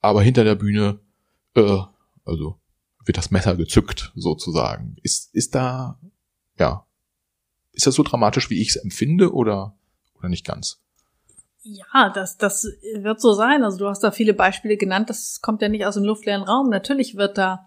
aber 0.00 0.22
hinter 0.22 0.42
der 0.42 0.54
Bühne, 0.54 1.00
äh, 1.54 1.80
also 2.24 2.58
wird 3.04 3.18
das 3.18 3.30
Messer 3.30 3.56
gezückt, 3.56 4.12
sozusagen. 4.14 4.96
Ist, 5.02 5.34
ist 5.34 5.54
da, 5.54 6.00
ja, 6.58 6.86
ist 7.72 7.86
das 7.86 7.94
so 7.94 8.02
dramatisch, 8.02 8.48
wie 8.48 8.62
ich 8.62 8.70
es 8.70 8.76
empfinde, 8.76 9.34
oder, 9.34 9.76
oder 10.14 10.30
nicht 10.30 10.46
ganz? 10.46 10.80
Ja, 11.68 12.10
das, 12.10 12.36
das 12.36 12.64
wird 12.94 13.20
so 13.20 13.32
sein. 13.32 13.64
Also 13.64 13.78
du 13.78 13.88
hast 13.88 14.00
da 14.00 14.12
viele 14.12 14.34
Beispiele 14.34 14.76
genannt. 14.76 15.10
Das 15.10 15.40
kommt 15.42 15.62
ja 15.62 15.68
nicht 15.68 15.84
aus 15.84 15.94
dem 15.94 16.04
luftleeren 16.04 16.42
Raum. 16.42 16.70
Natürlich 16.70 17.16
wird 17.16 17.38
da 17.38 17.66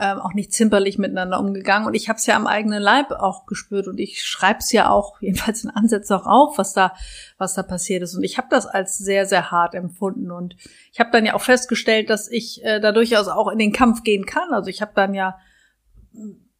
ähm, 0.00 0.20
auch 0.20 0.34
nicht 0.34 0.52
zimperlich 0.52 0.98
miteinander 0.98 1.40
umgegangen. 1.40 1.88
Und 1.88 1.94
ich 1.94 2.08
habe 2.08 2.18
es 2.18 2.26
ja 2.26 2.36
am 2.36 2.46
eigenen 2.46 2.80
Leib 2.80 3.10
auch 3.10 3.46
gespürt 3.46 3.88
und 3.88 3.98
ich 3.98 4.22
schreibe 4.22 4.60
es 4.60 4.70
ja 4.70 4.88
auch, 4.88 5.16
jedenfalls 5.20 5.64
in 5.64 5.70
Ansätzen 5.70 6.16
auch 6.16 6.26
auf, 6.26 6.58
was 6.58 6.74
da, 6.74 6.94
was 7.38 7.54
da 7.54 7.64
passiert 7.64 8.02
ist. 8.02 8.14
Und 8.14 8.22
ich 8.22 8.38
habe 8.38 8.46
das 8.50 8.66
als 8.66 8.98
sehr, 8.98 9.26
sehr 9.26 9.50
hart 9.50 9.74
empfunden. 9.74 10.30
Und 10.30 10.54
ich 10.92 11.00
habe 11.00 11.10
dann 11.10 11.26
ja 11.26 11.34
auch 11.34 11.42
festgestellt, 11.42 12.08
dass 12.08 12.30
ich 12.30 12.64
äh, 12.64 12.78
da 12.78 12.92
durchaus 12.92 13.26
auch 13.26 13.48
in 13.48 13.58
den 13.58 13.72
Kampf 13.72 14.04
gehen 14.04 14.26
kann. 14.26 14.52
Also 14.52 14.70
ich 14.70 14.80
habe 14.80 14.92
dann 14.94 15.12
ja 15.12 15.38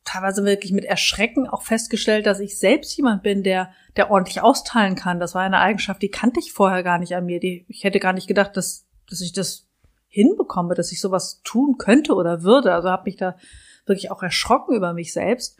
teilweise 0.04 0.44
wirklich 0.44 0.72
mit 0.72 0.84
Erschrecken 0.84 1.46
auch 1.46 1.62
festgestellt, 1.62 2.26
dass 2.26 2.40
ich 2.40 2.58
selbst 2.58 2.96
jemand 2.96 3.22
bin, 3.22 3.42
der, 3.42 3.70
der 3.96 4.10
ordentlich 4.10 4.40
austeilen 4.40 4.96
kann. 4.96 5.20
Das 5.20 5.34
war 5.34 5.42
eine 5.42 5.58
Eigenschaft, 5.58 6.02
die 6.02 6.10
kannte 6.10 6.40
ich 6.40 6.52
vorher 6.52 6.82
gar 6.82 6.98
nicht 6.98 7.14
an 7.14 7.26
mir. 7.26 7.40
Die, 7.40 7.64
ich 7.68 7.84
hätte 7.84 8.00
gar 8.00 8.12
nicht 8.12 8.26
gedacht, 8.26 8.56
dass, 8.56 8.86
dass 9.08 9.20
ich 9.20 9.32
das 9.32 9.68
hinbekomme, 10.08 10.74
dass 10.74 10.92
ich 10.92 11.00
sowas 11.00 11.40
tun 11.44 11.76
könnte 11.78 12.14
oder 12.14 12.42
würde. 12.42 12.72
Also 12.72 12.88
habe 12.88 13.04
mich 13.04 13.16
da 13.16 13.36
wirklich 13.86 14.10
auch 14.10 14.22
erschrocken 14.22 14.74
über 14.74 14.92
mich 14.92 15.12
selbst. 15.12 15.58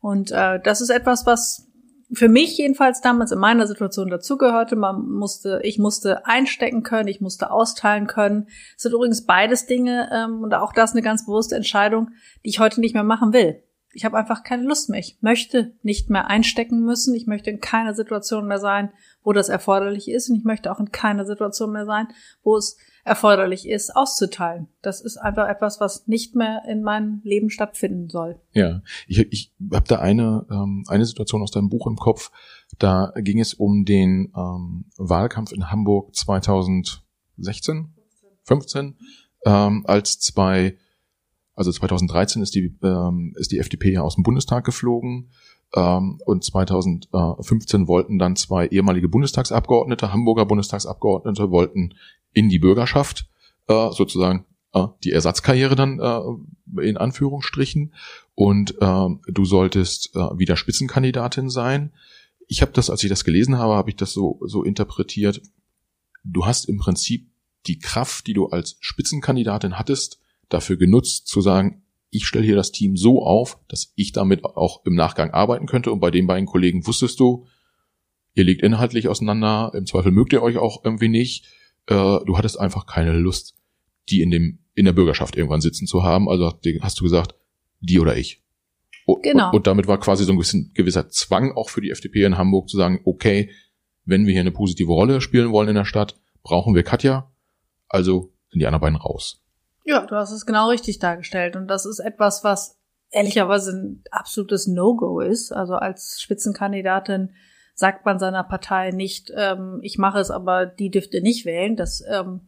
Und 0.00 0.32
äh, 0.32 0.58
das 0.60 0.80
ist 0.80 0.90
etwas, 0.90 1.26
was 1.26 1.68
für 2.14 2.28
mich 2.28 2.58
jedenfalls 2.58 3.00
damals 3.00 3.30
in 3.30 3.38
meiner 3.38 3.66
Situation 3.66 4.10
dazugehörte. 4.10 4.74
Man 4.74 5.08
musste, 5.08 5.60
ich 5.62 5.78
musste 5.78 6.26
einstecken 6.26 6.82
können, 6.82 7.08
ich 7.08 7.20
musste 7.20 7.50
austeilen 7.50 8.06
können. 8.06 8.48
Es 8.76 8.82
sind 8.82 8.92
übrigens 8.92 9.24
beides 9.24 9.66
Dinge 9.66 10.10
ähm, 10.12 10.42
und 10.42 10.54
auch 10.54 10.72
das 10.72 10.92
eine 10.92 11.02
ganz 11.02 11.24
bewusste 11.24 11.56
Entscheidung, 11.56 12.10
die 12.44 12.50
ich 12.50 12.58
heute 12.58 12.80
nicht 12.80 12.94
mehr 12.94 13.04
machen 13.04 13.32
will 13.32 13.62
ich 13.94 14.04
habe 14.04 14.16
einfach 14.16 14.42
keine 14.42 14.62
Lust 14.62 14.88
mehr. 14.88 15.00
Ich 15.00 15.18
möchte 15.20 15.72
nicht 15.82 16.08
mehr 16.10 16.28
einstecken 16.28 16.84
müssen. 16.84 17.14
Ich 17.14 17.26
möchte 17.26 17.50
in 17.50 17.60
keiner 17.60 17.94
Situation 17.94 18.46
mehr 18.46 18.58
sein, 18.58 18.90
wo 19.22 19.32
das 19.32 19.48
erforderlich 19.48 20.10
ist. 20.10 20.30
Und 20.30 20.36
ich 20.36 20.44
möchte 20.44 20.72
auch 20.72 20.80
in 20.80 20.92
keiner 20.92 21.26
Situation 21.26 21.72
mehr 21.72 21.86
sein, 21.86 22.08
wo 22.42 22.56
es 22.56 22.76
erforderlich 23.04 23.68
ist, 23.68 23.94
auszuteilen. 23.94 24.68
Das 24.80 25.00
ist 25.00 25.16
einfach 25.16 25.48
etwas, 25.48 25.80
was 25.80 26.06
nicht 26.06 26.36
mehr 26.36 26.62
in 26.68 26.82
meinem 26.82 27.20
Leben 27.24 27.50
stattfinden 27.50 28.08
soll. 28.08 28.40
Ja, 28.52 28.82
ich, 29.06 29.18
ich 29.30 29.52
habe 29.72 29.88
da 29.88 29.98
eine, 29.98 30.46
ähm, 30.50 30.84
eine 30.88 31.04
Situation 31.04 31.42
aus 31.42 31.50
deinem 31.50 31.68
Buch 31.68 31.86
im 31.86 31.96
Kopf. 31.96 32.30
Da 32.78 33.12
ging 33.16 33.40
es 33.40 33.54
um 33.54 33.84
den 33.84 34.32
ähm, 34.36 34.84
Wahlkampf 34.96 35.52
in 35.52 35.70
Hamburg 35.70 36.14
2016, 36.14 37.92
15, 38.44 38.96
ähm, 39.44 39.84
als 39.86 40.20
zwei 40.20 40.76
also 41.54 41.70
2013 41.70 42.42
ist 42.42 42.54
die, 42.54 42.74
ähm, 42.82 43.34
ist 43.36 43.52
die 43.52 43.58
FDP 43.58 43.92
ja 43.92 44.02
aus 44.02 44.14
dem 44.14 44.24
Bundestag 44.24 44.64
geflogen. 44.64 45.30
ähm, 45.74 46.20
und 46.24 46.44
2015 46.44 47.88
wollten 47.88 48.18
dann 48.18 48.36
zwei 48.36 48.66
ehemalige 48.66 49.08
Bundestagsabgeordnete, 49.08 50.12
Hamburger 50.12 50.46
Bundestagsabgeordnete, 50.46 51.50
wollten 51.50 51.94
in 52.32 52.48
die 52.48 52.58
Bürgerschaft 52.58 53.28
äh, 53.68 53.90
sozusagen 53.90 54.44
äh, 54.74 54.86
die 55.04 55.12
Ersatzkarriere 55.12 55.76
dann 55.76 56.00
äh, 56.00 56.82
in 56.82 56.96
Anführungsstrichen 56.96 57.94
und 58.34 58.74
äh, 58.80 59.08
du 59.28 59.44
solltest 59.44 60.14
äh, 60.14 60.38
wieder 60.38 60.56
Spitzenkandidatin 60.56 61.50
sein. 61.50 61.92
Ich 62.48 62.62
habe 62.62 62.72
das, 62.72 62.90
als 62.90 63.02
ich 63.02 63.08
das 63.08 63.24
gelesen 63.24 63.58
habe, 63.58 63.74
habe 63.74 63.90
ich 63.90 63.96
das 63.96 64.12
so 64.12 64.40
so 64.44 64.62
interpretiert. 64.62 65.42
Du 66.24 66.46
hast 66.46 66.66
im 66.66 66.78
Prinzip 66.78 67.30
die 67.66 67.78
Kraft, 67.78 68.26
die 68.26 68.34
du 68.34 68.46
als 68.46 68.76
Spitzenkandidatin 68.80 69.78
hattest, 69.78 70.18
dafür 70.52 70.76
genutzt 70.76 71.26
zu 71.26 71.40
sagen, 71.40 71.82
ich 72.10 72.26
stelle 72.26 72.44
hier 72.44 72.56
das 72.56 72.72
Team 72.72 72.96
so 72.96 73.24
auf, 73.24 73.58
dass 73.68 73.92
ich 73.96 74.12
damit 74.12 74.44
auch 74.44 74.84
im 74.84 74.94
Nachgang 74.94 75.30
arbeiten 75.30 75.66
könnte. 75.66 75.90
Und 75.90 76.00
bei 76.00 76.10
den 76.10 76.26
beiden 76.26 76.46
Kollegen 76.46 76.86
wusstest 76.86 77.18
du, 77.20 77.46
ihr 78.34 78.44
liegt 78.44 78.62
inhaltlich 78.62 79.08
auseinander, 79.08 79.72
im 79.74 79.86
Zweifel 79.86 80.12
mögt 80.12 80.32
ihr 80.32 80.42
euch 80.42 80.58
auch 80.58 80.84
irgendwie 80.84 81.08
nicht. 81.08 81.46
Äh, 81.86 81.94
du 81.94 82.36
hattest 82.36 82.60
einfach 82.60 82.86
keine 82.86 83.12
Lust, 83.12 83.54
die 84.10 84.20
in 84.20 84.30
dem 84.30 84.58
in 84.74 84.84
der 84.84 84.92
Bürgerschaft 84.92 85.36
irgendwann 85.36 85.60
sitzen 85.60 85.86
zu 85.86 86.02
haben. 86.02 86.28
Also 86.28 86.52
hast 86.80 87.00
du 87.00 87.04
gesagt, 87.04 87.34
die 87.80 87.98
oder 87.98 88.16
ich. 88.16 88.42
Genau. 89.22 89.48
Und, 89.48 89.56
und 89.56 89.66
damit 89.66 89.86
war 89.86 89.98
quasi 89.98 90.24
so 90.24 90.32
ein 90.32 90.38
bisschen 90.38 90.72
gewisser 90.74 91.08
Zwang 91.08 91.52
auch 91.52 91.68
für 91.68 91.80
die 91.80 91.90
FDP 91.90 92.24
in 92.24 92.38
Hamburg 92.38 92.68
zu 92.68 92.76
sagen, 92.76 93.00
okay, 93.04 93.50
wenn 94.04 94.26
wir 94.26 94.32
hier 94.32 94.40
eine 94.40 94.52
positive 94.52 94.92
Rolle 94.92 95.20
spielen 95.20 95.52
wollen 95.52 95.68
in 95.68 95.74
der 95.74 95.84
Stadt, 95.84 96.20
brauchen 96.42 96.74
wir 96.74 96.82
Katja. 96.82 97.30
Also 97.88 98.32
sind 98.50 98.60
die 98.60 98.66
anderen 98.66 98.80
beiden 98.80 98.96
raus. 98.96 99.41
Ja, 99.84 100.06
du 100.06 100.14
hast 100.16 100.30
es 100.30 100.46
genau 100.46 100.68
richtig 100.68 100.98
dargestellt. 100.98 101.56
Und 101.56 101.68
das 101.68 101.86
ist 101.86 101.98
etwas, 101.98 102.44
was 102.44 102.78
ehrlicherweise 103.10 103.72
ein 103.72 104.04
absolutes 104.10 104.66
No-Go 104.66 105.20
ist. 105.20 105.52
Also 105.52 105.74
als 105.74 106.20
Spitzenkandidatin 106.20 107.34
sagt 107.74 108.04
man 108.04 108.18
seiner 108.18 108.44
Partei 108.44 108.90
nicht, 108.90 109.32
ähm, 109.36 109.80
ich 109.82 109.98
mache 109.98 110.18
es, 110.18 110.30
aber 110.30 110.66
die 110.66 110.90
dürfte 110.90 111.20
nicht 111.20 111.44
wählen. 111.44 111.76
Das 111.76 112.02
ähm, 112.08 112.42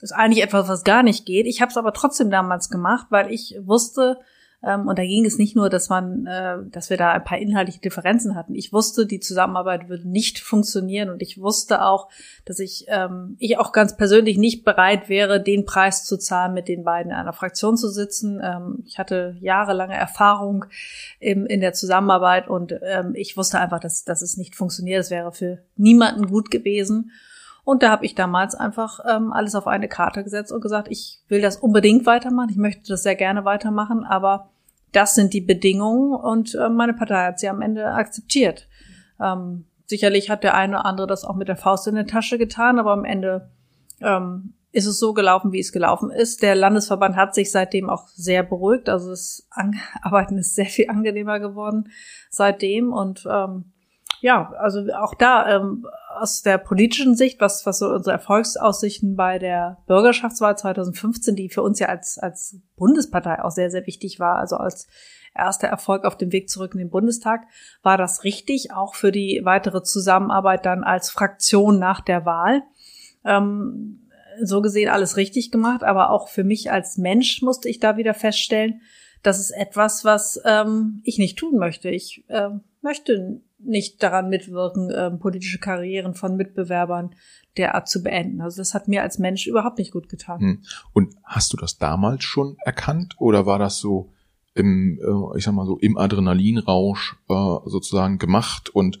ist 0.00 0.12
eigentlich 0.12 0.44
etwas, 0.44 0.68
was 0.68 0.84
gar 0.84 1.02
nicht 1.02 1.26
geht. 1.26 1.46
Ich 1.46 1.60
habe 1.60 1.70
es 1.70 1.76
aber 1.76 1.92
trotzdem 1.92 2.30
damals 2.30 2.70
gemacht, 2.70 3.06
weil 3.10 3.32
ich 3.32 3.56
wusste, 3.60 4.18
und 4.88 4.98
da 4.98 5.04
ging 5.04 5.24
es 5.24 5.38
nicht 5.38 5.54
nur, 5.54 5.70
dass 5.70 5.88
man, 5.88 6.26
äh, 6.26 6.56
dass 6.70 6.90
wir 6.90 6.96
da 6.96 7.12
ein 7.12 7.22
paar 7.22 7.38
inhaltliche 7.38 7.80
Differenzen 7.80 8.34
hatten. 8.34 8.56
Ich 8.56 8.72
wusste, 8.72 9.06
die 9.06 9.20
Zusammenarbeit 9.20 9.88
würde 9.88 10.08
nicht 10.08 10.40
funktionieren 10.40 11.10
und 11.10 11.22
ich 11.22 11.40
wusste 11.40 11.84
auch, 11.84 12.08
dass 12.44 12.58
ich, 12.58 12.86
ähm, 12.88 13.36
ich 13.38 13.56
auch 13.58 13.70
ganz 13.70 13.96
persönlich 13.96 14.36
nicht 14.36 14.64
bereit 14.64 15.08
wäre, 15.08 15.40
den 15.40 15.64
Preis 15.64 16.04
zu 16.04 16.18
zahlen, 16.18 16.54
mit 16.54 16.66
den 16.66 16.82
beiden 16.82 17.12
in 17.12 17.16
einer 17.16 17.32
Fraktion 17.32 17.76
zu 17.76 17.88
sitzen. 17.88 18.40
Ähm, 18.42 18.82
ich 18.84 18.98
hatte 18.98 19.36
jahrelange 19.40 19.96
Erfahrung 19.96 20.64
im, 21.20 21.46
in 21.46 21.60
der 21.60 21.72
Zusammenarbeit 21.72 22.48
und 22.48 22.74
ähm, 22.82 23.12
ich 23.14 23.36
wusste 23.36 23.60
einfach, 23.60 23.78
dass, 23.78 24.02
dass 24.04 24.22
es 24.22 24.36
nicht 24.36 24.56
funktioniert. 24.56 25.00
Es 25.00 25.10
wäre 25.10 25.30
für 25.32 25.58
niemanden 25.76 26.26
gut 26.26 26.50
gewesen. 26.50 27.12
Und 27.68 27.82
da 27.82 27.90
habe 27.90 28.06
ich 28.06 28.14
damals 28.14 28.54
einfach 28.54 29.00
ähm, 29.06 29.30
alles 29.30 29.54
auf 29.54 29.66
eine 29.66 29.88
Karte 29.88 30.24
gesetzt 30.24 30.52
und 30.52 30.62
gesagt, 30.62 30.88
ich 30.90 31.18
will 31.28 31.42
das 31.42 31.58
unbedingt 31.58 32.06
weitermachen, 32.06 32.48
ich 32.48 32.56
möchte 32.56 32.88
das 32.88 33.02
sehr 33.02 33.14
gerne 33.14 33.44
weitermachen, 33.44 34.06
aber 34.06 34.48
das 34.92 35.14
sind 35.14 35.34
die 35.34 35.42
Bedingungen 35.42 36.14
und 36.14 36.54
äh, 36.54 36.70
meine 36.70 36.94
Partei 36.94 37.26
hat 37.26 37.38
sie 37.38 37.50
am 37.50 37.60
Ende 37.60 37.84
akzeptiert. 37.84 38.68
Ähm, 39.20 39.66
sicherlich 39.84 40.30
hat 40.30 40.44
der 40.44 40.54
eine 40.54 40.76
oder 40.76 40.86
andere 40.86 41.06
das 41.06 41.26
auch 41.26 41.36
mit 41.36 41.48
der 41.48 41.58
Faust 41.58 41.86
in 41.86 41.96
der 41.96 42.06
Tasche 42.06 42.38
getan, 42.38 42.78
aber 42.78 42.92
am 42.92 43.04
Ende 43.04 43.50
ähm, 44.00 44.54
ist 44.72 44.86
es 44.86 44.98
so 44.98 45.12
gelaufen, 45.12 45.52
wie 45.52 45.60
es 45.60 45.70
gelaufen 45.70 46.10
ist. 46.10 46.40
Der 46.40 46.54
Landesverband 46.54 47.16
hat 47.16 47.34
sich 47.34 47.50
seitdem 47.50 47.90
auch 47.90 48.08
sehr 48.08 48.44
beruhigt, 48.44 48.88
also 48.88 49.10
das 49.10 49.46
Arbeiten 50.00 50.38
ist 50.38 50.54
sehr 50.54 50.64
viel 50.64 50.88
angenehmer 50.88 51.38
geworden 51.38 51.90
seitdem 52.30 52.94
und 52.94 53.28
ähm, 53.30 53.72
ja, 54.20 54.52
also 54.58 54.80
auch 54.94 55.14
da 55.14 55.56
ähm, 55.56 55.86
aus 56.20 56.42
der 56.42 56.58
politischen 56.58 57.16
Sicht, 57.16 57.40
was, 57.40 57.64
was 57.66 57.78
so 57.78 57.88
unsere 57.88 58.12
Erfolgsaussichten 58.12 59.16
bei 59.16 59.38
der 59.38 59.78
Bürgerschaftswahl 59.86 60.56
2015, 60.56 61.36
die 61.36 61.48
für 61.48 61.62
uns 61.62 61.78
ja 61.78 61.88
als, 61.88 62.18
als 62.18 62.60
Bundespartei 62.76 63.42
auch 63.42 63.50
sehr, 63.50 63.70
sehr 63.70 63.86
wichtig 63.86 64.20
war, 64.20 64.36
also 64.36 64.56
als 64.56 64.86
erster 65.34 65.68
Erfolg 65.68 66.04
auf 66.04 66.16
dem 66.16 66.32
Weg 66.32 66.48
zurück 66.48 66.72
in 66.74 66.78
den 66.78 66.90
Bundestag, 66.90 67.42
war 67.82 67.96
das 67.96 68.24
richtig, 68.24 68.72
auch 68.72 68.94
für 68.94 69.12
die 69.12 69.40
weitere 69.44 69.82
Zusammenarbeit 69.82 70.66
dann 70.66 70.84
als 70.84 71.10
Fraktion 71.10 71.78
nach 71.78 72.00
der 72.00 72.24
Wahl. 72.24 72.62
Ähm, 73.24 74.08
so 74.42 74.60
gesehen 74.60 74.88
alles 74.88 75.16
richtig 75.16 75.50
gemacht, 75.50 75.82
aber 75.82 76.10
auch 76.10 76.28
für 76.28 76.44
mich 76.44 76.70
als 76.70 76.96
Mensch 76.96 77.42
musste 77.42 77.68
ich 77.68 77.80
da 77.80 77.96
wieder 77.96 78.14
feststellen, 78.14 78.80
das 79.22 79.40
ist 79.40 79.50
etwas, 79.50 80.04
was 80.04 80.40
ähm, 80.44 81.00
ich 81.04 81.18
nicht 81.18 81.38
tun 81.38 81.58
möchte. 81.58 81.90
Ich 81.90 82.24
äh, 82.28 82.50
möchte 82.82 83.40
nicht 83.58 84.02
daran 84.02 84.28
mitwirken, 84.28 84.90
äh, 84.90 85.10
politische 85.10 85.58
Karrieren 85.58 86.14
von 86.14 86.36
Mitbewerbern 86.36 87.14
derart 87.56 87.88
zu 87.88 88.02
beenden. 88.02 88.40
Also 88.40 88.60
das 88.60 88.74
hat 88.74 88.88
mir 88.88 89.02
als 89.02 89.18
Mensch 89.18 89.46
überhaupt 89.46 89.78
nicht 89.78 89.92
gut 89.92 90.08
getan. 90.08 90.40
Hm. 90.40 90.62
Und 90.92 91.14
hast 91.24 91.52
du 91.52 91.56
das 91.56 91.78
damals 91.78 92.24
schon 92.24 92.56
erkannt 92.64 93.16
oder 93.18 93.46
war 93.46 93.58
das 93.58 93.78
so 93.78 94.12
im, 94.54 94.98
äh, 95.00 95.38
ich 95.38 95.44
sag 95.44 95.54
mal 95.54 95.66
so, 95.66 95.78
im 95.78 95.98
Adrenalinrausch 95.98 97.16
äh, 97.28 97.56
sozusagen 97.66 98.18
gemacht 98.18 98.70
und 98.70 98.98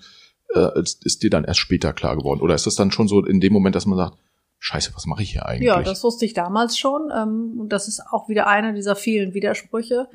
äh, 0.54 0.80
ist 0.80 1.22
dir 1.22 1.30
dann 1.30 1.44
erst 1.44 1.60
später 1.60 1.92
klar 1.92 2.16
geworden? 2.16 2.40
Oder 2.40 2.54
ist 2.54 2.66
das 2.66 2.74
dann 2.74 2.90
schon 2.90 3.08
so 3.08 3.24
in 3.24 3.40
dem 3.40 3.52
Moment, 3.52 3.76
dass 3.76 3.86
man 3.86 3.98
sagt, 3.98 4.18
Scheiße, 4.60 4.92
was 4.94 5.06
mache 5.06 5.22
ich 5.22 5.30
hier 5.30 5.46
eigentlich? 5.46 5.68
Ja, 5.68 5.80
das 5.82 6.02
wusste 6.02 6.24
ich 6.24 6.34
damals 6.34 6.76
schon. 6.76 7.10
Ähm, 7.14 7.60
und 7.60 7.68
das 7.68 7.86
ist 7.86 8.02
auch 8.10 8.28
wieder 8.28 8.48
einer 8.48 8.72
dieser 8.72 8.96
vielen 8.96 9.34
Widersprüche. 9.34 10.08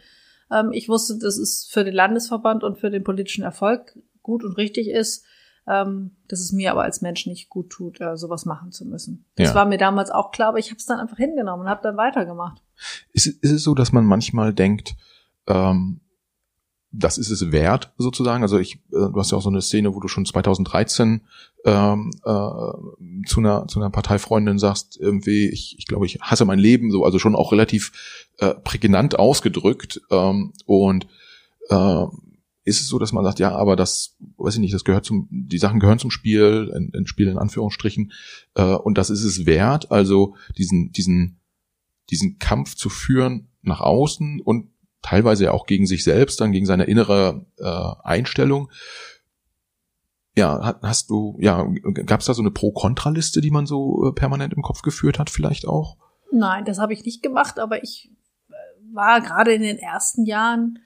Ähm, 0.52 0.72
ich 0.74 0.90
wusste, 0.90 1.18
das 1.18 1.38
ist 1.38 1.72
für 1.72 1.86
den 1.86 1.94
Landesverband 1.94 2.64
und 2.64 2.78
für 2.78 2.90
den 2.90 3.04
politischen 3.06 3.44
Erfolg 3.44 3.98
gut 4.24 4.44
und 4.44 4.58
richtig 4.58 4.90
ist, 4.90 5.26
ähm, 5.68 6.12
dass 6.28 6.40
es 6.40 6.52
mir 6.52 6.72
aber 6.72 6.84
als 6.84 7.02
Mensch 7.02 7.26
nicht 7.26 7.50
gut 7.50 7.70
tut, 7.70 8.02
äh, 8.02 8.18
sowas 8.18 8.46
machen 8.46 8.72
zu 8.72 8.86
müssen. 8.86 9.26
Das 9.36 9.50
ja. 9.50 9.56
war 9.56 9.66
mir 9.66 9.78
damals 9.78 10.12
auch 10.12 10.32
klar, 10.32 10.50
aber 10.50 10.60
ich 10.60 10.70
habe 10.70 10.78
es 10.78 10.86
dann 10.86 11.00
einfach 11.00 11.18
hingenommen 11.18 11.64
und 11.64 11.70
habe 11.70 11.82
dann 11.84 11.96
weitergemacht. 11.96 12.62
Ist, 13.14 13.28
ist 13.28 13.52
es 13.52 13.64
so, 13.64 13.74
dass 13.74 13.92
man 13.92 14.06
manchmal 14.06 14.54
denkt, 14.54 14.96
ähm, 15.48 16.02
das 16.96 17.18
ist 17.18 17.32
es 17.32 17.52
wert, 17.52 17.92
sozusagen. 17.98 18.44
Also 18.44 18.60
ich, 18.60 18.76
äh, 18.76 19.10
du 19.10 19.16
hast 19.16 19.32
ja 19.32 19.38
auch 19.38 19.42
so 19.42 19.50
eine 19.50 19.62
Szene, 19.62 19.96
wo 19.96 20.00
du 20.00 20.08
schon 20.08 20.26
2013 20.26 21.22
ähm, 21.66 22.12
äh, 22.24 23.26
zu 23.26 23.40
einer 23.40 23.68
zu 23.68 23.80
einer 23.80 23.90
Parteifreundin 23.90 24.60
sagst, 24.60 24.98
irgendwie, 25.00 25.50
ich, 25.50 25.76
ich 25.80 25.88
glaube, 25.88 26.06
ich 26.06 26.20
hasse 26.22 26.46
mein 26.46 26.60
Leben, 26.60 26.92
so, 26.92 27.04
also 27.04 27.18
schon 27.18 27.36
auch 27.36 27.52
relativ 27.52 28.30
äh, 28.38 28.54
prägnant 28.54 29.18
ausgedrückt. 29.18 30.02
Ähm, 30.12 30.54
und 30.66 31.08
äh, 31.70 32.06
ist 32.66 32.82
es 32.82 32.88
so, 32.88 32.98
dass 32.98 33.12
man 33.12 33.24
sagt, 33.24 33.40
ja, 33.40 33.52
aber 33.52 33.76
das, 33.76 34.16
weiß 34.38 34.56
ich 34.56 34.60
nicht, 34.62 34.74
das 34.74 34.86
gehört 34.86 35.06
zum, 35.06 35.28
die 35.30 35.58
Sachen 35.58 35.80
gehören 35.80 36.00
zum 36.00 36.12
Spiel, 36.12 36.72
ein, 36.74 36.92
ein 36.96 37.08
Spiel 37.08 37.28
in 37.28 37.38
Anführungsstrichen, 37.38 38.12
äh, 38.56 38.64
und 38.76 38.98
das 38.98 39.10
ist 39.10 39.24
es 39.24 39.46
wert, 39.46 39.92
also 39.92 40.36
diesen, 40.58 40.92
diesen, 40.92 41.42
diesen 42.10 42.40
Kampf 42.40 42.76
zu 42.76 42.90
führen 42.90 43.50
nach 43.62 43.82
außen 43.82 44.42
und 44.42 44.70
teilweise 45.02 45.54
auch 45.54 45.66
gegen 45.66 45.86
sich 45.86 46.04
selbst, 46.04 46.40
dann 46.40 46.52
gegen 46.52 46.66
seine 46.66 46.86
innere 46.86 47.46
äh, 47.58 48.08
Einstellung. 48.08 48.72
Ja, 50.36 50.80
hast 50.82 51.10
du, 51.10 51.38
ja, 51.40 51.68
gab 52.06 52.22
es 52.22 52.26
da 52.26 52.34
so 52.34 52.42
eine 52.42 52.50
Pro-Kontra-Liste, 52.52 53.42
die 53.42 53.52
man 53.52 53.68
so 53.68 54.08
äh, 54.08 54.14
permanent 54.14 54.54
im 54.54 54.64
Kopf 54.64 54.82
geführt 54.82 55.20
hat, 55.20 55.30
vielleicht 55.30 55.68
auch? 55.68 55.98
Nein, 56.32 56.66
das 56.66 56.80
habe 56.80 56.94
ich 56.94 57.06
nicht 57.06 57.22
gemacht, 57.22 57.60
aber 57.60 57.84
ich 57.84 58.10
äh, 58.50 58.54
war 58.94 59.22
gerade 59.22 59.54
in 59.54 59.62
den 59.62 59.78
ersten 59.78 60.26
Jahren 60.26 60.80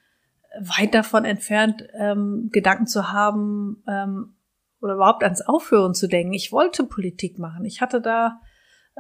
weit 0.60 0.93
davon 0.93 1.26
entfernt, 1.26 1.88
ähm, 1.93 2.49
Gedanken 2.51 2.88
zu 2.88 3.12
haben 3.12 3.84
ähm, 3.88 4.36
oder 4.82 4.95
überhaupt 4.95 5.24
ans 5.24 5.41
Aufhören 5.41 5.93
zu 5.93 6.08
denken. 6.08 6.34
Ich 6.34 6.51
wollte 6.51 6.84
Politik 6.84 7.39
machen. 7.39 7.66
Ich 7.66 7.82
hatte 7.82 8.01
da, 8.01 8.41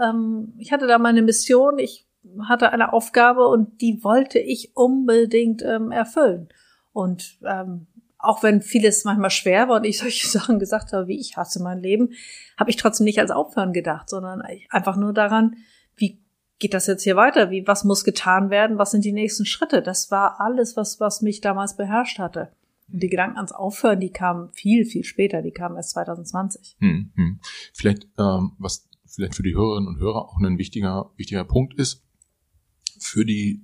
ähm, 0.01 0.53
ich 0.57 0.71
hatte 0.71 0.87
da 0.87 0.97
meine 0.97 1.21
Mission. 1.21 1.79
Ich 1.79 2.07
hatte 2.47 2.71
eine 2.71 2.93
Aufgabe 2.93 3.47
und 3.47 3.81
die 3.81 4.03
wollte 4.03 4.39
ich 4.39 4.75
unbedingt 4.75 5.61
ähm, 5.63 5.91
erfüllen. 5.91 6.49
Und 6.93 7.37
ähm, 7.45 7.87
auch 8.19 8.43
wenn 8.43 8.61
vieles 8.61 9.05
manchmal 9.05 9.29
schwer 9.29 9.69
war 9.69 9.77
und 9.77 9.85
ich 9.85 9.97
solche 9.99 10.27
Sachen 10.27 10.59
gesagt 10.59 10.93
habe, 10.93 11.07
wie 11.07 11.19
ich 11.19 11.37
hasse 11.37 11.61
mein 11.61 11.79
Leben, 11.79 12.09
habe 12.57 12.69
ich 12.69 12.75
trotzdem 12.75 13.05
nicht 13.05 13.19
als 13.19 13.31
Aufhören 13.31 13.73
gedacht, 13.73 14.09
sondern 14.09 14.41
einfach 14.69 14.95
nur 14.95 15.13
daran, 15.13 15.57
geht 16.59 16.73
das 16.73 16.87
jetzt 16.87 17.03
hier 17.03 17.15
weiter? 17.15 17.51
Wie, 17.51 17.65
was 17.67 17.83
muss 17.83 18.03
getan 18.03 18.49
werden? 18.49 18.77
Was 18.77 18.91
sind 18.91 19.05
die 19.05 19.11
nächsten 19.11 19.45
Schritte? 19.45 19.81
Das 19.81 20.11
war 20.11 20.39
alles, 20.39 20.75
was, 20.75 20.99
was 20.99 21.21
mich 21.21 21.41
damals 21.41 21.77
beherrscht 21.77 22.19
hatte. 22.19 22.51
Und 22.91 23.03
die 23.03 23.09
Gedanken 23.09 23.37
ans 23.37 23.51
Aufhören, 23.51 23.99
die 23.99 24.11
kamen 24.11 24.49
viel, 24.53 24.85
viel 24.85 25.03
später. 25.03 25.41
Die 25.41 25.51
kamen 25.51 25.75
erst 25.75 25.91
2020. 25.91 26.77
Hm, 26.79 27.11
hm. 27.15 27.39
Vielleicht, 27.73 28.07
ähm, 28.17 28.53
was 28.57 28.87
vielleicht 29.05 29.35
für 29.35 29.43
die 29.43 29.55
Hörerinnen 29.55 29.87
und 29.87 29.99
Hörer 29.99 30.29
auch 30.29 30.39
ein 30.39 30.57
wichtiger, 30.57 31.11
wichtiger 31.17 31.43
Punkt 31.43 31.73
ist, 31.75 32.03
für 32.99 33.25
die, 33.25 33.61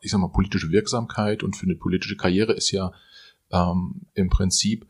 ich 0.00 0.10
sag 0.10 0.18
mal, 0.18 0.28
politische 0.28 0.70
Wirksamkeit 0.70 1.42
und 1.42 1.56
für 1.56 1.66
eine 1.66 1.76
politische 1.76 2.16
Karriere 2.16 2.52
ist 2.52 2.70
ja 2.70 2.92
ähm, 3.50 4.06
im 4.14 4.30
Prinzip 4.30 4.86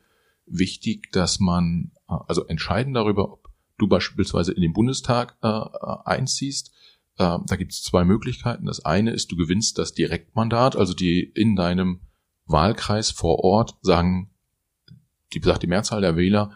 wichtig, 0.47 1.13
dass 1.13 1.41
man 1.41 1.93
äh, 2.09 2.15
also 2.29 2.47
entscheiden 2.47 2.95
darüber, 2.95 3.33
ob 3.33 3.49
du 3.79 3.89
beispielsweise 3.89 4.53
in 4.53 4.63
den 4.63 4.73
Bundestag 4.73 5.37
äh, 5.43 5.49
äh 5.49 5.97
einziehst, 6.05 6.73
äh, 7.19 7.39
da 7.47 7.57
gibt 7.57 7.73
es 7.73 7.83
zwei 7.83 8.05
Möglichkeiten. 8.05 8.67
Das 8.67 8.85
eine 8.85 9.11
ist, 9.11 9.31
du 9.33 9.37
gewinnst 9.37 9.79
das 9.79 9.95
Direktmandat, 9.95 10.77
also 10.77 10.95
die 10.95 11.21
in 11.23 11.57
deinem 11.57 12.01
Wahlkreis 12.47 13.11
vor 13.11 13.41
Ort 13.45 13.77
sagen, 13.83 14.31
die 15.33 15.41
sagt 15.43 15.63
die 15.63 15.69
Mehrzahl 15.69 16.01
der 16.01 16.17
Wähler, 16.17 16.53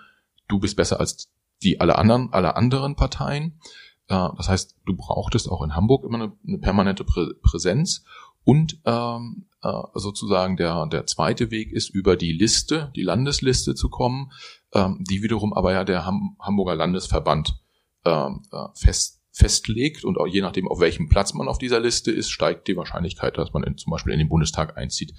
du 0.48 0.58
bist 0.58 0.76
besser 0.76 1.00
als 1.00 1.30
die 1.62 1.80
alle 1.80 1.96
anderen, 1.96 2.32
alle 2.32 2.56
anderen 2.56 2.96
Parteien. 2.96 3.60
Äh, 4.08 4.28
das 4.36 4.48
heißt, 4.48 4.76
du 4.84 4.96
brauchtest 4.96 5.50
auch 5.50 5.62
in 5.62 5.74
Hamburg 5.74 6.04
immer 6.04 6.22
eine, 6.22 6.32
eine 6.46 6.58
permanente 6.58 7.04
Prä 7.04 7.28
Präsenz 7.42 8.04
und 8.44 8.78
ähm, 8.84 9.46
äh, 9.62 9.82
sozusagen 9.94 10.56
der, 10.56 10.86
der 10.86 11.06
zweite 11.06 11.50
Weg 11.50 11.72
ist, 11.72 11.90
über 11.90 12.16
die 12.16 12.32
Liste, 12.32 12.92
die 12.94 13.02
Landesliste 13.02 13.74
zu 13.74 13.88
kommen, 13.88 14.30
ähm, 14.72 15.02
die 15.08 15.22
wiederum 15.22 15.52
aber 15.52 15.72
ja 15.72 15.84
der 15.84 16.06
Ham 16.06 16.36
Hamburger 16.40 16.76
Landesverband 16.76 17.58
ähm, 18.04 18.42
äh, 18.52 18.66
fest, 18.74 19.20
festlegt 19.36 20.02
und 20.02 20.16
auch 20.16 20.26
je 20.26 20.40
nachdem, 20.40 20.66
auf 20.66 20.80
welchem 20.80 21.10
Platz 21.10 21.34
man 21.34 21.46
auf 21.46 21.58
dieser 21.58 21.78
Liste 21.78 22.10
ist, 22.10 22.30
steigt 22.30 22.68
die 22.68 22.76
Wahrscheinlichkeit, 22.76 23.36
dass 23.36 23.52
man 23.52 23.64
in, 23.64 23.76
zum 23.76 23.90
Beispiel 23.90 24.14
in 24.14 24.18
den 24.18 24.30
Bundestag 24.30 24.78
einzieht 24.78 25.12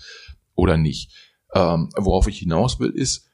oder 0.55 0.75
nicht. 0.75 1.13
Ähm, 1.53 1.91
worauf 1.95 2.27
ich 2.27 2.39
hinaus 2.39 2.79
will, 2.79 2.89
ist, 2.89 3.29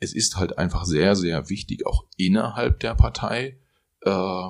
es 0.00 0.14
ist 0.14 0.38
halt 0.38 0.56
einfach 0.56 0.86
sehr, 0.86 1.14
sehr 1.14 1.50
wichtig, 1.50 1.84
auch 1.84 2.04
innerhalb 2.16 2.80
der 2.80 2.94
Partei 2.94 3.60
äh, 4.00 4.48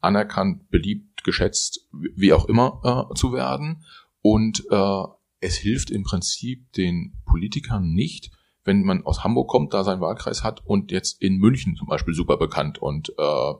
anerkannt, 0.00 0.68
beliebt, 0.68 1.24
geschätzt, 1.24 1.88
wie 1.90 2.34
auch 2.34 2.44
immer 2.44 3.08
äh, 3.10 3.14
zu 3.14 3.32
werden. 3.32 3.82
Und 4.20 4.62
äh, 4.70 5.02
es 5.40 5.56
hilft 5.56 5.90
im 5.90 6.02
Prinzip 6.02 6.70
den 6.72 7.14
Politikern 7.24 7.94
nicht, 7.94 8.30
wenn 8.64 8.82
man 8.82 9.06
aus 9.06 9.24
Hamburg 9.24 9.48
kommt, 9.48 9.72
da 9.72 9.84
seinen 9.84 10.02
Wahlkreis 10.02 10.44
hat 10.44 10.66
und 10.66 10.92
jetzt 10.92 11.22
in 11.22 11.38
München 11.38 11.76
zum 11.76 11.86
Beispiel 11.86 12.12
super 12.12 12.36
bekannt 12.36 12.76
und 12.76 13.08
äh, 13.16 13.54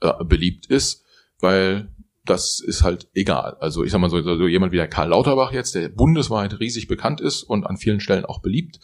äh, 0.00 0.24
beliebt 0.24 0.66
ist, 0.66 1.04
weil 1.40 1.90
das 2.24 2.60
ist 2.60 2.82
halt 2.82 3.08
egal. 3.14 3.56
Also 3.60 3.84
ich 3.84 3.90
sag 3.90 4.00
mal 4.00 4.10
so, 4.10 4.22
so 4.22 4.46
jemand 4.46 4.72
wie 4.72 4.76
der 4.76 4.88
Karl 4.88 5.08
Lauterbach 5.08 5.52
jetzt, 5.52 5.74
der 5.74 5.88
bundesweit 5.88 6.60
riesig 6.60 6.86
bekannt 6.86 7.20
ist 7.20 7.42
und 7.42 7.66
an 7.66 7.76
vielen 7.76 8.00
Stellen 8.00 8.24
auch 8.24 8.40
beliebt, 8.40 8.80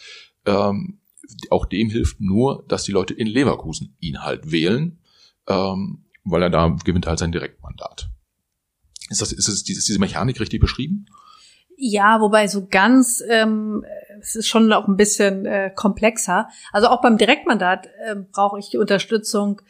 ähm, 0.47 1.01
auch 1.51 1.67
dem 1.67 1.91
hilft 1.91 2.21
nur, 2.21 2.65
dass 2.69 2.85
die 2.85 2.93
Leute 2.93 3.15
in 3.15 3.27
Leverkusen 3.27 3.97
ihn 4.01 4.23
halt 4.23 4.51
wählen, 4.51 4.99
ähm, 5.49 6.05
weil 6.25 6.43
er 6.43 6.51
da 6.51 6.77
gewinnt 6.85 7.07
halt 7.07 7.19
sein 7.19 7.33
Direktmandat. 7.33 8.09
Ist 9.11 9.21
das, 9.21 9.33
ist, 9.33 9.49
das, 9.49 9.55
ist 9.55 9.89
diese 9.89 9.99
Mechanik 9.99 10.41
richtig 10.41 10.61
beschrieben? 10.61 11.07
Ja, 11.77 12.21
wobei 12.21 12.49
so 12.49 12.67
ganz, 12.67 13.23
ähm, 13.29 13.85
es 14.21 14.35
ist 14.35 14.49
schon 14.49 14.73
auch 14.73 14.89
ein 14.89 14.97
bisschen 14.97 15.45
äh, 15.45 15.71
komplexer. 15.75 16.49
Also 16.73 16.89
auch 16.89 17.03
beim 17.03 17.19
Direktmandat 17.19 17.87
äh, 17.87 18.17
brauche 18.33 18.59
ich 18.59 18.71
die 18.71 18.79
Unterstützung 18.79 19.61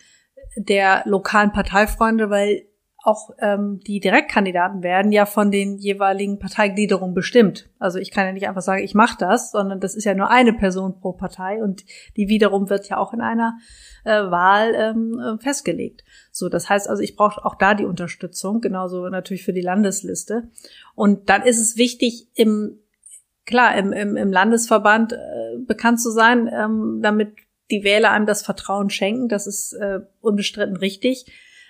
der 0.56 1.02
lokalen 1.06 1.52
Parteifreunde, 1.52 2.30
weil 2.30 2.66
auch 3.06 3.30
ähm, 3.38 3.78
die 3.86 4.00
Direktkandidaten 4.00 4.82
werden 4.82 5.12
ja 5.12 5.26
von 5.26 5.52
den 5.52 5.78
jeweiligen 5.78 6.40
Parteigliederungen 6.40 7.14
bestimmt. 7.14 7.70
Also 7.78 8.00
ich 8.00 8.10
kann 8.10 8.26
ja 8.26 8.32
nicht 8.32 8.48
einfach 8.48 8.62
sagen, 8.62 8.82
ich 8.82 8.94
mache 8.96 9.16
das, 9.20 9.52
sondern 9.52 9.78
das 9.78 9.94
ist 9.94 10.04
ja 10.04 10.14
nur 10.14 10.28
eine 10.28 10.52
Person 10.52 10.98
pro 10.98 11.12
Partei 11.12 11.62
und 11.62 11.84
die 12.16 12.26
wiederum 12.26 12.68
wird 12.68 12.88
ja 12.88 12.96
auch 12.96 13.12
in 13.12 13.20
einer 13.20 13.58
äh, 14.04 14.10
Wahl 14.10 14.74
ähm, 14.74 15.20
äh, 15.20 15.38
festgelegt. 15.40 16.02
So, 16.32 16.48
das 16.48 16.68
heißt 16.68 16.90
also, 16.90 17.00
ich 17.00 17.14
brauche 17.14 17.44
auch 17.44 17.54
da 17.54 17.74
die 17.74 17.84
Unterstützung, 17.84 18.60
genauso 18.60 19.08
natürlich 19.08 19.44
für 19.44 19.52
die 19.52 19.60
Landesliste. 19.60 20.48
Und 20.96 21.28
dann 21.28 21.42
ist 21.42 21.60
es 21.60 21.76
wichtig, 21.76 22.28
im 22.34 22.80
klar 23.44 23.76
im, 23.78 23.92
im, 23.92 24.16
im 24.16 24.32
Landesverband 24.32 25.12
äh, 25.12 25.58
bekannt 25.64 26.00
zu 26.00 26.10
sein, 26.10 26.50
ähm, 26.52 26.98
damit 27.02 27.36
die 27.70 27.84
Wähler 27.84 28.10
einem 28.10 28.26
das 28.26 28.42
Vertrauen 28.42 28.90
schenken. 28.90 29.28
Das 29.28 29.46
ist 29.46 29.72
äh, 29.72 30.00
unbestritten 30.20 30.76
richtig. 30.76 31.26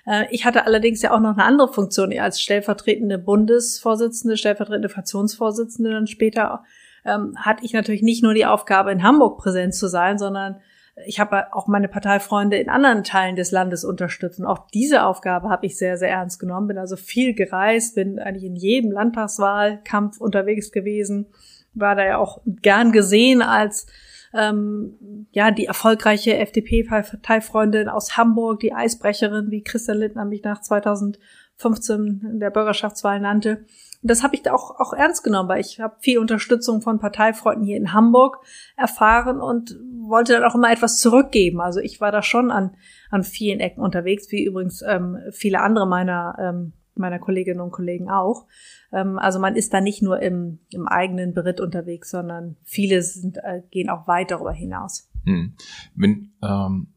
Äh, 0.07 0.27
ich 0.31 0.45
hatte 0.45 0.67
allerdings 0.67 1.03
ja 1.03 1.13
auch 1.13 1.21
noch 1.21 1.33
eine 1.33 1.45
andere 1.45 1.73
Funktion 1.73 2.17
als 2.19 2.41
stellvertretende 2.41 3.19
Bundesvorsitzende, 3.19 4.37
stellvertretende 4.37 4.89
Fraktionsvorsitzende 4.89 5.91
dann 5.91 6.07
später. 6.07 6.65
Ähm, 7.05 7.35
hatte 7.39 7.65
ich 7.65 7.73
natürlich 7.73 8.03
nicht 8.03 8.23
nur 8.23 8.35
die 8.35 8.47
Aufgabe, 8.47 8.91
in 8.93 9.03
Hamburg 9.03 9.39
präsent 9.39 9.75
zu 9.75 9.87
sein, 9.89 10.19
sondern 10.19 10.61
ich 11.05 11.21
habe 11.21 11.53
auch 11.53 11.67
meine 11.67 11.89
Parteifreunde 11.89 12.57
in 12.57 12.71
anderen 12.71 13.05
Teilen 13.05 13.37
des 13.37 13.51
Landes 13.51 13.85
unterstützt. 13.85 14.41
Und 14.41 14.47
auch 14.47 14.67
diese 14.71 15.05
Aufgabe 15.05 15.51
habe 15.51 15.67
ich 15.67 15.77
sehr, 15.77 15.99
sehr 15.99 16.09
ernst 16.09 16.41
genommen. 16.41 16.69
Bin 16.69 16.79
also 16.79 16.97
viel 16.97 17.35
gereist, 17.35 17.97
bin 17.97 18.19
eigentlich 18.19 18.45
in 18.45 18.57
jedem 18.57 18.93
Landtagswahlkampf 18.93 20.19
unterwegs 20.19 20.73
gewesen, 20.73 21.27
war 21.75 21.95
da 21.95 22.07
ja 22.07 22.17
auch 22.17 22.41
gern 22.47 22.93
gesehen 22.93 23.43
als 23.43 23.87
ähm, 24.35 25.27
ja, 25.31 25.51
die 25.51 25.67
erfolgreiche 25.67 26.37
FDP-Parteifreundin 26.37 27.89
aus 27.89 28.17
Hamburg, 28.17 28.61
die 28.61 28.73
Eisbrecherin, 28.73 29.51
wie 29.51 29.63
Christa 29.63 29.93
Lindner 29.93 30.25
mich 30.25 30.43
nach 30.43 30.61
2015 30.61 32.29
in 32.33 32.41
der 32.41 32.51
Bürgerschaftswahl 32.51 33.21
nannte. 33.21 33.65
Und 34.03 34.11
das 34.11 34.23
habe 34.23 34.35
ich 34.35 34.43
da 34.43 34.53
auch, 34.53 34.79
auch 34.79 34.93
ernst 34.93 35.25
genommen, 35.25 35.49
weil 35.49 35.61
ich 35.61 35.81
habe 35.81 35.97
viel 36.01 36.19
Unterstützung 36.19 36.81
von 36.81 36.99
Parteifreunden 36.99 37.65
hier 37.65 37.77
in 37.77 37.93
Hamburg 37.93 38.39
erfahren 38.77 39.41
und 39.41 39.77
wollte 40.01 40.35
dann 40.35 40.45
auch 40.45 40.55
immer 40.55 40.71
etwas 40.71 40.99
zurückgeben. 40.99 41.61
Also 41.61 41.81
ich 41.81 42.01
war 42.01 42.13
da 42.13 42.23
schon 42.23 42.51
an, 42.51 42.77
an 43.11 43.25
vielen 43.25 43.61
Ecken 43.61 43.81
unterwegs, 43.81 44.31
wie 44.31 44.45
übrigens 44.45 44.83
ähm, 44.83 45.19
viele 45.33 45.61
andere 45.61 45.87
meiner, 45.87 46.37
ähm, 46.39 46.73
meiner 46.99 47.19
Kolleginnen 47.19 47.61
und 47.61 47.71
Kollegen 47.71 48.11
auch. 48.11 48.47
Ähm, 48.93 49.19
also 49.19 49.39
man 49.39 49.57
ist 49.57 49.73
da 49.73 49.81
nicht 49.81 50.03
nur 50.03 50.21
im, 50.21 50.61
im 50.71 50.89
eigenen 50.89 51.35
Beritt 51.35 51.61
unterwegs, 51.61 52.11
sondern 52.11 52.57
viele 52.63 53.03
sind, 53.03 53.39
äh, 53.39 53.63
gehen 53.71 53.91
auch 53.91 54.07
weit 54.07 54.31
darüber 54.31 54.53
hinaus. 54.53 55.09
Hm. 55.25 55.55
Wenn, 55.95 56.33
ähm, 56.43 56.89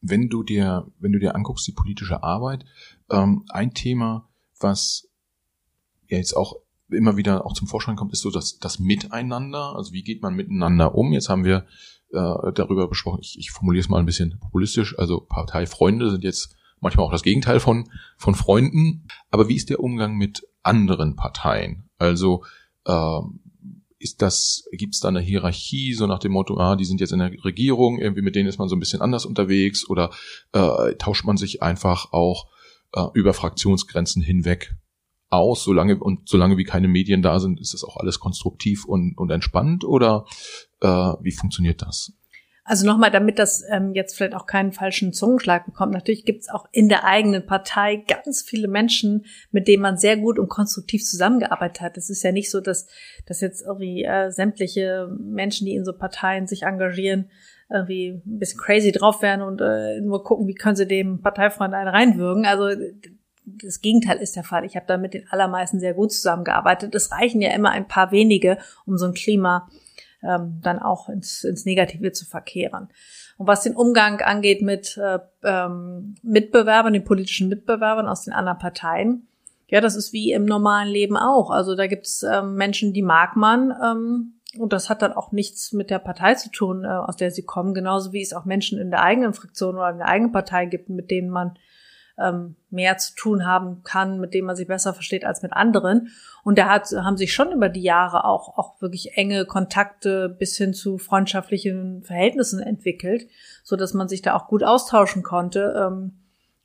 wenn 0.00 0.28
du 0.28 0.42
dir, 0.42 0.86
wenn 0.98 1.12
du 1.12 1.18
dir 1.18 1.34
anguckst, 1.34 1.66
die 1.66 1.72
politische 1.72 2.22
Arbeit, 2.22 2.64
ähm, 3.10 3.44
ein 3.48 3.72
Thema, 3.74 4.28
was 4.60 5.08
ja 6.08 6.18
jetzt 6.18 6.36
auch 6.36 6.56
immer 6.88 7.16
wieder 7.16 7.44
auch 7.44 7.52
zum 7.52 7.66
Vorschein 7.66 7.96
kommt, 7.96 8.12
ist 8.12 8.22
so 8.22 8.30
das, 8.30 8.58
das 8.58 8.78
Miteinander. 8.78 9.74
Also 9.74 9.92
wie 9.92 10.04
geht 10.04 10.22
man 10.22 10.34
miteinander 10.34 10.94
um? 10.94 11.12
Jetzt 11.12 11.28
haben 11.28 11.44
wir 11.44 11.66
äh, 12.12 12.52
darüber 12.54 12.88
besprochen, 12.88 13.20
ich, 13.20 13.38
ich 13.38 13.50
formuliere 13.50 13.82
es 13.82 13.88
mal 13.88 13.98
ein 13.98 14.06
bisschen 14.06 14.38
populistisch, 14.38 14.98
also 14.98 15.20
Parteifreunde 15.20 16.10
sind 16.10 16.24
jetzt 16.24 16.55
manchmal 16.80 17.06
auch 17.06 17.12
das 17.12 17.22
Gegenteil 17.22 17.60
von, 17.60 17.88
von 18.16 18.34
Freunden. 18.34 19.06
Aber 19.30 19.48
wie 19.48 19.56
ist 19.56 19.70
der 19.70 19.80
Umgang 19.80 20.16
mit 20.16 20.46
anderen 20.62 21.16
Parteien? 21.16 21.88
Also 21.98 22.44
äh, 22.84 23.20
ist 23.98 24.22
das, 24.22 24.68
gibt 24.72 24.94
es 24.94 25.00
da 25.00 25.08
eine 25.08 25.20
Hierarchie, 25.20 25.94
so 25.94 26.06
nach 26.06 26.18
dem 26.18 26.32
Motto, 26.32 26.58
ah, 26.58 26.76
die 26.76 26.84
sind 26.84 27.00
jetzt 27.00 27.12
in 27.12 27.18
der 27.18 27.32
Regierung, 27.44 27.98
irgendwie 27.98 28.22
mit 28.22 28.36
denen 28.36 28.48
ist 28.48 28.58
man 28.58 28.68
so 28.68 28.76
ein 28.76 28.80
bisschen 28.80 29.00
anders 29.00 29.24
unterwegs 29.24 29.88
oder 29.88 30.10
äh, 30.52 30.94
tauscht 30.96 31.24
man 31.24 31.36
sich 31.36 31.62
einfach 31.62 32.12
auch 32.12 32.48
äh, 32.92 33.06
über 33.14 33.32
Fraktionsgrenzen 33.32 34.22
hinweg 34.22 34.74
aus, 35.28 35.64
solange 35.64 35.98
und 35.98 36.28
solange 36.28 36.56
wie 36.56 36.64
keine 36.64 36.88
Medien 36.88 37.22
da 37.22 37.40
sind, 37.40 37.60
ist 37.60 37.74
das 37.74 37.84
auch 37.84 37.96
alles 37.96 38.20
konstruktiv 38.20 38.84
und, 38.84 39.16
und 39.16 39.30
entspannt 39.30 39.84
oder 39.84 40.26
äh, 40.80 40.86
wie 40.88 41.32
funktioniert 41.32 41.82
das? 41.82 42.12
Also 42.68 42.84
nochmal, 42.84 43.12
damit 43.12 43.38
das 43.38 43.62
ähm, 43.70 43.94
jetzt 43.94 44.16
vielleicht 44.16 44.34
auch 44.34 44.46
keinen 44.46 44.72
falschen 44.72 45.12
Zungenschlag 45.12 45.66
bekommt. 45.66 45.92
Natürlich 45.92 46.24
gibt 46.24 46.42
es 46.42 46.48
auch 46.48 46.66
in 46.72 46.88
der 46.88 47.04
eigenen 47.04 47.46
Partei 47.46 48.04
ganz 48.08 48.42
viele 48.42 48.66
Menschen, 48.66 49.24
mit 49.52 49.68
denen 49.68 49.82
man 49.82 49.96
sehr 49.96 50.16
gut 50.16 50.40
und 50.40 50.48
konstruktiv 50.48 51.04
zusammengearbeitet 51.04 51.80
hat. 51.80 51.96
Es 51.96 52.10
ist 52.10 52.24
ja 52.24 52.32
nicht 52.32 52.50
so, 52.50 52.60
dass, 52.60 52.88
dass 53.24 53.40
jetzt 53.40 53.64
irgendwie 53.64 54.02
äh, 54.02 54.32
sämtliche 54.32 55.08
Menschen, 55.16 55.64
die 55.64 55.76
in 55.76 55.84
so 55.84 55.92
Parteien 55.92 56.48
sich 56.48 56.64
engagieren, 56.64 57.30
irgendwie 57.70 58.20
ein 58.26 58.38
bisschen 58.40 58.60
crazy 58.60 58.90
drauf 58.90 59.22
werden 59.22 59.42
und 59.42 59.60
äh, 59.60 60.00
nur 60.00 60.24
gucken, 60.24 60.48
wie 60.48 60.54
können 60.54 60.76
sie 60.76 60.88
dem 60.88 61.22
Parteifreund 61.22 61.72
einen 61.72 61.88
reinwürgen. 61.88 62.46
Also 62.46 62.68
das 63.44 63.80
Gegenteil 63.80 64.18
ist 64.18 64.34
der 64.34 64.42
Fall. 64.42 64.64
Ich 64.64 64.74
habe 64.74 64.86
da 64.86 64.96
mit 64.96 65.14
den 65.14 65.28
allermeisten 65.30 65.78
sehr 65.78 65.94
gut 65.94 66.12
zusammengearbeitet. 66.12 66.96
Es 66.96 67.12
reichen 67.12 67.40
ja 67.40 67.52
immer 67.52 67.70
ein 67.70 67.86
paar 67.86 68.10
wenige, 68.10 68.58
um 68.86 68.98
so 68.98 69.06
ein 69.06 69.14
Klima 69.14 69.68
ähm, 70.26 70.60
dann 70.62 70.78
auch 70.78 71.08
ins, 71.08 71.44
ins 71.44 71.64
Negative 71.64 72.12
zu 72.12 72.24
verkehren. 72.24 72.88
Und 73.38 73.46
was 73.46 73.62
den 73.62 73.76
Umgang 73.76 74.20
angeht 74.20 74.62
mit 74.62 74.96
äh, 74.96 75.18
ähm, 75.44 76.14
Mitbewerbern, 76.22 76.92
den 76.92 77.04
politischen 77.04 77.48
Mitbewerbern 77.48 78.08
aus 78.08 78.24
den 78.24 78.32
anderen 78.32 78.58
Parteien, 78.58 79.28
ja, 79.68 79.80
das 79.80 79.96
ist 79.96 80.12
wie 80.12 80.32
im 80.32 80.44
normalen 80.44 80.88
Leben 80.88 81.16
auch. 81.16 81.50
Also 81.50 81.74
da 81.74 81.86
gibt 81.86 82.06
es 82.06 82.22
ähm, 82.22 82.54
Menschen, 82.54 82.92
die 82.92 83.02
mag 83.02 83.36
man, 83.36 83.72
ähm, 83.82 84.32
und 84.58 84.72
das 84.72 84.88
hat 84.88 85.02
dann 85.02 85.12
auch 85.12 85.32
nichts 85.32 85.72
mit 85.72 85.90
der 85.90 85.98
Partei 85.98 86.34
zu 86.34 86.50
tun, 86.50 86.84
äh, 86.84 86.88
aus 86.88 87.16
der 87.16 87.30
sie 87.30 87.42
kommen, 87.42 87.74
genauso 87.74 88.12
wie 88.12 88.22
es 88.22 88.32
auch 88.32 88.44
Menschen 88.44 88.78
in 88.78 88.90
der 88.90 89.02
eigenen 89.02 89.34
Fraktion 89.34 89.76
oder 89.76 89.90
in 89.90 89.98
der 89.98 90.08
eigenen 90.08 90.32
Partei 90.32 90.66
gibt, 90.66 90.88
mit 90.88 91.10
denen 91.10 91.30
man 91.30 91.58
ähm, 92.18 92.56
mehr 92.70 92.96
zu 92.98 93.14
tun 93.14 93.46
haben 93.46 93.82
kann, 93.82 94.20
mit 94.20 94.34
dem 94.34 94.46
man 94.46 94.56
sich 94.56 94.66
besser 94.66 94.94
versteht 94.94 95.24
als 95.24 95.42
mit 95.42 95.52
anderen. 95.52 96.08
Und 96.44 96.58
da 96.58 96.68
hat, 96.68 96.90
haben 96.92 97.16
sich 97.16 97.32
schon 97.32 97.52
über 97.52 97.68
die 97.68 97.82
Jahre 97.82 98.24
auch, 98.24 98.56
auch 98.56 98.80
wirklich 98.80 99.16
enge 99.16 99.44
Kontakte 99.44 100.28
bis 100.28 100.56
hin 100.56 100.74
zu 100.74 100.98
freundschaftlichen 100.98 102.02
Verhältnissen 102.02 102.60
entwickelt, 102.60 103.26
so 103.62 103.76
dass 103.76 103.94
man 103.94 104.08
sich 104.08 104.22
da 104.22 104.34
auch 104.34 104.48
gut 104.48 104.62
austauschen 104.62 105.22
konnte. 105.22 105.74
Ähm, 105.76 106.12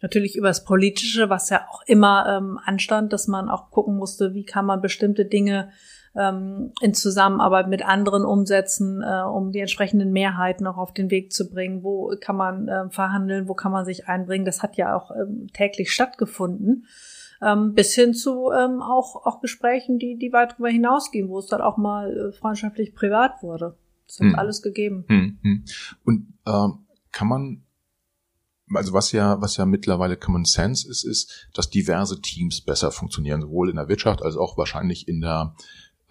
natürlich 0.02 0.36
übers 0.36 0.64
Politische, 0.64 1.30
was 1.30 1.50
ja 1.50 1.66
auch 1.70 1.84
immer 1.86 2.26
ähm, 2.28 2.60
anstand, 2.64 3.14
dass 3.14 3.28
man 3.28 3.50
auch 3.50 3.72
gucken 3.72 3.98
musste, 3.98 4.34
wie 4.34 4.46
kann 4.46 4.66
man 4.66 4.82
bestimmte 4.82 5.26
Dinge 5.26 5.72
ähm, 6.16 6.74
in 6.82 6.94
Zusammenarbeit 6.94 7.68
mit 7.70 7.86
anderen 7.86 8.26
umsetzen, 8.26 9.02
äh, 9.02 9.22
um 9.22 9.52
die 9.52 9.60
entsprechenden 9.60 10.12
Mehrheiten 10.12 10.68
auch 10.68 10.78
auf 10.78 10.94
den 10.94 11.10
Weg 11.10 11.32
zu 11.32 11.50
bringen. 11.50 11.84
Wo 11.84 12.14
kann 12.20 12.36
man 12.36 12.68
äh, 12.68 12.90
verhandeln, 12.90 13.48
wo 13.48 13.54
kann 13.54 13.72
man 13.72 13.86
sich 13.86 14.08
einbringen? 14.08 14.46
Das 14.46 14.62
hat 14.62 14.76
ja 14.76 14.96
auch 14.96 15.12
ähm, 15.12 15.48
täglich 15.54 15.92
stattgefunden. 15.92 16.86
Ähm, 17.42 17.74
bis 17.74 17.96
hin 17.96 18.14
zu 18.14 18.52
ähm, 18.52 18.82
auch, 18.82 19.26
auch 19.26 19.42
Gesprächen, 19.42 19.98
die, 19.98 20.18
die 20.18 20.32
weit 20.32 20.52
darüber 20.52 20.70
hinausgehen, 20.70 21.28
wo 21.28 21.40
es 21.40 21.48
dann 21.48 21.62
auch 21.62 21.78
mal 21.78 22.16
äh, 22.16 22.32
freundschaftlich 22.34 22.94
privat 22.94 23.42
wurde. 23.42 23.78
Das 24.06 24.20
hat 24.20 24.28
hm. 24.28 24.36
alles 24.36 24.62
gegeben. 24.62 25.06
Hm, 25.08 25.40
hm. 25.42 25.64
Und 26.04 26.34
ähm, 26.46 26.86
kann 27.12 27.28
man 27.28 27.64
also 28.74 28.94
was 28.94 29.12
ja, 29.12 29.42
was 29.42 29.58
ja 29.58 29.66
mittlerweile 29.66 30.18
Common 30.18 30.46
Sense 30.46 30.90
ist, 30.90 31.04
ist, 31.04 31.50
dass 31.54 31.70
diverse 31.70 32.22
Teams 32.22 32.62
besser 32.62 32.92
funktionieren, 32.92 33.42
sowohl 33.42 33.70
in 33.70 33.76
der 33.76 33.90
Wirtschaft 33.90 34.22
als 34.22 34.38
auch 34.38 34.58
wahrscheinlich 34.58 35.08
in 35.08 35.22
der, 35.22 35.56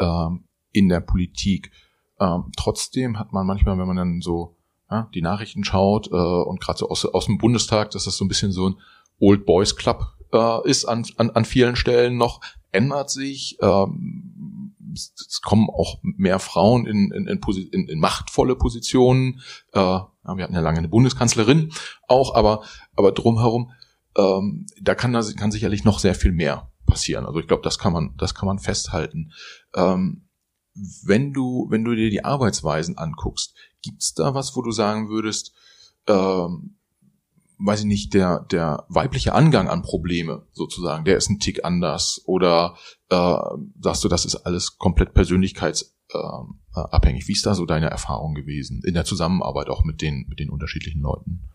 ähm, 0.01 0.45
in 0.73 0.89
der 0.89 1.01
Politik. 1.01 1.71
Ähm, 2.19 2.51
trotzdem 2.57 3.19
hat 3.19 3.33
man 3.33 3.47
manchmal, 3.47 3.79
wenn 3.79 3.87
man 3.87 3.97
dann 3.97 4.21
so 4.21 4.57
ja, 4.91 5.09
die 5.15 5.23
Nachrichten 5.23 5.65
schaut 5.65 6.09
äh, 6.09 6.15
und 6.15 6.61
gerade 6.61 6.79
so 6.79 6.89
aus, 6.89 7.05
aus 7.05 7.27
dem 7.27 7.39
Bundestag, 7.39 7.91
dass 7.91 8.05
das 8.05 8.17
so 8.17 8.25
ein 8.25 8.29
bisschen 8.29 8.53
so 8.53 8.71
ein 8.71 8.77
Old 9.21 9.47
Boys 9.47 9.77
Club 9.77 10.07
äh, 10.33 10.69
ist 10.69 10.85
an, 10.85 11.07
an, 11.17 11.31
an 11.31 11.45
vielen 11.45 11.77
Stellen 11.77 12.17
noch, 12.17 12.41
ändert 12.73 13.11
sich. 13.11 13.59
Ähm, 13.63 14.75
es 14.93 15.41
kommen 15.43 15.69
auch 15.71 16.01
mehr 16.03 16.41
Frauen 16.41 16.87
in, 16.87 17.13
in, 17.13 17.27
in, 17.29 17.89
in 17.89 18.01
machtvolle 18.01 18.57
Positionen. 18.57 19.41
Äh, 19.73 19.79
wir 19.79 20.45
hatten 20.45 20.55
ja 20.55 20.61
lange 20.61 20.79
eine 20.79 20.89
Bundeskanzlerin 20.89 21.73
auch, 22.09 22.35
aber, 22.35 22.65
aber 22.97 23.13
drumherum, 23.13 23.71
ähm, 24.19 24.67
da 24.81 24.97
kann, 24.97 25.13
da 25.13 25.23
kann 25.37 25.53
sicherlich 25.53 25.85
noch 25.85 26.01
sehr 26.01 26.17
viel 26.17 26.33
mehr 26.33 26.70
passieren. 26.91 27.25
Also 27.25 27.41
ich 27.41 27.47
glaube, 27.47 27.63
das 27.63 27.79
kann 27.79 27.93
man, 27.93 28.15
das 28.19 28.35
kann 28.35 28.47
man 28.47 28.59
festhalten. 28.59 29.33
Ähm, 29.75 30.27
wenn 31.05 31.33
du, 31.33 31.67
wenn 31.71 31.85
du 31.85 31.95
dir 31.95 32.11
die 32.11 32.25
Arbeitsweisen 32.25 32.99
anguckst, 32.99 33.55
gibt's 33.83 34.15
da 34.15 34.35
was, 34.35 34.57
wo 34.57 34.63
du 34.63 34.73
sagen 34.73 35.09
würdest, 35.09 35.55
ähm, 36.07 36.77
weiß 37.59 37.81
ich 37.81 37.87
nicht, 37.87 38.15
der, 38.15 38.47
der 38.51 38.87
weibliche 38.89 39.35
Angang 39.35 39.69
an 39.69 39.83
Probleme 39.83 40.47
sozusagen, 40.53 41.05
der 41.05 41.19
ist 41.19 41.29
ein 41.29 41.41
Tick 41.41 41.65
anders 41.65 42.23
oder 42.25 42.77
äh, 43.11 43.37
sagst 43.81 44.05
du, 44.05 44.09
das 44.09 44.25
ist 44.25 44.37
alles 44.37 44.79
komplett 44.79 45.13
persönlichkeitsabhängig. 45.13 47.29
Wie 47.29 47.33
ist 47.33 47.45
da 47.45 47.55
so 47.55 47.67
deine 47.67 47.91
Erfahrung 47.91 48.33
gewesen 48.35 48.81
in 48.85 48.95
der 48.95 49.05
Zusammenarbeit 49.05 49.69
auch 49.69 49.85
mit 49.85 50.01
den, 50.01 50.25
mit 50.29 50.41
den 50.41 50.49
unterschiedlichen 50.51 51.03
Leuten? 51.03 51.51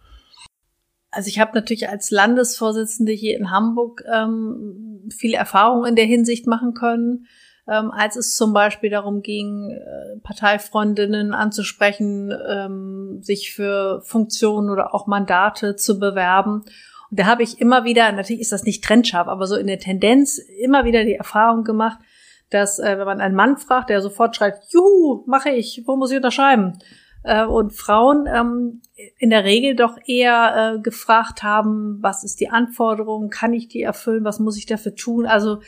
Also 1.15 1.29
ich 1.29 1.39
habe 1.39 1.51
natürlich 1.55 1.89
als 1.89 2.11
Landesvorsitzende 2.11 3.11
hier 3.11 3.37
in 3.37 3.51
Hamburg 3.51 4.03
ähm, 4.11 5.09
viele 5.17 5.37
Erfahrungen 5.37 5.89
in 5.89 5.95
der 5.95 6.05
Hinsicht 6.05 6.45
machen 6.45 6.73
können 6.73 7.27
ähm, 7.67 7.91
als 7.91 8.15
es 8.15 8.35
zum 8.35 8.53
Beispiel 8.53 8.89
darum 8.89 9.21
ging, 9.21 9.71
äh, 9.71 10.19
Parteifreundinnen 10.21 11.33
anzusprechen, 11.33 12.33
ähm, 12.47 13.19
sich 13.21 13.53
für 13.53 14.01
Funktionen 14.03 14.69
oder 14.69 14.93
auch 14.93 15.07
Mandate 15.07 15.75
zu 15.75 15.99
bewerben. 15.99 16.63
Und 17.09 17.19
da 17.19 17.25
habe 17.25 17.43
ich 17.43 17.59
immer 17.59 17.83
wieder, 17.83 18.11
natürlich 18.11 18.41
ist 18.41 18.51
das 18.51 18.63
nicht 18.63 18.83
trennscharf, 18.83 19.27
aber 19.27 19.47
so 19.47 19.55
in 19.55 19.67
der 19.67 19.79
Tendenz 19.79 20.37
immer 20.37 20.85
wieder 20.85 21.05
die 21.05 21.15
Erfahrung 21.15 21.63
gemacht, 21.63 21.99
dass 22.51 22.77
äh, 22.77 22.99
wenn 22.99 23.05
man 23.05 23.21
einen 23.21 23.35
Mann 23.35 23.57
fragt, 23.57 23.89
der 23.89 24.01
sofort 24.01 24.35
schreit, 24.35 24.59
juhu, 24.69 25.23
mache 25.25 25.49
ich, 25.49 25.83
wo 25.87 25.95
muss 25.95 26.11
ich 26.11 26.17
unterschreiben? 26.17 26.77
Äh, 27.25 27.45
und 27.45 27.73
Frauen 27.73 28.27
ähm, 28.27 28.81
in 29.17 29.31
der 29.31 29.43
Regel 29.43 29.75
doch 29.75 29.97
eher 30.05 30.75
äh, 30.75 30.79
gefragt 30.81 31.41
haben, 31.41 31.97
was 32.01 32.23
ist 32.23 32.39
die 32.39 32.49
Anforderung, 32.49 33.29
kann 33.29 33.51
ich 33.51 33.67
die 33.67 33.81
erfüllen, 33.81 34.23
was 34.23 34.39
muss 34.39 34.57
ich 34.57 34.67
dafür 34.67 34.95
tun? 34.95 35.25
Also 35.25 35.59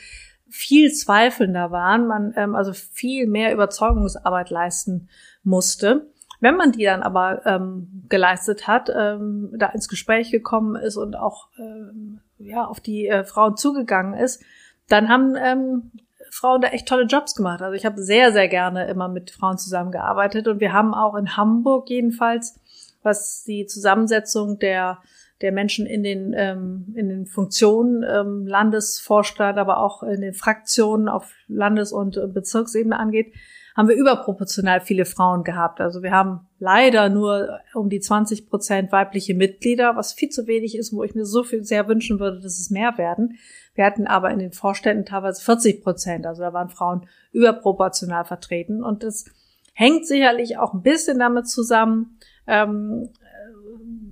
viel 0.48 0.92
zweifelnder 0.92 1.72
waren, 1.72 2.06
man 2.06 2.32
ähm, 2.36 2.54
also 2.54 2.72
viel 2.72 3.26
mehr 3.26 3.52
Überzeugungsarbeit 3.52 4.50
leisten 4.50 5.08
musste. 5.42 6.08
Wenn 6.40 6.54
man 6.54 6.70
die 6.70 6.84
dann 6.84 7.02
aber 7.02 7.44
ähm, 7.44 8.04
geleistet 8.08 8.68
hat, 8.68 8.88
ähm, 8.96 9.52
da 9.58 9.66
ins 9.70 9.88
Gespräch 9.88 10.30
gekommen 10.30 10.76
ist 10.76 10.96
und 10.96 11.16
auch 11.16 11.48
ähm, 11.58 12.20
ja 12.38 12.64
auf 12.64 12.78
die 12.78 13.08
äh, 13.08 13.24
Frauen 13.24 13.56
zugegangen 13.56 14.14
ist, 14.14 14.44
dann 14.88 15.08
haben 15.08 15.34
ähm, 15.36 15.90
Frauen 16.30 16.60
da 16.60 16.68
echt 16.68 16.88
tolle 16.88 17.04
Jobs 17.04 17.34
gemacht. 17.34 17.62
Also 17.62 17.74
ich 17.74 17.84
habe 17.84 18.00
sehr, 18.02 18.32
sehr 18.32 18.48
gerne 18.48 18.86
immer 18.86 19.08
mit 19.08 19.30
Frauen 19.30 19.58
zusammengearbeitet 19.58 20.48
und 20.48 20.60
wir 20.60 20.72
haben 20.72 20.94
auch 20.94 21.14
in 21.14 21.36
Hamburg 21.36 21.88
jedenfalls, 21.90 22.58
was 23.02 23.44
die 23.44 23.66
Zusammensetzung 23.66 24.58
der 24.58 24.98
der 25.40 25.52
Menschen 25.52 25.86
in 25.86 26.02
den, 26.02 26.34
ähm, 26.36 26.92
in 26.96 27.08
den 27.08 27.26
Funktionen, 27.26 28.02
ähm, 28.02 28.46
Landesvorstand, 28.46 29.58
aber 29.58 29.78
auch 29.78 30.02
in 30.02 30.20
den 30.20 30.34
Fraktionen 30.34 31.08
auf 31.08 31.32
Landes- 31.46 31.92
und 31.92 32.18
Bezirksebene 32.34 32.98
angeht, 32.98 33.32
haben 33.76 33.88
wir 33.88 33.94
überproportional 33.94 34.80
viele 34.80 35.04
Frauen 35.04 35.44
gehabt. 35.44 35.80
Also 35.80 36.02
wir 36.02 36.10
haben 36.10 36.48
leider 36.58 37.08
nur 37.08 37.60
um 37.74 37.88
die 37.88 38.00
20 38.00 38.48
Prozent 38.48 38.90
weibliche 38.90 39.34
Mitglieder, 39.34 39.94
was 39.94 40.12
viel 40.12 40.30
zu 40.30 40.48
wenig 40.48 40.76
ist, 40.76 40.92
wo 40.92 41.04
ich 41.04 41.14
mir 41.14 41.24
so 41.24 41.44
viel 41.44 41.62
sehr 41.62 41.86
wünschen 41.86 42.18
würde, 42.18 42.40
dass 42.40 42.58
es 42.58 42.70
mehr 42.70 42.98
werden. 42.98 43.38
Wir 43.78 43.84
hatten 43.84 44.08
aber 44.08 44.32
in 44.32 44.40
den 44.40 44.50
Vorständen 44.50 45.04
teilweise 45.04 45.40
40 45.40 45.84
Prozent, 45.84 46.26
also 46.26 46.42
da 46.42 46.52
waren 46.52 46.68
Frauen 46.68 47.06
überproportional 47.30 48.24
vertreten. 48.24 48.82
Und 48.82 49.04
das 49.04 49.26
hängt 49.72 50.04
sicherlich 50.04 50.58
auch 50.58 50.74
ein 50.74 50.82
bisschen 50.82 51.20
damit 51.20 51.46
zusammen, 51.46 52.18
ähm, 52.48 53.10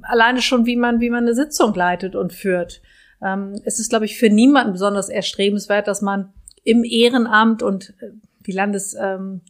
alleine 0.02 0.40
schon, 0.40 0.66
wie 0.66 0.76
man, 0.76 1.00
wie 1.00 1.10
man 1.10 1.24
eine 1.24 1.34
Sitzung 1.34 1.74
leitet 1.74 2.14
und 2.14 2.32
führt. 2.32 2.80
Ähm, 3.20 3.60
es 3.64 3.80
ist, 3.80 3.88
glaube 3.88 4.04
ich, 4.04 4.16
für 4.16 4.30
niemanden 4.30 4.70
besonders 4.70 5.08
erstrebenswert, 5.08 5.88
dass 5.88 6.00
man 6.00 6.32
im 6.62 6.84
Ehrenamt 6.84 7.64
und 7.64 7.92
äh, 8.00 8.12
die 8.46 8.52
Landesgremien, 8.52 9.42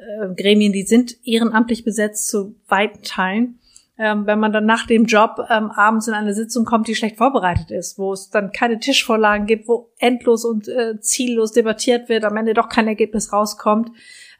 ähm, 0.00 0.36
äh, 0.36 0.72
die 0.72 0.82
sind 0.82 1.16
ehrenamtlich 1.24 1.84
besetzt 1.84 2.26
zu 2.26 2.56
weiten 2.66 3.04
Teilen. 3.04 3.59
Ähm, 4.02 4.26
wenn 4.26 4.40
man 4.40 4.50
dann 4.50 4.64
nach 4.64 4.86
dem 4.86 5.04
Job 5.04 5.46
ähm, 5.50 5.70
abends 5.70 6.08
in 6.08 6.14
eine 6.14 6.32
Sitzung 6.32 6.64
kommt, 6.64 6.88
die 6.88 6.94
schlecht 6.94 7.18
vorbereitet 7.18 7.70
ist, 7.70 7.98
wo 7.98 8.14
es 8.14 8.30
dann 8.30 8.50
keine 8.50 8.78
Tischvorlagen 8.78 9.46
gibt, 9.46 9.68
wo 9.68 9.92
endlos 9.98 10.46
und 10.46 10.68
äh, 10.68 10.98
ziellos 11.00 11.52
debattiert 11.52 12.08
wird, 12.08 12.24
am 12.24 12.38
Ende 12.38 12.54
doch 12.54 12.70
kein 12.70 12.88
Ergebnis 12.88 13.30
rauskommt. 13.30 13.90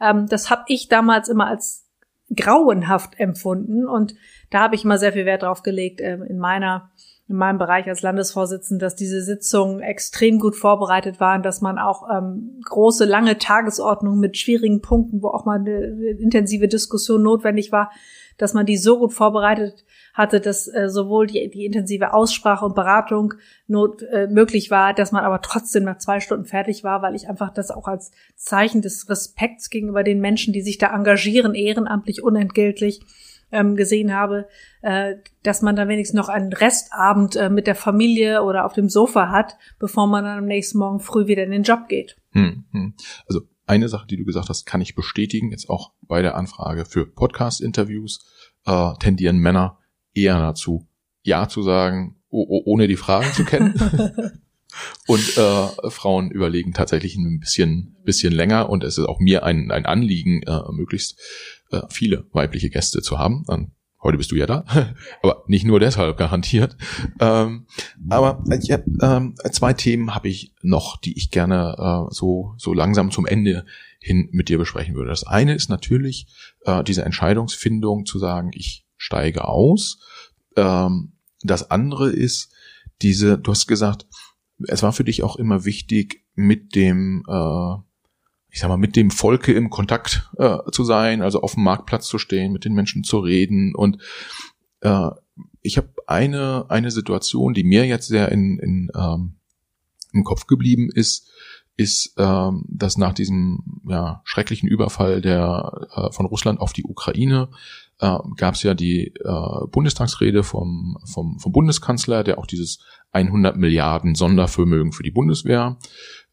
Ähm, 0.00 0.26
das 0.30 0.48
habe 0.48 0.62
ich 0.68 0.88
damals 0.88 1.28
immer 1.28 1.46
als 1.46 1.84
grauenhaft 2.34 3.20
empfunden 3.20 3.86
und 3.86 4.14
da 4.48 4.60
habe 4.60 4.76
ich 4.76 4.84
immer 4.84 4.96
sehr 4.96 5.12
viel 5.12 5.26
Wert 5.26 5.42
drauf 5.42 5.62
gelegt 5.62 6.00
äh, 6.00 6.14
in 6.14 6.38
meiner 6.38 6.90
in 7.28 7.36
meinem 7.36 7.58
Bereich 7.58 7.86
als 7.86 8.02
Landesvorsitzende, 8.02 8.84
dass 8.84 8.96
diese 8.96 9.22
Sitzungen 9.22 9.80
extrem 9.80 10.40
gut 10.40 10.56
vorbereitet 10.56 11.20
waren, 11.20 11.44
dass 11.44 11.60
man 11.60 11.78
auch 11.78 12.08
ähm, 12.10 12.60
große, 12.64 13.04
lange 13.04 13.38
Tagesordnungen 13.38 14.18
mit 14.18 14.36
schwierigen 14.36 14.80
Punkten, 14.80 15.22
wo 15.22 15.28
auch 15.28 15.44
mal 15.44 15.60
eine 15.60 15.78
intensive 16.18 16.66
Diskussion 16.66 17.22
notwendig 17.22 17.70
war, 17.70 17.92
dass 18.40 18.54
man 18.54 18.66
die 18.66 18.76
so 18.76 18.98
gut 18.98 19.12
vorbereitet 19.12 19.84
hatte, 20.14 20.40
dass 20.40 20.66
äh, 20.66 20.88
sowohl 20.88 21.26
die, 21.26 21.50
die 21.50 21.66
intensive 21.66 22.12
Aussprache 22.12 22.64
und 22.64 22.74
Beratung 22.74 23.34
not, 23.66 24.02
äh, 24.02 24.26
möglich 24.28 24.70
war, 24.70 24.94
dass 24.94 25.12
man 25.12 25.24
aber 25.24 25.42
trotzdem 25.42 25.84
nach 25.84 25.98
zwei 25.98 26.20
Stunden 26.20 26.46
fertig 26.46 26.82
war, 26.82 27.02
weil 27.02 27.14
ich 27.14 27.28
einfach 27.28 27.52
das 27.52 27.70
auch 27.70 27.86
als 27.86 28.10
Zeichen 28.36 28.82
des 28.82 29.08
Respekts 29.08 29.70
gegenüber 29.70 30.02
den 30.02 30.20
Menschen, 30.20 30.52
die 30.52 30.62
sich 30.62 30.78
da 30.78 30.94
engagieren, 30.94 31.54
ehrenamtlich, 31.54 32.22
unentgeltlich, 32.22 33.00
ähm, 33.52 33.76
gesehen 33.76 34.14
habe, 34.14 34.48
äh, 34.82 35.16
dass 35.42 35.60
man 35.60 35.76
dann 35.76 35.88
wenigstens 35.88 36.16
noch 36.16 36.28
einen 36.28 36.52
Restabend 36.52 37.36
äh, 37.36 37.50
mit 37.50 37.66
der 37.66 37.74
Familie 37.74 38.42
oder 38.42 38.64
auf 38.64 38.72
dem 38.72 38.88
Sofa 38.88 39.30
hat, 39.30 39.56
bevor 39.78 40.06
man 40.06 40.24
dann 40.24 40.38
am 40.38 40.46
nächsten 40.46 40.78
Morgen 40.78 41.00
früh 41.00 41.26
wieder 41.26 41.44
in 41.44 41.50
den 41.50 41.64
Job 41.64 41.88
geht. 41.88 42.16
Hm, 42.32 42.64
hm. 42.70 42.94
Also 43.28 43.42
eine 43.70 43.88
Sache, 43.88 44.08
die 44.08 44.16
du 44.16 44.24
gesagt 44.24 44.48
hast, 44.48 44.66
kann 44.66 44.80
ich 44.80 44.96
bestätigen, 44.96 45.52
jetzt 45.52 45.70
auch 45.70 45.92
bei 46.02 46.22
der 46.22 46.34
Anfrage 46.34 46.84
für 46.84 47.06
Podcast-Interviews, 47.06 48.26
äh, 48.66 48.92
tendieren 48.98 49.38
Männer 49.38 49.78
eher 50.12 50.40
dazu, 50.40 50.88
Ja 51.22 51.48
zu 51.48 51.62
sagen, 51.62 52.16
ohne 52.30 52.88
die 52.88 52.96
Fragen 52.96 53.32
zu 53.32 53.44
kennen. 53.44 53.74
Und 55.06 55.36
äh, 55.36 55.90
Frauen 55.90 56.30
überlegen 56.30 56.72
tatsächlich 56.72 57.16
ein 57.16 57.40
bisschen, 57.40 57.96
bisschen 58.04 58.32
länger 58.32 58.70
und 58.70 58.84
es 58.84 58.98
ist 58.98 59.06
auch 59.06 59.18
mir 59.18 59.42
ein, 59.42 59.72
ein 59.72 59.84
Anliegen, 59.84 60.44
äh, 60.44 60.60
möglichst 60.70 61.18
äh, 61.72 61.80
viele 61.88 62.28
weibliche 62.30 62.70
Gäste 62.70 63.02
zu 63.02 63.18
haben. 63.18 63.42
Und 63.48 63.72
heute 64.02 64.18
bist 64.18 64.30
du 64.30 64.36
ja 64.36 64.46
da, 64.46 64.64
aber 65.22 65.44
nicht 65.46 65.64
nur 65.64 65.80
deshalb 65.80 66.16
garantiert. 66.16 66.76
Ähm, 67.20 67.66
aber 68.08 68.42
äh, 68.50 68.58
ja, 68.62 68.78
ähm, 69.02 69.34
zwei 69.52 69.72
Themen 69.72 70.14
habe 70.14 70.28
ich 70.28 70.54
noch, 70.62 70.96
die 70.96 71.16
ich 71.16 71.30
gerne 71.30 71.76
äh, 71.78 72.14
so, 72.14 72.54
so 72.56 72.72
langsam 72.72 73.10
zum 73.10 73.26
Ende 73.26 73.66
hin 74.00 74.28
mit 74.32 74.48
dir 74.48 74.58
besprechen 74.58 74.94
würde. 74.94 75.10
Das 75.10 75.26
eine 75.26 75.54
ist 75.54 75.68
natürlich 75.68 76.26
äh, 76.64 76.82
diese 76.82 77.04
Entscheidungsfindung 77.04 78.06
zu 78.06 78.18
sagen, 78.18 78.50
ich 78.54 78.86
steige 78.96 79.46
aus. 79.46 79.98
Ähm, 80.56 81.12
das 81.42 81.70
andere 81.70 82.10
ist 82.10 82.52
diese, 83.02 83.38
du 83.38 83.50
hast 83.50 83.66
gesagt, 83.66 84.06
es 84.68 84.82
war 84.82 84.92
für 84.92 85.04
dich 85.04 85.22
auch 85.22 85.36
immer 85.36 85.64
wichtig, 85.64 86.24
mit 86.34 86.74
dem, 86.74 87.22
äh, 87.28 87.74
ich 88.50 88.60
sag 88.60 88.68
mal, 88.68 88.76
mit 88.76 88.96
dem 88.96 89.10
Volke 89.10 89.52
im 89.52 89.70
Kontakt 89.70 90.30
äh, 90.38 90.58
zu 90.72 90.84
sein, 90.84 91.22
also 91.22 91.40
auf 91.42 91.54
dem 91.54 91.64
Marktplatz 91.64 92.08
zu 92.08 92.18
stehen, 92.18 92.52
mit 92.52 92.64
den 92.64 92.74
Menschen 92.74 93.04
zu 93.04 93.18
reden. 93.18 93.74
Und 93.74 93.98
äh, 94.80 95.10
ich 95.62 95.76
habe 95.76 95.92
eine, 96.06 96.66
eine 96.68 96.90
Situation, 96.90 97.54
die 97.54 97.64
mir 97.64 97.86
jetzt 97.86 98.08
sehr 98.08 98.30
in, 98.32 98.58
in, 98.58 98.90
ähm, 98.94 99.36
im 100.12 100.24
Kopf 100.24 100.46
geblieben 100.46 100.90
ist, 100.92 101.30
ist, 101.76 102.14
ähm, 102.18 102.64
dass 102.68 102.98
nach 102.98 103.14
diesem 103.14 103.80
ja, 103.88 104.20
schrecklichen 104.24 104.68
Überfall 104.68 105.22
der 105.22 105.88
äh, 105.94 106.12
von 106.12 106.26
Russland 106.26 106.60
auf 106.60 106.72
die 106.74 106.84
Ukraine 106.84 107.48
äh, 108.00 108.18
gab 108.36 108.54
es 108.54 108.62
ja 108.62 108.74
die 108.74 109.14
äh, 109.14 109.66
Bundestagsrede 109.70 110.42
vom, 110.42 110.98
vom, 111.04 111.38
vom 111.38 111.52
Bundeskanzler, 111.52 112.22
der 112.22 112.38
auch 112.38 112.46
dieses 112.46 112.80
100 113.12 113.56
Milliarden 113.56 114.14
Sondervermögen 114.14 114.92
für 114.92 115.02
die 115.02 115.10
Bundeswehr 115.10 115.78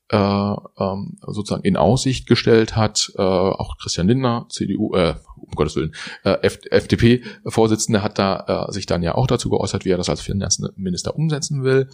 äh, 0.09 0.17
ähm, 0.17 1.17
sozusagen 1.21 1.63
in 1.63 1.77
Aussicht 1.77 2.27
gestellt 2.27 2.75
hat. 2.75 3.11
Äh, 3.17 3.21
auch 3.21 3.77
Christian 3.77 4.07
Lindner, 4.07 4.45
CDU, 4.49 4.93
äh, 4.95 5.15
um 5.35 5.51
Gottes 5.51 5.75
Willen, 5.75 5.93
äh, 6.23 6.37
FDP-Vorsitzende 6.41 8.01
hat 8.01 8.17
da 8.17 8.67
äh, 8.69 8.71
sich 8.71 8.85
dann 8.85 9.03
ja 9.03 9.15
auch 9.15 9.27
dazu 9.27 9.49
geäußert, 9.49 9.85
wie 9.85 9.89
er 9.89 9.97
das 9.97 10.09
als 10.09 10.21
Finanzminister 10.21 11.15
umsetzen 11.15 11.63
will. 11.63 11.89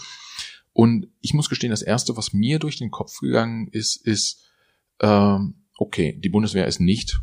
Und 0.73 1.07
ich 1.21 1.33
muss 1.33 1.49
gestehen, 1.49 1.71
das 1.71 1.81
Erste, 1.81 2.17
was 2.17 2.33
mir 2.33 2.59
durch 2.59 2.77
den 2.77 2.91
Kopf 2.91 3.19
gegangen 3.19 3.67
ist, 3.71 3.95
ist, 3.95 4.43
ähm, 4.99 5.65
okay, 5.77 6.19
die 6.19 6.29
Bundeswehr 6.29 6.67
ist 6.67 6.79
nicht 6.79 7.19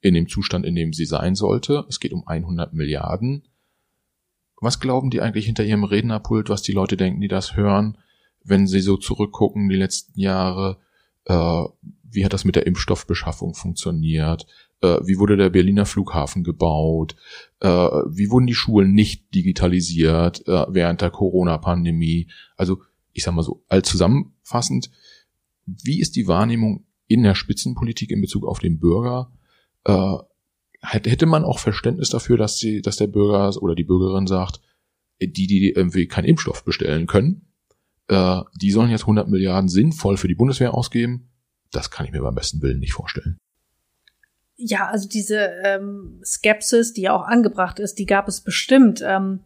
in 0.00 0.14
dem 0.14 0.28
Zustand, 0.28 0.64
in 0.64 0.74
dem 0.74 0.92
sie 0.92 1.04
sein 1.06 1.34
sollte. 1.34 1.84
Es 1.88 2.00
geht 2.00 2.12
um 2.12 2.26
100 2.26 2.72
Milliarden. 2.72 3.48
Was 4.60 4.80
glauben 4.80 5.10
die 5.10 5.20
eigentlich 5.20 5.46
hinter 5.46 5.64
ihrem 5.64 5.84
Rednerpult, 5.84 6.48
was 6.48 6.62
die 6.62 6.72
Leute 6.72 6.96
denken, 6.96 7.20
die 7.20 7.28
das 7.28 7.56
hören? 7.56 7.98
Wenn 8.48 8.66
Sie 8.66 8.80
so 8.80 8.96
zurückgucken, 8.96 9.68
die 9.68 9.76
letzten 9.76 10.18
Jahre, 10.18 10.78
äh, 11.24 11.64
wie 12.08 12.24
hat 12.24 12.32
das 12.32 12.44
mit 12.44 12.56
der 12.56 12.66
Impfstoffbeschaffung 12.66 13.54
funktioniert? 13.54 14.46
Äh, 14.80 14.98
wie 15.04 15.18
wurde 15.18 15.36
der 15.36 15.50
Berliner 15.50 15.86
Flughafen 15.86 16.44
gebaut? 16.44 17.16
Äh, 17.60 17.68
wie 17.68 18.30
wurden 18.30 18.46
die 18.46 18.54
Schulen 18.54 18.92
nicht 18.92 19.34
digitalisiert 19.34 20.46
äh, 20.46 20.66
während 20.68 21.00
der 21.00 21.10
Corona-Pandemie? 21.10 22.28
Also 22.56 22.82
ich 23.12 23.24
sag 23.24 23.34
mal 23.34 23.42
so, 23.42 23.64
all 23.68 23.82
zusammenfassend, 23.82 24.90
wie 25.64 26.00
ist 26.00 26.16
die 26.16 26.28
Wahrnehmung 26.28 26.84
in 27.08 27.22
der 27.22 27.34
Spitzenpolitik 27.34 28.10
in 28.10 28.20
Bezug 28.20 28.46
auf 28.46 28.58
den 28.58 28.78
Bürger? 28.78 29.32
Äh, 29.84 30.16
hätte 30.80 31.26
man 31.26 31.44
auch 31.44 31.58
Verständnis 31.58 32.10
dafür, 32.10 32.36
dass, 32.36 32.56
die, 32.58 32.82
dass 32.82 32.96
der 32.96 33.06
Bürger 33.08 33.50
oder 33.60 33.74
die 33.74 33.84
Bürgerin 33.84 34.26
sagt, 34.26 34.60
die, 35.20 35.46
die 35.46 35.70
irgendwie 35.70 36.06
keinen 36.06 36.26
Impfstoff 36.26 36.64
bestellen 36.64 37.06
können, 37.06 37.46
äh, 38.08 38.40
die 38.60 38.70
sollen 38.70 38.90
jetzt 38.90 39.02
100 39.02 39.28
Milliarden 39.28 39.68
sinnvoll 39.68 40.16
für 40.16 40.28
die 40.28 40.34
Bundeswehr 40.34 40.74
ausgeben. 40.74 41.30
Das 41.72 41.90
kann 41.90 42.06
ich 42.06 42.12
mir 42.12 42.22
beim 42.22 42.34
besten 42.34 42.62
Willen 42.62 42.78
nicht 42.78 42.92
vorstellen. 42.92 43.38
Ja, 44.56 44.86
also 44.86 45.08
diese 45.08 45.50
ähm, 45.64 46.20
Skepsis, 46.24 46.94
die 46.94 47.02
ja 47.02 47.12
auch 47.12 47.26
angebracht 47.26 47.78
ist, 47.78 47.98
die 47.98 48.06
gab 48.06 48.26
es 48.26 48.40
bestimmt. 48.40 49.02
Ähm, 49.04 49.40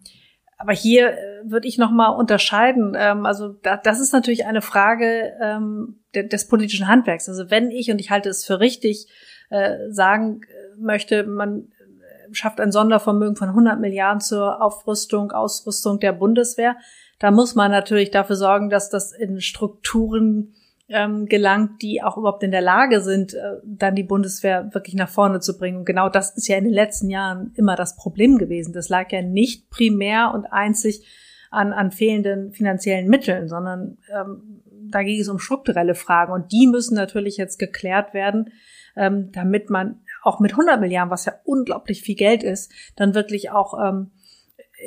aber 0.60 0.72
hier 0.72 1.12
äh, 1.12 1.16
würde 1.44 1.66
ich 1.66 1.78
noch 1.78 1.90
mal 1.90 2.10
unterscheiden. 2.10 2.94
Ähm, 2.96 3.26
also 3.26 3.48
da, 3.48 3.76
das 3.76 3.98
ist 3.98 4.12
natürlich 4.12 4.44
eine 4.44 4.62
Frage 4.62 5.32
ähm, 5.42 6.00
de, 6.14 6.28
des 6.28 6.46
politischen 6.46 6.86
Handwerks. 6.86 7.28
Also 7.28 7.50
wenn 7.50 7.70
ich 7.70 7.90
und 7.90 7.98
ich 7.98 8.10
halte 8.10 8.28
es 8.28 8.44
für 8.44 8.60
richtig 8.60 9.08
äh, 9.48 9.88
sagen 9.88 10.42
äh, 10.42 10.76
möchte, 10.78 11.24
man 11.24 11.60
äh, 11.60 12.34
schafft 12.34 12.60
ein 12.60 12.72
Sondervermögen 12.72 13.36
von 13.36 13.48
100 13.48 13.80
Milliarden 13.80 14.20
zur 14.20 14.62
Aufrüstung, 14.62 15.32
Ausrüstung 15.32 15.98
der 15.98 16.12
Bundeswehr, 16.12 16.76
da 17.20 17.30
muss 17.30 17.54
man 17.54 17.70
natürlich 17.70 18.10
dafür 18.10 18.34
sorgen, 18.34 18.70
dass 18.70 18.90
das 18.90 19.12
in 19.12 19.40
Strukturen 19.40 20.54
ähm, 20.88 21.26
gelangt, 21.26 21.82
die 21.82 22.02
auch 22.02 22.16
überhaupt 22.16 22.42
in 22.42 22.50
der 22.50 22.62
Lage 22.62 23.00
sind, 23.00 23.34
äh, 23.34 23.58
dann 23.64 23.94
die 23.94 24.02
Bundeswehr 24.02 24.74
wirklich 24.74 24.96
nach 24.96 25.08
vorne 25.08 25.38
zu 25.38 25.56
bringen. 25.56 25.78
Und 25.78 25.84
genau 25.84 26.08
das 26.08 26.36
ist 26.36 26.48
ja 26.48 26.56
in 26.56 26.64
den 26.64 26.72
letzten 26.72 27.10
Jahren 27.10 27.52
immer 27.54 27.76
das 27.76 27.94
Problem 27.94 28.38
gewesen. 28.38 28.72
Das 28.72 28.88
lag 28.88 29.12
ja 29.12 29.22
nicht 29.22 29.70
primär 29.70 30.32
und 30.34 30.46
einzig 30.46 31.06
an, 31.50 31.72
an 31.72 31.92
fehlenden 31.92 32.52
finanziellen 32.52 33.08
Mitteln, 33.08 33.48
sondern 33.48 33.98
ähm, 34.12 34.62
da 34.90 35.02
ging 35.02 35.20
es 35.20 35.28
um 35.28 35.38
strukturelle 35.38 35.94
Fragen. 35.94 36.32
Und 36.32 36.50
die 36.52 36.66
müssen 36.66 36.94
natürlich 36.94 37.36
jetzt 37.36 37.58
geklärt 37.58 38.14
werden, 38.14 38.50
ähm, 38.96 39.30
damit 39.32 39.68
man 39.68 40.00
auch 40.22 40.40
mit 40.40 40.52
100 40.52 40.80
Milliarden, 40.80 41.10
was 41.10 41.26
ja 41.26 41.34
unglaublich 41.44 42.02
viel 42.02 42.16
Geld 42.16 42.42
ist, 42.42 42.72
dann 42.96 43.14
wirklich 43.14 43.50
auch 43.50 43.74
ähm, 43.78 44.10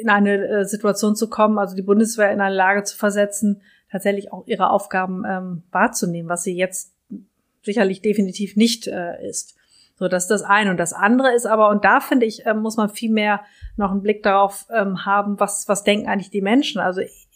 in 0.01 0.09
eine 0.09 0.47
äh, 0.47 0.65
Situation 0.65 1.15
zu 1.15 1.29
kommen, 1.29 1.57
also 1.57 1.75
die 1.75 1.81
Bundeswehr 1.81 2.31
in 2.31 2.41
eine 2.41 2.55
Lage 2.55 2.83
zu 2.83 2.97
versetzen, 2.97 3.61
tatsächlich 3.91 4.31
auch 4.31 4.47
ihre 4.47 4.69
Aufgaben 4.69 5.23
ähm, 5.27 5.63
wahrzunehmen, 5.71 6.29
was 6.29 6.43
sie 6.43 6.55
jetzt 6.55 6.93
sicherlich 7.61 8.01
definitiv 8.01 8.55
nicht 8.55 8.87
äh, 8.87 9.25
ist. 9.27 9.55
So, 9.95 10.07
das 10.07 10.23
ist 10.23 10.31
das 10.31 10.41
eine. 10.43 10.71
Und 10.71 10.77
das 10.77 10.93
andere 10.93 11.33
ist 11.33 11.45
aber, 11.45 11.69
und 11.69 11.85
da 11.85 11.99
finde 11.99 12.25
ich, 12.25 12.45
äh, 12.45 12.53
muss 12.53 12.77
man 12.77 12.89
viel 12.89 13.11
mehr 13.11 13.41
noch 13.77 13.91
einen 13.91 14.01
Blick 14.01 14.23
darauf 14.23 14.65
ähm, 14.71 15.05
haben, 15.05 15.39
was, 15.39 15.67
was 15.67 15.83
denken 15.83 16.07
eigentlich 16.07 16.31
die 16.31 16.41
Menschen. 16.41 16.81
Also 16.81 17.01
ich, 17.01 17.27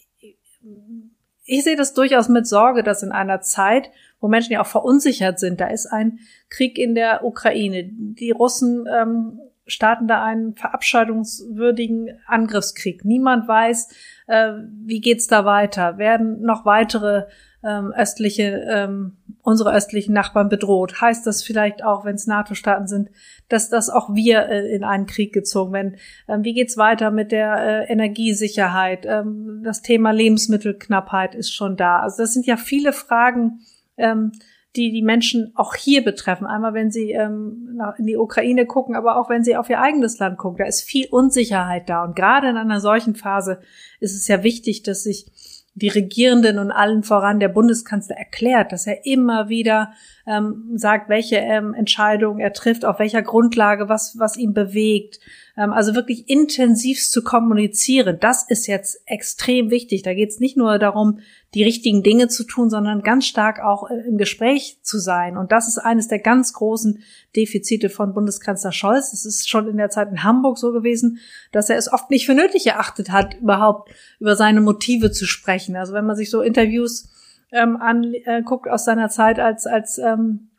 ich 1.45 1.64
sehe 1.64 1.78
das 1.78 1.93
durchaus 1.93 2.28
mit 2.28 2.47
Sorge, 2.47 2.84
dass 2.84 3.03
in 3.03 3.12
einer 3.12 3.41
Zeit, 3.41 3.89
wo 4.20 4.28
Menschen 4.28 4.53
ja 4.53 4.62
auch 4.62 4.68
verunsichert 4.68 5.39
sind, 5.39 5.62
da 5.62 5.68
ist 5.68 5.86
ein 5.86 6.20
Krieg 6.49 6.78
in 6.78 6.95
der 6.95 7.24
Ukraine. 7.24 7.84
Die 7.86 8.32
Russen 8.32 8.86
ähm, 8.91 9.39
starten 9.68 10.07
da 10.07 10.24
einen 10.24 10.55
verabscheidungswürdigen 10.55 12.20
Angriffskrieg. 12.26 13.05
Niemand 13.05 13.47
weiß, 13.47 13.89
äh, 14.28 14.53
wie 14.86 15.01
geht's 15.01 15.28
da 15.28 15.45
weiter. 15.45 15.97
Werden 15.97 16.41
noch 16.41 16.65
weitere 16.65 17.26
ähm, 17.63 17.91
östliche, 17.95 18.65
ähm, 18.70 19.18
unsere 19.41 19.74
östlichen 19.74 20.13
Nachbarn 20.13 20.49
bedroht? 20.49 21.01
Heißt 21.01 21.26
das 21.28 21.43
vielleicht 21.43 21.84
auch, 21.84 22.05
wenn 22.05 22.15
es 22.15 22.28
NATO-Staaten 22.28 22.88
sind, 22.88 23.09
dass 23.49 23.70
das 23.70 23.89
auch 23.89 24.13
wir 24.13 24.47
äh, 24.47 24.74
in 24.74 24.84
einen 24.84 25.05
Krieg 25.05 25.34
gezogen 25.34 25.74
werden? 25.74 25.95
Ähm, 26.28 26.43
wie 26.43 26.53
geht's 26.53 26.78
weiter 26.78 27.11
mit 27.11 27.32
der 27.32 27.57
äh, 27.57 27.91
Energiesicherheit? 27.91 29.05
Ähm, 29.05 29.61
das 29.63 29.82
Thema 29.82 30.11
Lebensmittelknappheit 30.11 31.36
ist 31.36 31.53
schon 31.53 31.76
da. 31.76 31.99
Also 31.99 32.24
das 32.24 32.34
sind 32.34 32.45
ja 32.45 32.57
viele 32.57 32.93
Fragen, 32.93 33.59
ähm, 33.97 34.32
die 34.76 34.91
die 34.91 35.01
Menschen 35.01 35.51
auch 35.55 35.76
hier 35.76 36.03
betreffen. 36.03 36.45
Einmal, 36.45 36.74
wenn 36.74 36.91
sie 36.91 37.11
ähm, 37.11 37.80
in 37.97 38.05
die 38.05 38.18
Ukraine 38.18 38.65
gucken, 38.65 38.95
aber 38.95 39.18
auch 39.18 39.30
wenn 39.30 39.43
sie 39.43 39.55
auf 39.55 39.70
ihr 39.70 39.80
eigenes 39.80 40.20
Land 40.20 40.38
gucken. 40.38 40.59
Da 40.59 40.65
ist 40.65 40.82
viel 40.82 41.07
Unsicherheit 41.09 41.89
da. 41.89 42.03
Und 42.03 42.15
gerade 42.15 42.49
in 42.49 42.57
einer 42.57 42.80
solchen 42.80 43.15
Phase 43.15 43.59
ist 43.99 44.15
es 44.15 44.28
ja 44.28 44.43
wichtig, 44.43 44.84
dass 44.84 45.03
sich 45.03 45.26
die 45.74 45.89
Regierenden 45.89 46.57
und 46.57 46.72
allen 46.72 47.03
voran 47.03 47.39
der 47.39 47.49
Bundeskanzler 47.49 48.18
erklärt, 48.18 48.72
dass 48.72 48.88
er 48.88 49.05
immer 49.05 49.47
wieder 49.47 49.93
ähm, 50.28 50.73
sagt, 50.75 51.07
welche 51.07 51.38
ähm, 51.38 51.73
Entscheidungen 51.73 52.41
er 52.41 52.51
trifft, 52.51 52.84
auf 52.84 52.99
welcher 52.99 53.21
Grundlage, 53.21 53.88
was, 53.88 54.19
was 54.19 54.36
ihn 54.36 54.53
bewegt. 54.53 55.19
Ähm, 55.55 55.71
also 55.71 55.95
wirklich 55.95 56.30
intensivst 56.30 57.13
zu 57.13 57.23
kommunizieren, 57.23 58.17
das 58.19 58.43
ist 58.49 58.67
jetzt 58.67 59.01
extrem 59.05 59.69
wichtig. 59.69 60.03
Da 60.03 60.13
geht 60.13 60.30
es 60.30 60.41
nicht 60.41 60.57
nur 60.57 60.80
darum, 60.80 61.19
die 61.53 61.63
richtigen 61.63 62.03
Dinge 62.03 62.28
zu 62.28 62.43
tun, 62.43 62.69
sondern 62.69 63.03
ganz 63.03 63.25
stark 63.25 63.61
auch 63.61 63.89
äh, 63.89 64.05
im 64.05 64.17
Gespräch 64.17 64.80
zu 64.82 64.99
sein. 64.99 65.38
Und 65.38 65.53
das 65.53 65.69
ist 65.69 65.78
eines 65.78 66.09
der 66.09 66.19
ganz 66.19 66.51
großen 66.51 66.99
Defizite 67.38 67.89
von 67.89 68.13
Bundeskanzler 68.13 68.73
Scholz. 68.73 69.13
Es 69.13 69.25
ist 69.25 69.49
schon 69.49 69.69
in 69.69 69.78
der 69.78 69.89
Zeit 69.89 70.11
in 70.11 70.25
Hamburg 70.25 70.57
so 70.57 70.73
gewesen, 70.73 71.19
dass 71.53 71.69
er 71.69 71.78
es 71.78 71.91
oft 71.91 72.09
nicht 72.09 72.25
für 72.25 72.36
nötig 72.36 72.67
erachtet 72.67 73.11
hat, 73.11 73.36
überhaupt 73.36 73.91
über 74.19 74.36
seine 74.36 74.59
Motive 74.59 75.11
zu 75.11 75.25
sprechen. 75.25 75.78
Also 75.78 75.93
wenn 75.93 76.05
man 76.05 76.17
sich 76.17 76.30
so 76.30 76.41
Interviews 76.41 77.07
ähm, 77.51 77.77
anguckt 77.77 78.69
aus 78.69 78.85
seiner 78.85 79.09
Zeit 79.09 79.39
als, 79.39 79.65
als 79.67 79.97
ähm, 79.97 80.49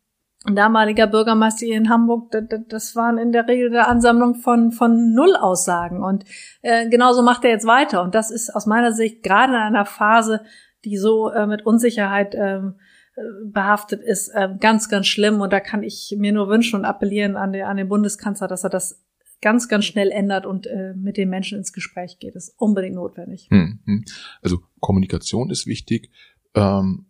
damaliger 0.47 1.07
Bürgermeister 1.07 1.66
hier 1.66 1.76
in 1.76 1.91
Hamburg, 1.91 2.32
das 2.68 2.95
waren 2.95 3.18
in 3.18 3.32
der 3.32 3.49
Regel 3.49 3.68
eine 3.68 3.86
Ansammlung 3.89 4.36
von, 4.36 4.70
von 4.70 5.12
Nullaussagen. 5.12 6.03
Und 6.03 6.24
äh, 6.62 6.89
genauso 6.89 7.22
macht 7.22 7.45
er 7.45 7.51
jetzt 7.51 7.66
weiter. 7.66 8.03
Und 8.03 8.14
das 8.14 8.30
ist 8.30 8.55
aus 8.55 8.66
meiner 8.66 8.93
Sicht 8.93 9.22
gerade 9.22 9.55
in 9.55 9.59
einer 9.59 9.84
Phase, 9.84 10.43
die 10.84 10.97
so 10.97 11.30
äh, 11.30 11.47
mit 11.47 11.66
Unsicherheit 11.66 12.34
ähm, 12.36 12.76
äh, 13.16 13.20
behaftet 13.47 14.01
ist, 14.01 14.28
äh, 14.28 14.49
ganz, 14.61 14.89
ganz 14.89 15.07
schlimm. 15.09 15.41
Und 15.41 15.53
da 15.53 15.61
kann 15.61 15.82
ich 15.82 16.14
mir 16.16 16.32
nur 16.32 16.49
wünschen 16.49 16.78
und 16.78 16.84
appellieren 16.84 17.36
an 17.36 17.53
den, 17.53 17.64
an 17.64 17.76
den 17.76 17.89
Bundeskanzler, 17.89 18.47
dass 18.47 18.64
er 18.64 18.70
das 18.70 19.05
ganz, 19.41 19.68
ganz 19.68 19.84
schnell 19.84 20.11
ändert 20.11 20.47
und 20.47 20.66
äh, 20.66 20.95
mit 20.95 21.16
den 21.16 21.28
Menschen 21.28 21.59
ins 21.59 21.72
Gespräch 21.72 22.18
geht. 22.18 22.34
Das 22.36 22.49
ist 22.49 22.55
unbedingt 22.59 22.95
notwendig. 22.95 23.49
Hm, 23.51 23.80
hm. 23.84 24.05
Also 24.43 24.59
Kommunikation 24.80 25.51
ist 25.51 25.66
wichtig. 25.66 26.11
Ähm, 26.59 27.07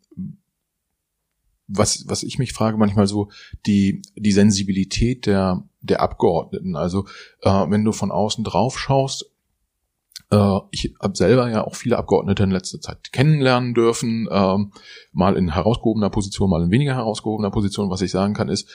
was, 1.69 2.05
was 2.09 2.23
ich 2.23 2.39
mich 2.39 2.53
frage 2.53 2.79
manchmal 2.79 3.07
so, 3.07 3.29
die, 3.67 4.03
die 4.17 4.33
Sensibilität 4.33 5.27
der, 5.27 5.69
der 5.81 6.01
Abgeordneten. 6.01 6.77
Also 6.77 7.07
äh, 7.43 7.51
wenn 7.51 7.85
du 7.85 7.93
von 7.93 8.11
außen 8.11 8.43
drauf 8.43 8.79
schaust, 8.79 9.31
äh, 10.31 10.59
ich 10.71 10.95
habe 11.01 11.17
selber 11.17 11.51
ja 11.51 11.65
auch 11.65 11.75
viele 11.75 11.99
Abgeordnete 11.99 12.43
in 12.43 12.51
letzter 12.51 12.81
Zeit 12.81 13.13
kennenlernen 13.13 13.75
dürfen, 13.75 14.29
ähm, 14.31 14.73
mal 15.13 15.37
in 15.37 15.53
herausgehobener 15.53 16.11
Position, 16.11 16.51
mal 16.51 16.63
in 16.63 16.71
weniger 16.71 16.95
herausgehobener 16.95 17.51
Position. 17.51 17.91
Was 17.91 18.01
ich 18.01 18.11
sagen 18.11 18.35
kann 18.35 18.49
ist, 18.49 18.71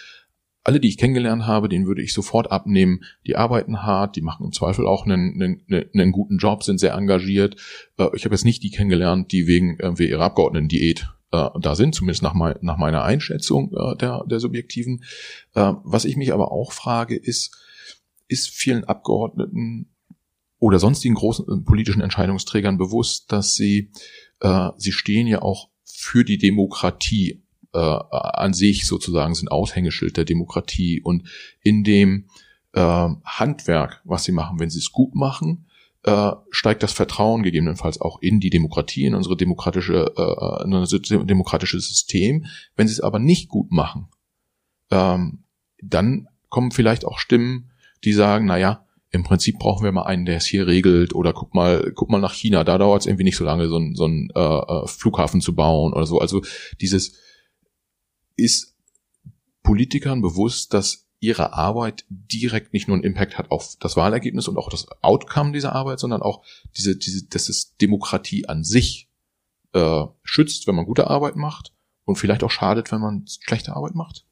alle, 0.64 0.80
die 0.80 0.88
ich 0.88 0.97
kennengelernt 0.97 1.45
habe, 1.45 1.68
denen 1.70 1.86
würde 1.86 2.01
ich 2.01 2.14
sofort 2.14 2.51
abnehmen. 2.51 3.03
Die 3.28 3.36
arbeiten 3.36 3.84
hart, 3.84 4.16
die 4.16 4.22
machen 4.22 4.45
im 4.45 4.51
Zweifel 4.53 4.88
auch 4.88 5.05
einen, 5.05 5.41
einen, 5.41 5.89
einen 5.93 6.11
guten 6.11 6.38
Job, 6.38 6.64
sind 6.64 6.80
sehr 6.80 6.93
engagiert. 6.93 7.55
Äh, 7.97 8.07
ich 8.16 8.26
habe 8.26 8.34
jetzt 8.34 8.45
nicht 8.45 8.64
die 8.64 8.72
kennengelernt, 8.72 9.32
die 9.32 9.47
wegen 9.47 9.78
irgendwie 9.80 10.09
ihrer 10.09 10.26
Abgeordneten-Diät 10.26 11.09
äh, 11.32 11.49
da 11.59 11.76
sind, 11.76 11.95
zumindest 11.95 12.24
nach, 12.24 12.34
mein, 12.34 12.55
nach 12.61 12.78
meiner 12.78 13.03
Einschätzung 13.03 13.74
äh, 13.74 13.97
der, 13.97 14.24
der 14.26 14.39
subjektiven. 14.39 15.03
Äh, 15.53 15.74
was 15.84 16.05
ich 16.05 16.16
mich 16.16 16.32
aber 16.32 16.51
auch 16.51 16.72
frage, 16.72 17.16
ist, 17.16 17.57
ist 18.28 18.49
vielen 18.49 18.86
Abgeordneten 18.86 19.89
oder 20.59 20.80
sonstigen 20.80 21.16
großen 21.16 21.45
äh, 21.45 21.61
politischen 21.66 22.01
Entscheidungsträgern 22.01 22.78
bewusst, 22.78 23.34
dass 23.34 23.55
sie, 23.55 23.91
äh, 24.39 24.70
sie 24.78 24.93
stehen 24.93 25.28
ja 25.28 25.41
auch 25.41 25.70
für 25.84 26.24
die 26.24 26.38
Demokratie 26.38 27.42
äh, 27.74 27.78
an 27.78 28.53
sich 28.53 28.86
sozusagen, 28.86 29.36
sind 29.36 29.51
Aushängeschild 29.51 30.17
der 30.17 30.26
Demokratie 30.26 31.01
und 31.01 31.28
in 31.61 31.84
dem 31.84 32.26
äh, 32.74 33.09
Handwerk, 33.26 34.01
was 34.03 34.24
sie 34.24 34.32
machen, 34.32 34.59
wenn 34.59 34.69
sie 34.69 34.80
es 34.80 34.91
gut 34.91 35.15
machen, 35.15 35.65
äh, 36.03 36.32
steigt 36.49 36.84
das 36.84 36.93
Vertrauen 36.93 37.43
gegebenenfalls 37.43 38.01
auch 38.01 38.21
in 38.21 38.39
die 38.39 38.49
Demokratie, 38.49 39.05
in 39.05 39.15
unsere 39.15 39.38
demokratische, 39.38 40.13
äh, 40.17 40.63
in 40.65 40.74
unser 40.74 40.99
demokratische 40.99 41.80
System. 41.80 42.45
Wenn 42.76 42.88
sie 42.88 42.93
es 42.93 42.99
aber 42.99 43.19
nicht 43.19 43.49
gut 43.49 43.71
machen, 43.71 44.09
ähm, 44.91 45.43
dann 45.82 46.28
kommen 46.49 46.71
vielleicht 46.71 47.05
auch 47.05 47.19
Stimmen, 47.19 47.71
die 48.03 48.13
sagen, 48.13 48.45
na 48.45 48.57
ja, 48.57 48.86
im 49.11 49.24
Prinzip 49.24 49.59
brauchen 49.59 49.84
wir 49.84 49.91
mal 49.91 50.03
einen, 50.03 50.26
der 50.26 50.38
es 50.38 50.45
hier 50.45 50.65
regelt 50.65 51.13
oder 51.13 51.34
guck 51.34 51.53
mal, 51.53 51.91
guck 51.95 52.09
mal 52.09 52.19
nach 52.19 52.34
China, 52.34 52.63
da 52.63 52.78
dauert 52.78 53.01
es 53.01 53.07
irgendwie 53.07 53.24
nicht 53.24 53.38
so 53.38 53.45
lange, 53.45 53.67
so, 53.67 53.78
ein, 53.78 53.95
so 53.95 54.07
äh, 54.07 54.30
äh, 54.36 54.88
Flughafen 54.88 55.39
zu 55.39 55.55
bauen 55.55 55.93
oder 55.93 56.05
so. 56.05 56.19
Also 56.19 56.41
dieses 56.82 57.15
ist 58.36 58.75
Politikern 59.63 60.21
bewusst, 60.21 60.73
dass 60.73 61.07
ihre 61.19 61.53
Arbeit 61.53 62.05
direkt 62.09 62.73
nicht 62.73 62.89
nur 62.89 62.95
einen 62.95 63.05
Impact 63.05 63.38
hat 63.38 63.49
auf 63.49 63.77
das 63.79 63.95
Wahlergebnis 63.95 64.49
und 64.49 64.57
auch 64.57 64.69
das 64.69 64.88
Outcome 65.01 65.53
dieser 65.53 65.73
Arbeit, 65.73 65.99
sondern 65.99 66.21
auch 66.21 66.43
diese, 66.75 66.97
diese, 66.97 67.25
dass 67.27 67.47
es 67.47 67.77
Demokratie 67.77 68.49
an 68.49 68.65
sich 68.65 69.09
äh, 69.71 70.03
schützt, 70.21 70.67
wenn 70.67 70.75
man 70.75 70.86
gute 70.86 71.09
Arbeit 71.09 71.38
macht 71.38 71.73
und 72.03 72.17
vielleicht 72.17 72.43
auch 72.43 72.51
schadet, 72.51 72.91
wenn 72.91 72.99
man 72.99 73.25
schlechte 73.27 73.73
Arbeit 73.73 73.95
macht? 73.95 74.25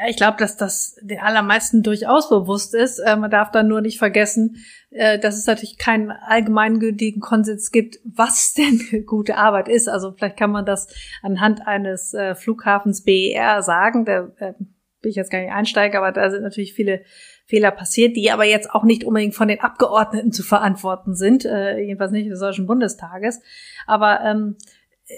Ja, 0.00 0.08
ich 0.08 0.16
glaube, 0.16 0.36
dass 0.38 0.56
das 0.56 0.96
den 1.02 1.18
allermeisten 1.18 1.82
durchaus 1.82 2.28
bewusst 2.28 2.72
ist. 2.74 3.00
Äh, 3.00 3.16
man 3.16 3.30
darf 3.30 3.50
dann 3.50 3.66
nur 3.66 3.80
nicht 3.80 3.98
vergessen, 3.98 4.56
äh, 4.90 5.18
dass 5.18 5.36
es 5.36 5.46
natürlich 5.46 5.76
keinen 5.76 6.12
allgemeingültigen 6.12 7.20
Konsens 7.20 7.72
gibt, 7.72 7.98
was 8.04 8.54
denn 8.58 9.04
gute 9.06 9.36
Arbeit 9.36 9.68
ist. 9.68 9.88
Also 9.88 10.12
vielleicht 10.12 10.36
kann 10.36 10.52
man 10.52 10.64
das 10.64 10.86
anhand 11.22 11.66
eines 11.66 12.14
äh, 12.14 12.36
Flughafens 12.36 13.02
BER 13.02 13.62
sagen. 13.62 14.04
Da 14.04 14.30
äh, 14.38 14.54
will 15.02 15.10
ich 15.10 15.16
jetzt 15.16 15.32
gar 15.32 15.40
nicht 15.40 15.52
einsteigen, 15.52 15.96
aber 15.96 16.12
da 16.12 16.30
sind 16.30 16.42
natürlich 16.42 16.74
viele 16.74 17.02
Fehler 17.46 17.70
passiert, 17.72 18.14
die 18.14 18.30
aber 18.30 18.44
jetzt 18.44 18.70
auch 18.70 18.84
nicht 18.84 19.04
unbedingt 19.04 19.34
von 19.34 19.48
den 19.48 19.60
Abgeordneten 19.60 20.32
zu 20.32 20.42
verantworten 20.44 21.14
sind, 21.14 21.44
äh, 21.44 21.78
jedenfalls 21.78 22.12
nicht 22.12 22.30
des 22.30 22.40
Deutschen 22.40 22.66
Bundestages. 22.66 23.40
Aber 23.86 24.20
ähm, 24.20 24.56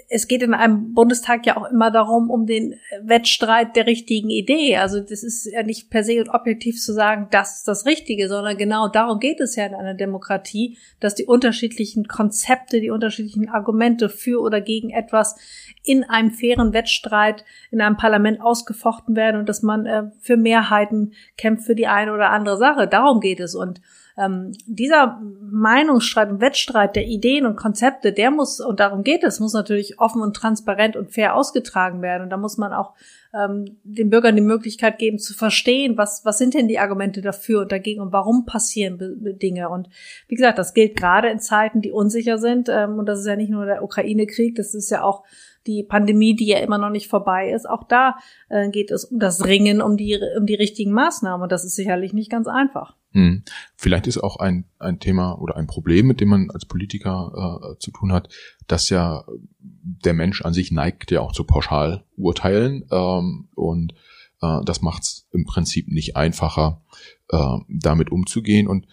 es 0.07 0.27
geht 0.27 0.41
in 0.41 0.53
einem 0.53 0.93
Bundestag 0.93 1.45
ja 1.45 1.57
auch 1.57 1.69
immer 1.69 1.91
darum, 1.91 2.29
um 2.29 2.45
den 2.45 2.75
Wettstreit 3.01 3.75
der 3.75 3.87
richtigen 3.87 4.29
Idee. 4.29 4.77
Also 4.77 5.01
das 5.01 5.21
ist 5.21 5.45
ja 5.45 5.63
nicht 5.63 5.89
per 5.89 6.05
se 6.05 6.19
und 6.19 6.29
objektiv 6.29 6.81
zu 6.81 6.93
sagen, 6.93 7.27
das 7.31 7.57
ist 7.57 7.67
das 7.67 7.85
Richtige, 7.85 8.29
sondern 8.29 8.57
genau 8.57 8.87
darum 8.87 9.19
geht 9.19 9.41
es 9.41 9.57
ja 9.57 9.65
in 9.65 9.73
einer 9.73 9.93
Demokratie, 9.93 10.77
dass 11.01 11.15
die 11.15 11.25
unterschiedlichen 11.25 12.07
Konzepte, 12.07 12.79
die 12.79 12.89
unterschiedlichen 12.89 13.49
Argumente 13.49 14.07
für 14.07 14.39
oder 14.41 14.61
gegen 14.61 14.91
etwas 14.91 15.35
in 15.83 16.05
einem 16.05 16.31
fairen 16.31 16.71
Wettstreit 16.71 17.43
in 17.69 17.81
einem 17.81 17.97
Parlament 17.97 18.39
ausgefochten 18.39 19.17
werden 19.17 19.41
und 19.41 19.49
dass 19.49 19.61
man 19.61 19.85
äh, 19.85 20.03
für 20.21 20.37
Mehrheiten 20.37 21.13
kämpft 21.37 21.65
für 21.65 21.75
die 21.75 21.87
eine 21.87 22.13
oder 22.13 22.29
andere 22.29 22.57
Sache. 22.57 22.87
Darum 22.87 23.19
geht 23.19 23.41
es. 23.41 23.55
Und 23.55 23.81
ähm, 24.17 24.51
dieser 24.65 25.21
Meinungsstreit 25.41 26.29
und 26.29 26.41
Wettstreit 26.41 26.95
der 26.95 27.07
Ideen 27.07 27.45
und 27.45 27.55
Konzepte, 27.55 28.13
der 28.13 28.31
muss, 28.31 28.59
und 28.59 28.79
darum 28.79 29.03
geht 29.03 29.23
es, 29.23 29.39
muss 29.39 29.53
natürlich 29.53 29.99
offen 29.99 30.21
und 30.21 30.35
transparent 30.35 30.95
und 30.95 31.11
fair 31.11 31.35
ausgetragen 31.35 32.01
werden. 32.01 32.23
Und 32.23 32.29
da 32.29 32.37
muss 32.37 32.57
man 32.57 32.73
auch 32.73 32.93
ähm, 33.33 33.77
den 33.83 34.09
Bürgern 34.09 34.35
die 34.35 34.41
Möglichkeit 34.41 34.97
geben 34.97 35.19
zu 35.19 35.33
verstehen, 35.33 35.97
was, 35.97 36.25
was 36.25 36.37
sind 36.37 36.53
denn 36.53 36.67
die 36.67 36.79
Argumente 36.79 37.21
dafür 37.21 37.61
und 37.61 37.71
dagegen 37.71 38.01
und 38.01 38.11
warum 38.11 38.45
passieren 38.45 38.97
Dinge. 39.41 39.69
Und 39.69 39.89
wie 40.27 40.35
gesagt, 40.35 40.57
das 40.57 40.73
gilt 40.73 40.97
gerade 40.97 41.29
in 41.29 41.39
Zeiten, 41.39 41.81
die 41.81 41.91
unsicher 41.91 42.37
sind. 42.37 42.69
Ähm, 42.69 42.99
und 42.99 43.05
das 43.05 43.19
ist 43.19 43.27
ja 43.27 43.35
nicht 43.35 43.51
nur 43.51 43.65
der 43.65 43.83
Ukraine-Krieg, 43.83 44.55
das 44.55 44.73
ist 44.73 44.89
ja 44.89 45.03
auch 45.03 45.23
die 45.67 45.83
Pandemie, 45.83 46.35
die 46.35 46.47
ja 46.47 46.59
immer 46.59 46.77
noch 46.77 46.89
nicht 46.89 47.07
vorbei 47.07 47.51
ist. 47.51 47.69
Auch 47.69 47.83
da 47.83 48.15
äh, 48.49 48.69
geht 48.69 48.91
es 48.91 49.05
um 49.05 49.19
das 49.19 49.45
Ringen 49.45 49.81
um 49.81 49.97
die, 49.97 50.19
um 50.37 50.45
die 50.45 50.55
richtigen 50.55 50.91
Maßnahmen. 50.91 51.43
Und 51.43 51.51
das 51.51 51.63
ist 51.63 51.75
sicherlich 51.75 52.13
nicht 52.13 52.31
ganz 52.31 52.47
einfach. 52.47 52.95
Hm. 53.13 53.43
Vielleicht 53.75 54.07
ist 54.07 54.17
auch 54.17 54.37
ein, 54.37 54.65
ein 54.79 54.99
Thema 54.99 55.33
oder 55.33 55.57
ein 55.57 55.67
Problem, 55.67 56.07
mit 56.07 56.21
dem 56.21 56.29
man 56.29 56.49
als 56.49 56.65
Politiker 56.65 57.73
äh, 57.73 57.79
zu 57.79 57.91
tun 57.91 58.13
hat, 58.13 58.29
dass 58.67 58.89
ja 58.89 59.25
der 59.59 60.13
Mensch 60.13 60.41
an 60.43 60.53
sich 60.53 60.71
neigt 60.71 61.11
ja 61.11 61.19
auch 61.21 61.33
zu 61.33 61.43
Pauschalurteilen 61.43 62.85
ähm, 62.89 63.49
und 63.53 63.93
äh, 64.41 64.59
das 64.63 64.81
macht 64.81 65.03
es 65.03 65.27
im 65.31 65.45
Prinzip 65.45 65.89
nicht 65.89 66.15
einfacher, 66.15 66.81
äh, 67.29 67.57
damit 67.67 68.11
umzugehen. 68.11 68.67
Und 68.67 68.87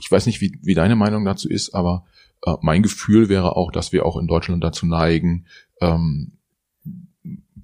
ich 0.00 0.10
weiß 0.10 0.26
nicht, 0.26 0.40
wie, 0.40 0.58
wie 0.62 0.74
deine 0.74 0.96
Meinung 0.96 1.24
dazu 1.24 1.48
ist, 1.48 1.74
aber 1.74 2.06
äh, 2.46 2.54
mein 2.60 2.82
Gefühl 2.82 3.28
wäre 3.28 3.56
auch, 3.56 3.72
dass 3.72 3.92
wir 3.92 4.06
auch 4.06 4.16
in 4.16 4.26
Deutschland 4.26 4.62
dazu 4.62 4.86
neigen, 4.86 5.46
ähm, 5.80 6.38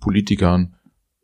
Politikern 0.00 0.76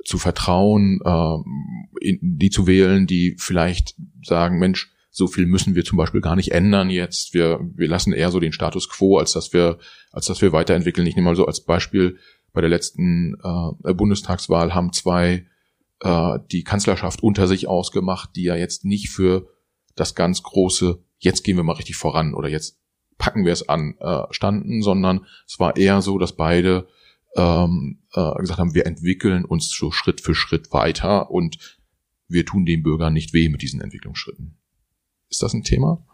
zu 0.05 0.18
vertrauen, 0.18 1.01
äh, 1.05 2.14
die 2.20 2.51
zu 2.51 2.66
wählen, 2.66 3.07
die 3.07 3.36
vielleicht 3.38 3.95
sagen, 4.22 4.59
Mensch, 4.59 4.93
so 5.11 5.26
viel 5.26 5.47
müssen 5.47 5.74
wir 5.74 5.84
zum 5.84 5.99
Beispiel 5.99 6.20
gar 6.20 6.36
nicht 6.36 6.53
ändern 6.53 6.88
jetzt. 6.88 7.34
Wir, 7.34 7.61
wir 7.74 7.88
lassen 7.88 8.12
eher 8.12 8.30
so 8.30 8.41
den 8.41 8.53
Status 8.53 8.88
quo, 8.88 9.18
als 9.18 9.32
dass 9.32 9.53
wir, 9.53 9.78
als 10.12 10.26
dass 10.26 10.41
wir 10.41 10.53
weiterentwickeln. 10.53 11.07
Ich 11.07 11.16
nehme 11.16 11.26
mal 11.26 11.36
so 11.36 11.47
als 11.47 11.64
Beispiel, 11.64 12.18
bei 12.53 12.61
der 12.61 12.70
letzten 12.70 13.34
äh, 13.43 13.95
Bundestagswahl 13.95 14.74
haben 14.74 14.93
zwei 14.93 15.47
äh, 16.01 16.38
die 16.51 16.64
Kanzlerschaft 16.64 17.22
unter 17.22 17.47
sich 17.47 17.68
ausgemacht, 17.68 18.30
die 18.34 18.45
ja 18.45 18.57
jetzt 18.57 18.84
nicht 18.84 19.11
für 19.11 19.49
das 19.95 20.14
ganz 20.14 20.43
große, 20.43 21.03
jetzt 21.18 21.45
gehen 21.45 21.57
wir 21.57 21.64
mal 21.64 21.74
richtig 21.74 21.97
voran 21.97 22.34
oder 22.34 22.49
jetzt 22.49 22.80
packen 23.20 23.44
wir 23.44 23.52
es 23.52 23.68
an, 23.68 23.94
äh, 24.00 24.22
standen, 24.30 24.82
sondern 24.82 25.26
es 25.46 25.60
war 25.60 25.76
eher 25.76 26.00
so, 26.00 26.18
dass 26.18 26.34
beide 26.34 26.88
ähm, 27.36 28.00
äh, 28.14 28.34
gesagt 28.40 28.58
haben, 28.58 28.74
wir 28.74 28.86
entwickeln 28.86 29.44
uns 29.44 29.70
so 29.70 29.92
Schritt 29.92 30.20
für 30.20 30.34
Schritt 30.34 30.72
weiter 30.72 31.30
und 31.30 31.78
wir 32.26 32.46
tun 32.46 32.64
den 32.64 32.82
Bürgern 32.82 33.12
nicht 33.12 33.32
weh 33.34 33.48
mit 33.48 33.62
diesen 33.62 33.80
Entwicklungsschritten. 33.80 34.56
Ist 35.28 35.42
das 35.42 35.52
ein 35.52 35.62
Thema? 35.62 36.04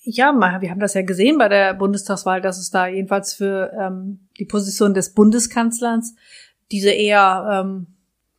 Ja, 0.00 0.32
wir 0.60 0.70
haben 0.70 0.80
das 0.80 0.94
ja 0.94 1.02
gesehen 1.02 1.38
bei 1.38 1.48
der 1.48 1.74
Bundestagswahl, 1.74 2.40
dass 2.40 2.58
es 2.58 2.70
da 2.70 2.88
jedenfalls 2.88 3.34
für 3.34 3.72
ähm, 3.78 4.28
die 4.38 4.46
Position 4.46 4.94
des 4.94 5.14
Bundeskanzlers 5.14 6.14
diese 6.72 6.90
eher 6.90 7.64
ähm, 7.64 7.86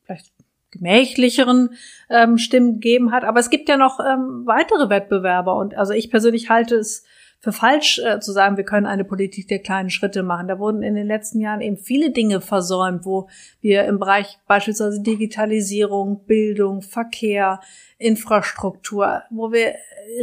vielleicht 0.03 0.31
gemächlicheren 0.71 1.71
ähm, 2.09 2.37
Stimmen 2.37 2.73
gegeben 2.75 3.11
hat. 3.11 3.23
Aber 3.23 3.39
es 3.39 3.49
gibt 3.49 3.69
ja 3.69 3.77
noch 3.77 3.99
ähm, 3.99 4.43
weitere 4.45 4.89
Wettbewerber 4.89 5.55
und 5.55 5.75
also 5.75 5.93
ich 5.93 6.11
persönlich 6.11 6.49
halte 6.49 6.75
es 6.75 7.05
für 7.41 7.53
falsch 7.53 7.99
äh, 7.99 8.19
zu 8.19 8.33
sagen, 8.33 8.57
wir 8.57 8.65
können 8.65 8.85
eine 8.85 9.05
Politik 9.05 9.47
der 9.47 9.59
kleinen 9.59 9.89
Schritte 9.89 10.23
machen. 10.23 10.49
Da 10.49 10.59
wurden 10.59 10.83
in 10.83 10.95
den 10.95 11.07
letzten 11.07 11.39
Jahren 11.39 11.61
eben 11.61 11.77
viele 11.77 12.11
Dinge 12.11 12.41
versäumt, 12.41 13.05
wo 13.05 13.29
wir 13.61 13.85
im 13.85 13.97
Bereich 13.97 14.39
beispielsweise 14.45 15.01
Digitalisierung, 15.01 16.25
Bildung, 16.25 16.81
Verkehr, 16.81 17.61
Infrastruktur, 17.97 19.23
wo 19.29 19.53
wir 19.53 19.75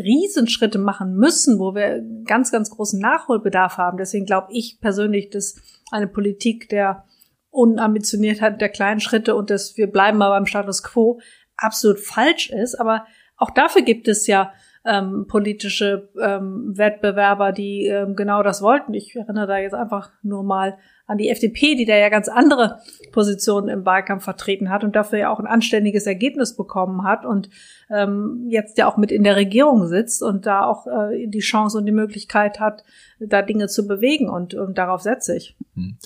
Riesenschritte 0.03 0.79
machen 0.79 1.15
müssen, 1.17 1.59
wo 1.59 1.75
wir 1.75 2.03
ganz, 2.25 2.53
ganz 2.53 2.71
großen 2.71 3.01
Nachholbedarf 3.01 3.79
haben. 3.79 3.97
Deswegen 3.97 4.27
glaube 4.27 4.49
ich 4.51 4.79
persönlich, 4.81 5.31
dass 5.31 5.57
eine 5.91 6.09
Politik 6.09 6.69
der 6.69 7.05
Unambitioniertheit 7.51 8.61
der 8.61 8.69
kleinen 8.69 9.01
Schritte 9.01 9.35
und 9.35 9.49
dass 9.49 9.79
wir 9.79 9.87
bleiben 9.87 10.19
mal 10.19 10.29
beim 10.29 10.45
Status 10.45 10.83
quo 10.83 11.21
absolut 11.57 11.99
falsch 11.99 12.51
ist. 12.51 12.79
Aber 12.79 13.07
auch 13.39 13.51
dafür 13.51 13.81
gibt 13.81 14.07
es 14.07 14.27
ja 14.27 14.53
ähm, 14.87 15.27
politische 15.27 16.09
ähm, 16.21 16.73
Wettbewerber, 16.77 17.53
die 17.53 17.87
ähm, 17.87 18.15
genau 18.15 18.43
das 18.43 18.63
wollten. 18.63 18.95
Ich 18.95 19.17
erinnere 19.17 19.47
da 19.47 19.59
jetzt 19.59 19.75
einfach 19.75 20.11
nur 20.23 20.45
mal 20.45 20.79
an 21.07 21.19
die 21.19 21.29
FDP, 21.29 21.75
die 21.75 21.85
da 21.85 21.97
ja 21.97 22.09
ganz 22.09 22.29
andere 22.29 22.81
Positionen 23.13 23.69
im 23.69 23.85
Wahlkampf 23.85 24.25
vertreten 24.25 24.71
hat 24.71 24.85
und 24.85 24.97
dafür 24.97 25.19
ja 25.19 25.31
auch 25.31 25.39
ein 25.39 25.47
anständiges 25.47 26.07
Ergebnis 26.07 26.57
bekommen 26.57 27.05
hat 27.05 27.25
und 27.25 27.51
ähm, 27.91 28.47
jetzt 28.49 28.79
ja 28.79 28.89
auch 28.89 28.97
mit 28.97 29.13
in 29.13 29.25
der 29.25 29.37
Regierung 29.37 29.87
sitzt 29.89 30.23
und 30.23 30.47
da 30.47 30.65
auch 30.65 30.87
äh, 30.87 31.27
die 31.27 31.41
Chance 31.41 31.79
und 31.79 31.87
die 31.87 31.93
Möglichkeit 31.93 32.61
hat, 32.61 32.85
da 33.19 33.43
Dinge 33.43 33.69
zu 33.69 33.87
bewegen 33.87 34.29
und, 34.29 34.55
und 34.55 34.79
darauf 34.79 35.03
setze 35.03 35.37
ich. 35.37 35.57
Hm. 35.75 35.99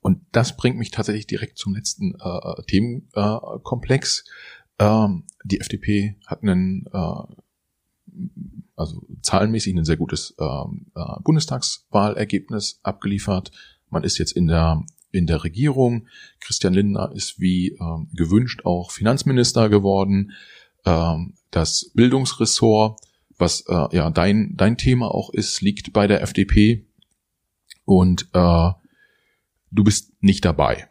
Und 0.00 0.20
das 0.30 0.56
bringt 0.56 0.78
mich 0.78 0.92
tatsächlich 0.92 1.26
direkt 1.26 1.58
zum 1.58 1.74
letzten 1.74 2.14
äh, 2.20 2.62
Themenkomplex. 2.68 4.24
Ähm, 4.78 5.24
die 5.42 5.60
FDP 5.60 6.16
hat 6.26 6.42
einen 6.42 6.86
äh, 6.92 7.34
also 8.76 9.02
zahlenmäßig 9.22 9.74
ein 9.74 9.84
sehr 9.84 9.96
gutes 9.96 10.34
ähm, 10.38 10.86
äh, 10.94 11.20
Bundestagswahlergebnis 11.22 12.80
abgeliefert. 12.82 13.50
Man 13.90 14.04
ist 14.04 14.18
jetzt 14.18 14.32
in 14.32 14.46
der 14.46 14.84
in 15.12 15.26
der 15.26 15.44
Regierung. 15.44 16.08
Christian 16.40 16.74
Lindner 16.74 17.10
ist 17.14 17.40
wie 17.40 17.76
ähm, 17.80 18.08
gewünscht 18.12 18.64
auch 18.64 18.90
Finanzminister 18.90 19.68
geworden. 19.70 20.32
Ähm, 20.84 21.34
das 21.50 21.90
Bildungsressort, 21.94 23.00
was 23.38 23.62
äh, 23.66 23.96
ja 23.96 24.10
dein 24.10 24.54
dein 24.56 24.76
Thema 24.76 25.08
auch 25.14 25.30
ist, 25.30 25.62
liegt 25.62 25.92
bei 25.92 26.06
der 26.06 26.20
FDP 26.22 26.86
und 27.84 28.28
äh, 28.34 28.70
du 29.70 29.84
bist 29.84 30.12
nicht 30.20 30.44
dabei. 30.44 30.88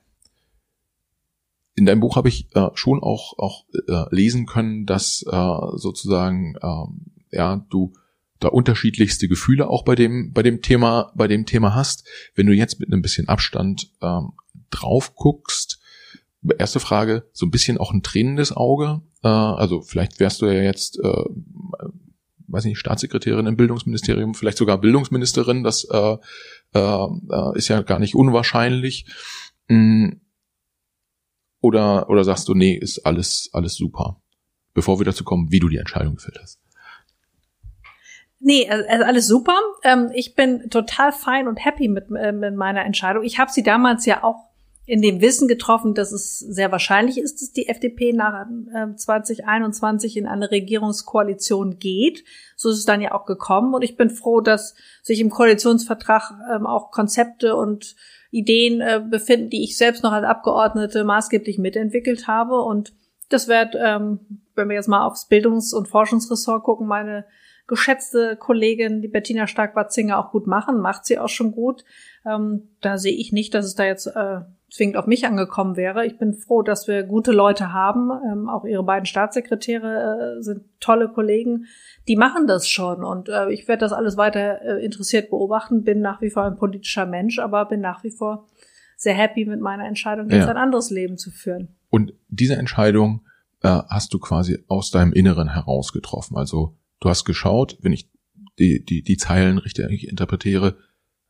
In 1.76 1.86
deinem 1.86 2.00
Buch 2.00 2.16
habe 2.16 2.30
ich 2.30 2.48
äh, 2.56 2.70
schon 2.74 3.04
auch 3.04 3.38
auch 3.38 3.66
äh, 3.88 4.06
lesen 4.16 4.46
können, 4.48 4.86
dass 4.86 5.24
äh, 5.30 5.78
sozusagen 5.78 6.56
ähm, 6.64 7.15
ja, 7.36 7.66
du 7.70 7.94
da 8.40 8.50
unterschiedlichste 8.50 9.28
Gefühle 9.28 9.68
auch 9.68 9.84
bei 9.84 9.96
dem, 9.96 10.34
bei 10.34 10.44
dem 10.44 10.62
Thema, 10.62 11.12
bei 11.16 11.28
dem 11.28 11.46
Thema 11.46 11.74
hast. 11.74 12.08
Wenn 12.36 12.48
du 12.48 12.54
jetzt 12.54 12.80
mit 12.80 12.92
einem 12.92 13.02
bisschen 13.02 13.30
Abstand 13.30 13.92
ähm, 14.02 14.34
drauf 14.70 15.16
guckst, 15.16 15.80
erste 16.58 16.80
Frage, 16.80 17.28
so 17.34 17.46
ein 17.46 17.52
bisschen 17.52 17.78
auch 17.78 17.92
ein 17.92 18.04
tränendes 18.04 18.52
Auge. 18.52 19.02
Äh, 19.24 19.28
also 19.28 19.82
vielleicht 19.82 20.20
wärst 20.20 20.42
du 20.42 20.48
ja 20.48 20.62
jetzt, 20.62 21.00
äh, 21.00 21.24
weiß 22.48 22.66
nicht, 22.66 22.78
Staatssekretärin 22.78 23.48
im 23.48 23.58
Bildungsministerium, 23.58 24.36
vielleicht 24.36 24.58
sogar 24.58 24.80
Bildungsministerin, 24.80 25.64
das 25.64 25.86
äh, 25.86 26.18
äh, 26.74 26.80
äh 26.80 27.58
ist 27.58 27.70
ja 27.70 27.82
gar 27.82 28.00
nicht 28.00 28.16
unwahrscheinlich. 28.16 29.06
Mm. 29.68 30.10
Oder, 31.62 32.10
oder 32.10 32.24
sagst 32.24 32.48
du, 32.48 32.54
nee, 32.54 32.76
ist 32.76 33.08
alles, 33.08 33.50
alles 33.52 33.74
super? 33.74 34.22
Bevor 34.76 35.00
wir 35.00 35.06
dazu 35.06 35.24
kommen, 35.24 35.52
wie 35.52 35.60
du 35.60 35.68
die 35.68 35.78
Entscheidung 35.78 36.16
gefällt 36.16 36.38
hast. 36.40 36.60
Nee, 38.48 38.70
also 38.70 39.06
alles 39.06 39.26
super. 39.26 39.58
Ähm, 39.82 40.12
ich 40.14 40.36
bin 40.36 40.70
total 40.70 41.12
fein 41.12 41.48
und 41.48 41.66
happy 41.66 41.88
mit, 41.88 42.12
äh, 42.16 42.32
mit 42.32 42.56
meiner 42.56 42.86
Entscheidung. 42.86 43.24
Ich 43.24 43.40
habe 43.40 43.52
sie 43.52 43.64
damals 43.64 44.06
ja 44.06 44.24
auch 44.24 44.52
in 44.86 45.02
dem 45.02 45.20
Wissen 45.20 45.48
getroffen, 45.48 45.96
dass 45.96 46.12
es 46.12 46.38
sehr 46.38 46.72
wahrscheinlich 46.72 47.18
ist, 47.18 47.42
dass 47.42 47.54
die 47.54 47.68
FDP 47.70 48.14
nach 48.14 48.46
äh, 48.72 48.96
2021 48.96 50.16
in 50.16 50.28
eine 50.28 50.52
Regierungskoalition 50.52 51.80
geht. 51.80 52.24
So 52.56 52.70
ist 52.70 52.78
es 52.78 52.86
dann 52.86 53.02
ja 53.02 53.14
auch 53.14 53.26
gekommen. 53.26 53.74
Und 53.74 53.82
ich 53.82 53.98
bin 53.98 54.12
froh, 54.12 54.42
dass 54.42 54.76
sich 55.02 55.22
im 55.22 55.32
Koalitionsvertrag 55.32 56.34
ähm, 56.54 56.68
auch 56.68 56.92
Konzepte 56.92 57.56
und 57.56 57.96
Ideen 58.30 58.80
äh, 58.80 59.02
befinden, 59.04 59.50
die 59.50 59.64
ich 59.64 59.76
selbst 59.76 60.04
noch 60.04 60.12
als 60.12 60.24
Abgeordnete 60.24 61.04
maßgeblich 61.04 61.58
mitentwickelt 61.58 62.28
habe. 62.28 62.62
Und 62.62 62.94
das 63.30 63.48
wird, 63.48 63.76
ähm, 63.76 64.20
wenn 64.54 64.70
wir 64.70 64.76
jetzt 64.76 64.88
mal 64.88 65.04
aufs 65.04 65.28
Bildungs- 65.28 65.74
und 65.74 65.88
Forschungsressort 65.88 66.64
gucken, 66.64 66.86
meine 66.86 67.26
geschätzte 67.68 68.36
Kollegin, 68.36 69.02
die 69.02 69.08
Bettina 69.08 69.48
Stark-Watzinger, 69.48 70.18
auch 70.20 70.32
gut 70.32 70.48
machen, 70.48 70.80
macht 70.80 71.06
sie 71.06 71.18
auch 71.18 71.30
schon 71.30 71.52
gut. 71.52 71.84
Ähm, 72.26 72.70
da 72.82 72.98
sehe 72.98 73.16
ich 73.16 73.32
nicht, 73.32 73.54
dass 73.54 73.66
es 73.66 73.76
da 73.76 73.86
jetzt 73.86 74.08
äh, 74.08 74.42
zwingend 74.72 74.98
auf 74.98 75.08
mich 75.08 75.26
angekommen 75.26 75.76
wäre. 75.76 76.06
Ich 76.06 76.18
bin 76.18 76.34
froh, 76.34 76.62
dass 76.62 76.88
wir 76.88 77.04
gute 77.04 77.32
Leute 77.32 77.74
haben. 77.74 78.12
Ähm, 78.32 78.50
auch 78.50 78.66
ihre 78.66 78.84
beiden 78.84 79.06
Staatssekretäre 79.06 80.38
äh, 80.38 80.42
sind 80.42 80.64
tolle 80.80 81.10
Kollegen. 81.10 81.66
Die 82.08 82.16
machen 82.16 82.48
das 82.48 82.70
schon 82.70 83.04
und 83.04 83.30
äh, 83.30 83.52
ich 83.52 83.68
werde 83.68 83.82
das 83.82 83.94
alles 83.94 84.18
weiter 84.18 84.62
äh, 84.62 84.86
interessiert 84.86 85.30
beobachten. 85.30 85.84
Bin 85.84 86.02
nach 86.02 86.22
wie 86.22 86.30
vor 86.30 86.44
ein 86.44 86.58
politischer 86.58 87.06
Mensch, 87.06 87.40
aber 87.40 87.66
bin 87.66 87.82
nach 87.82 88.04
wie 88.04 88.12
vor 88.12 88.48
sehr 88.98 89.14
happy 89.14 89.46
mit 89.46 89.62
meiner 89.62 89.86
Entscheidung, 89.86 90.30
jetzt 90.30 90.46
ja. 90.46 90.50
ein 90.50 90.58
anderes 90.58 90.90
Leben 90.90 91.18
zu 91.18 91.32
führen. 91.32 91.76
Und 91.90 92.14
diese 92.28 92.56
Entscheidung 92.56 93.26
äh, 93.62 93.82
hast 93.90 94.14
du 94.14 94.20
quasi 94.20 94.64
aus 94.68 94.92
deinem 94.92 95.14
Inneren 95.14 95.50
heraus 95.50 95.92
getroffen. 95.92 96.38
Also 96.38 96.76
Du 97.00 97.10
hast 97.10 97.26
geschaut, 97.26 97.78
wenn 97.82 97.94
ich 97.94 98.10
die, 98.60 98.84
die, 98.84 99.04
die 99.04 99.18
Zeilen 99.18 99.58
richtig 99.58 100.08
interpretiere, 100.08 100.78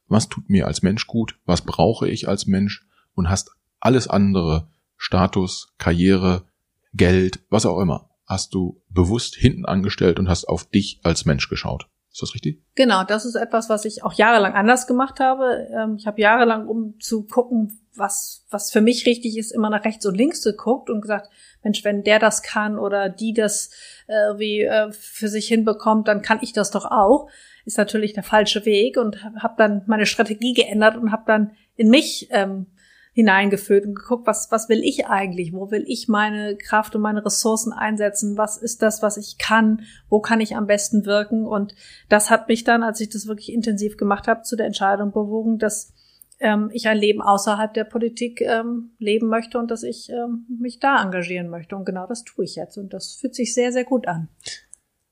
was 0.07 0.29
tut 0.29 0.49
mir 0.49 0.67
als 0.67 0.83
Mensch 0.83 1.07
gut, 1.07 1.39
was 1.45 1.61
brauche 1.61 2.07
ich 2.07 2.27
als 2.27 2.45
Mensch 2.45 2.87
und 3.15 3.29
hast 3.29 3.51
alles 3.79 4.07
andere, 4.07 4.69
Status, 4.97 5.73
Karriere, 5.77 6.45
Geld, 6.93 7.39
was 7.49 7.65
auch 7.65 7.79
immer, 7.79 8.09
hast 8.25 8.53
du 8.53 8.81
bewusst 8.89 9.35
hinten 9.35 9.65
angestellt 9.65 10.19
und 10.19 10.29
hast 10.29 10.45
auf 10.45 10.65
dich 10.65 10.99
als 11.03 11.25
Mensch 11.25 11.49
geschaut. 11.49 11.87
Ist 12.11 12.21
das 12.21 12.33
richtig? 12.33 12.63
Genau, 12.75 13.03
das 13.03 13.25
ist 13.25 13.35
etwas, 13.35 13.67
was 13.67 13.83
ich 13.83 14.05
auch 14.05 14.13
jahrelang 14.13 14.53
anders 14.53 14.87
gemacht 14.87 15.19
habe. 15.19 15.67
Ähm, 15.75 15.97
ich 15.97 16.07
habe 16.07 16.21
jahrelang, 16.21 16.65
um 16.65 16.97
zu 17.01 17.25
gucken, 17.25 17.81
was, 17.93 18.45
was 18.49 18.71
für 18.71 18.79
mich 18.79 19.05
richtig 19.05 19.37
ist, 19.37 19.51
immer 19.51 19.69
nach 19.69 19.83
rechts 19.83 20.05
und 20.05 20.15
links 20.15 20.41
geguckt 20.41 20.89
und 20.89 21.01
gesagt, 21.01 21.29
Mensch, 21.61 21.83
wenn 21.83 22.03
der 22.03 22.19
das 22.19 22.41
kann 22.41 22.79
oder 22.79 23.09
die 23.09 23.33
das 23.33 23.71
äh, 24.07 24.37
wie 24.37 24.61
äh, 24.61 24.91
für 24.91 25.27
sich 25.27 25.47
hinbekommt, 25.47 26.07
dann 26.07 26.21
kann 26.21 26.39
ich 26.41 26.53
das 26.53 26.71
doch 26.71 26.85
auch. 26.85 27.29
Ist 27.65 27.77
natürlich 27.77 28.13
der 28.13 28.23
falsche 28.23 28.65
Weg 28.65 28.97
und 28.97 29.23
habe 29.41 29.55
dann 29.57 29.81
meine 29.87 30.05
Strategie 30.05 30.53
geändert 30.53 30.97
und 30.97 31.11
habe 31.11 31.23
dann 31.25 31.51
in 31.75 31.89
mich 31.89 32.27
ähm, 32.31 32.67
hineingeführt 33.15 33.85
und 33.85 33.95
geguckt, 33.95 34.27
was, 34.27 34.51
was 34.51 34.67
will 34.67 34.83
ich 34.83 35.07
eigentlich? 35.07 35.53
Wo 35.53 35.71
will 35.71 35.85
ich 35.87 36.09
meine 36.09 36.57
Kraft 36.57 36.95
und 36.95 37.01
meine 37.01 37.25
Ressourcen 37.25 37.71
einsetzen? 37.71 38.37
Was 38.37 38.57
ist 38.57 38.81
das, 38.81 39.01
was 39.01 39.15
ich 39.15 39.37
kann? 39.37 39.83
Wo 40.09 40.19
kann 40.19 40.41
ich 40.41 40.57
am 40.57 40.67
besten 40.67 41.05
wirken? 41.05 41.45
Und 41.45 41.75
das 42.09 42.29
hat 42.29 42.49
mich 42.49 42.65
dann, 42.65 42.83
als 42.83 42.99
ich 42.99 43.09
das 43.09 43.25
wirklich 43.25 43.53
intensiv 43.53 43.95
gemacht 43.95 44.27
habe, 44.27 44.41
zu 44.41 44.57
der 44.57 44.65
Entscheidung 44.65 45.13
bewogen, 45.13 45.59
dass 45.59 45.93
ähm, 46.39 46.69
ich 46.73 46.87
ein 46.87 46.97
Leben 46.97 47.21
außerhalb 47.21 47.73
der 47.73 47.85
Politik 47.85 48.41
ähm, 48.41 48.91
leben 48.99 49.27
möchte 49.27 49.57
und 49.57 49.71
dass 49.71 49.83
ich 49.83 50.09
ähm, 50.09 50.45
mich 50.59 50.79
da 50.79 51.01
engagieren 51.01 51.49
möchte. 51.49 51.75
Und 51.75 51.85
genau 51.85 52.07
das 52.07 52.23
tue 52.23 52.45
ich 52.45 52.55
jetzt. 52.55 52.77
Und 52.77 52.93
das 52.93 53.13
fühlt 53.13 53.35
sich 53.35 53.53
sehr, 53.53 53.71
sehr 53.71 53.85
gut 53.85 54.07
an. 54.07 54.29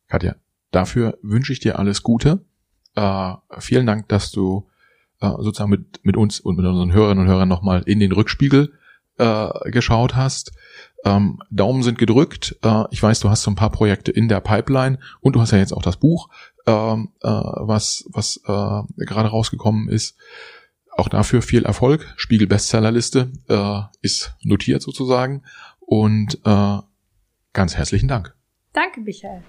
Katja, 0.08 0.36
dafür 0.72 1.18
wünsche 1.22 1.54
ich 1.54 1.60
dir 1.60 1.80
alles 1.80 2.04
Gute. 2.04 2.46
Äh, 2.96 3.34
vielen 3.60 3.86
Dank, 3.86 4.10
dass 4.10 4.32
du 4.32 4.68
äh, 5.22 5.30
sozusagen 5.40 5.72
mit, 5.72 6.02
mit 6.04 6.18
uns 6.18 6.40
und 6.40 6.58
mit 6.58 6.66
unseren 6.66 6.94
Hörerinnen 6.94 7.24
und 7.24 7.30
Hörern 7.30 7.50
nochmal 7.50 7.84
in 7.86 8.00
den 8.00 8.12
Rückspiegel 8.12 8.74
äh, 9.18 9.72
geschaut 9.72 10.16
hast. 10.16 10.52
Ähm, 11.06 11.40
Daumen 11.50 11.84
sind 11.84 11.98
gedrückt. 11.98 12.58
Äh, 12.64 12.84
ich 12.92 13.02
weiß, 13.02 13.20
du 13.20 13.30
hast 13.30 13.44
so 13.44 13.52
ein 13.52 13.56
paar 13.56 13.72
Projekte 13.72 14.12
in 14.12 14.28
der 14.28 14.40
Pipeline 14.40 15.00
und 15.22 15.36
du 15.36 15.42
hast 15.42 15.52
ja 15.52 15.58
jetzt 15.58 15.74
auch 15.74 15.82
das 15.82 15.98
Buch, 15.98 16.30
ähm, 16.66 17.10
äh, 17.22 17.28
was, 17.28 18.06
was 18.10 18.38
äh, 18.46 19.04
gerade 19.06 19.30
rausgekommen 19.30 19.90
ist. 19.90 20.18
Auch 20.96 21.10
dafür 21.10 21.42
viel 21.42 21.66
Erfolg. 21.66 22.14
Spiegel 22.18 22.48
Bestsellerliste 22.48 23.32
äh, 23.50 23.82
ist 24.02 24.36
notiert 24.44 24.82
sozusagen. 24.82 25.42
Und 25.80 26.40
äh, 26.46 26.78
ganz 27.52 27.76
herzlichen 27.76 28.08
Dank. 28.08 28.36
Danke, 28.74 29.02
Michael. 29.02 29.42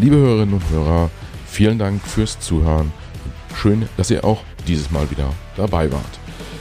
Liebe 0.00 0.14
Hörerinnen 0.14 0.54
und 0.54 0.70
Hörer, 0.70 1.10
vielen 1.46 1.78
Dank 1.80 2.00
fürs 2.02 2.38
Zuhören. 2.38 2.92
Schön, 3.56 3.88
dass 3.96 4.12
ihr 4.12 4.24
auch 4.24 4.44
dieses 4.68 4.92
Mal 4.92 5.10
wieder 5.10 5.32
dabei 5.56 5.90
wart. 5.90 6.20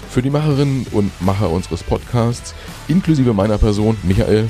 Für 0.10 0.24
die 0.24 0.32
Macherinnen 0.32 0.88
und 0.92 1.12
Macher 1.22 1.52
unseres 1.52 1.84
Podcasts, 1.84 2.56
inklusive 2.88 3.36
meiner 3.36 3.60
Person, 3.60 3.96
Michael, 4.02 4.50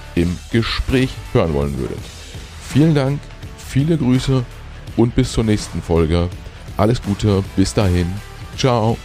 im 0.15 0.37
Gespräch 0.51 1.09
hören 1.33 1.53
wollen 1.53 1.77
würdet. 1.77 1.99
Vielen 2.69 2.95
Dank, 2.95 3.19
viele 3.57 3.97
Grüße 3.97 4.43
und 4.97 5.15
bis 5.15 5.31
zur 5.31 5.43
nächsten 5.43 5.81
Folge. 5.81 6.29
Alles 6.77 7.01
Gute, 7.01 7.43
bis 7.55 7.73
dahin. 7.73 8.07
Ciao. 8.57 8.97